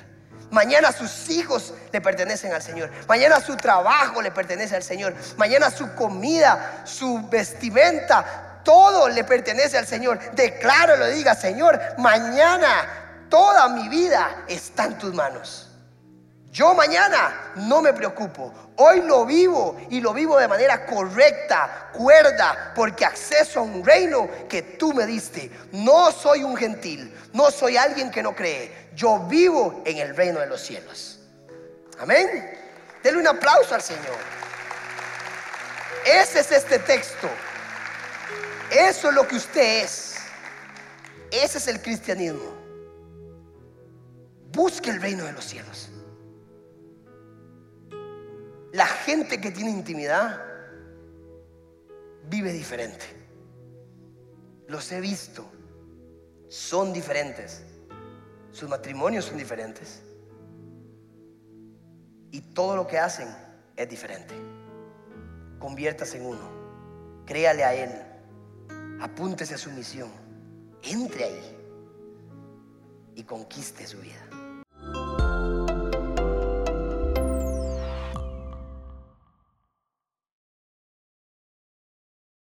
Mañana 0.51 0.93
sus 0.93 1.29
hijos 1.29 1.75
le 1.93 2.01
pertenecen 2.01 2.53
al 2.55 2.63
Señor. 2.63 2.91
Mañana 3.07 3.41
su 3.41 3.57
trabajo 3.57 4.23
le 4.23 4.31
pertenece 4.31 4.77
al 4.77 4.83
Señor. 4.83 5.15
Mañana 5.37 5.71
su 5.71 5.95
comida, 5.95 6.83
su 6.85 7.29
vestimenta, 7.29 8.48
todo 8.69 9.09
le 9.09 9.25
pertenece 9.25 9.79
al 9.79 9.87
Señor. 9.87 10.21
Declaro, 10.33 10.99
lo 10.99 11.07
diga, 11.07 11.35
Señor, 11.35 11.81
mañana 11.97 13.25
toda 13.31 13.67
mi 13.71 13.89
vida 13.89 14.45
está 14.47 14.85
en 14.85 14.99
tus 14.99 15.15
manos. 15.15 15.71
Yo 16.53 16.75
mañana 16.75 17.53
no 17.55 17.81
me 17.81 17.95
preocupo. 17.95 18.53
Hoy 18.77 19.01
lo 19.01 19.25
vivo 19.25 19.81
y 19.89 20.03
lo 20.03 20.13
vivo 20.13 20.37
de 20.37 20.49
manera 20.49 20.85
correcta, 20.85 21.89
cuerda, 21.95 22.73
porque 22.75 23.07
acceso 23.07 23.61
a 23.61 23.63
un 23.63 23.83
reino 23.83 24.29
que 24.51 24.61
tú 24.61 24.93
me 24.93 25.07
diste. 25.07 25.51
No 25.73 26.13
soy 26.13 26.45
un 26.45 26.55
gentil, 26.55 27.17
no 27.33 27.51
soy 27.51 27.79
alguien 27.79 28.11
que 28.11 28.23
no 28.23 28.37
cree. 28.37 28.91
Yo 28.95 29.21
vivo 29.21 29.81
en 29.87 29.97
el 29.97 30.15
reino 30.15 30.41
de 30.41 30.47
los 30.47 30.61
cielos. 30.61 31.21
Amén. 32.01 32.55
Denle 33.03 33.21
un 33.21 33.29
aplauso 33.29 33.75
al 33.75 33.81
Señor. 33.81 34.19
Ese 36.05 36.41
es 36.41 36.53
este 36.53 36.79
texto. 36.81 37.31
Eso 38.71 39.09
es 39.09 39.15
lo 39.15 39.27
que 39.27 39.37
usted 39.37 39.85
es. 39.85 40.17
Ese 41.31 41.59
es 41.59 41.69
el 41.69 41.81
cristianismo. 41.81 42.53
Busque 44.53 44.91
el 44.91 45.01
reino 45.01 45.25
de 45.25 45.33
los 45.33 45.45
cielos. 45.45 45.91
La 48.73 48.87
gente 48.87 49.41
que 49.41 49.51
tiene 49.51 49.71
intimidad 49.71 50.43
vive 52.29 52.53
diferente. 52.53 53.05
Los 54.67 54.91
he 54.93 55.01
visto. 55.01 55.47
Son 56.49 56.93
diferentes. 56.93 57.63
Sus 58.53 58.69
matrimonios 58.69 59.25
son 59.25 59.39
diferentes. 59.39 60.03
Y 62.31 62.41
todo 62.53 62.77
lo 62.77 62.87
que 62.87 62.99
hacen 62.99 63.29
es 63.77 63.89
diferente. 63.89 64.35
Conviértase 65.59 66.19
en 66.19 66.27
uno. 66.27 67.25
Créale 67.25 67.65
a 67.65 67.75
Él 67.75 68.08
apúntese 69.01 69.55
a 69.55 69.59
su 69.59 69.71
misión, 69.71 70.11
entre 70.83 71.25
ahí 71.25 71.57
y 73.15 73.23
conquiste 73.23 73.87
su 73.87 73.99
vida. 74.01 74.28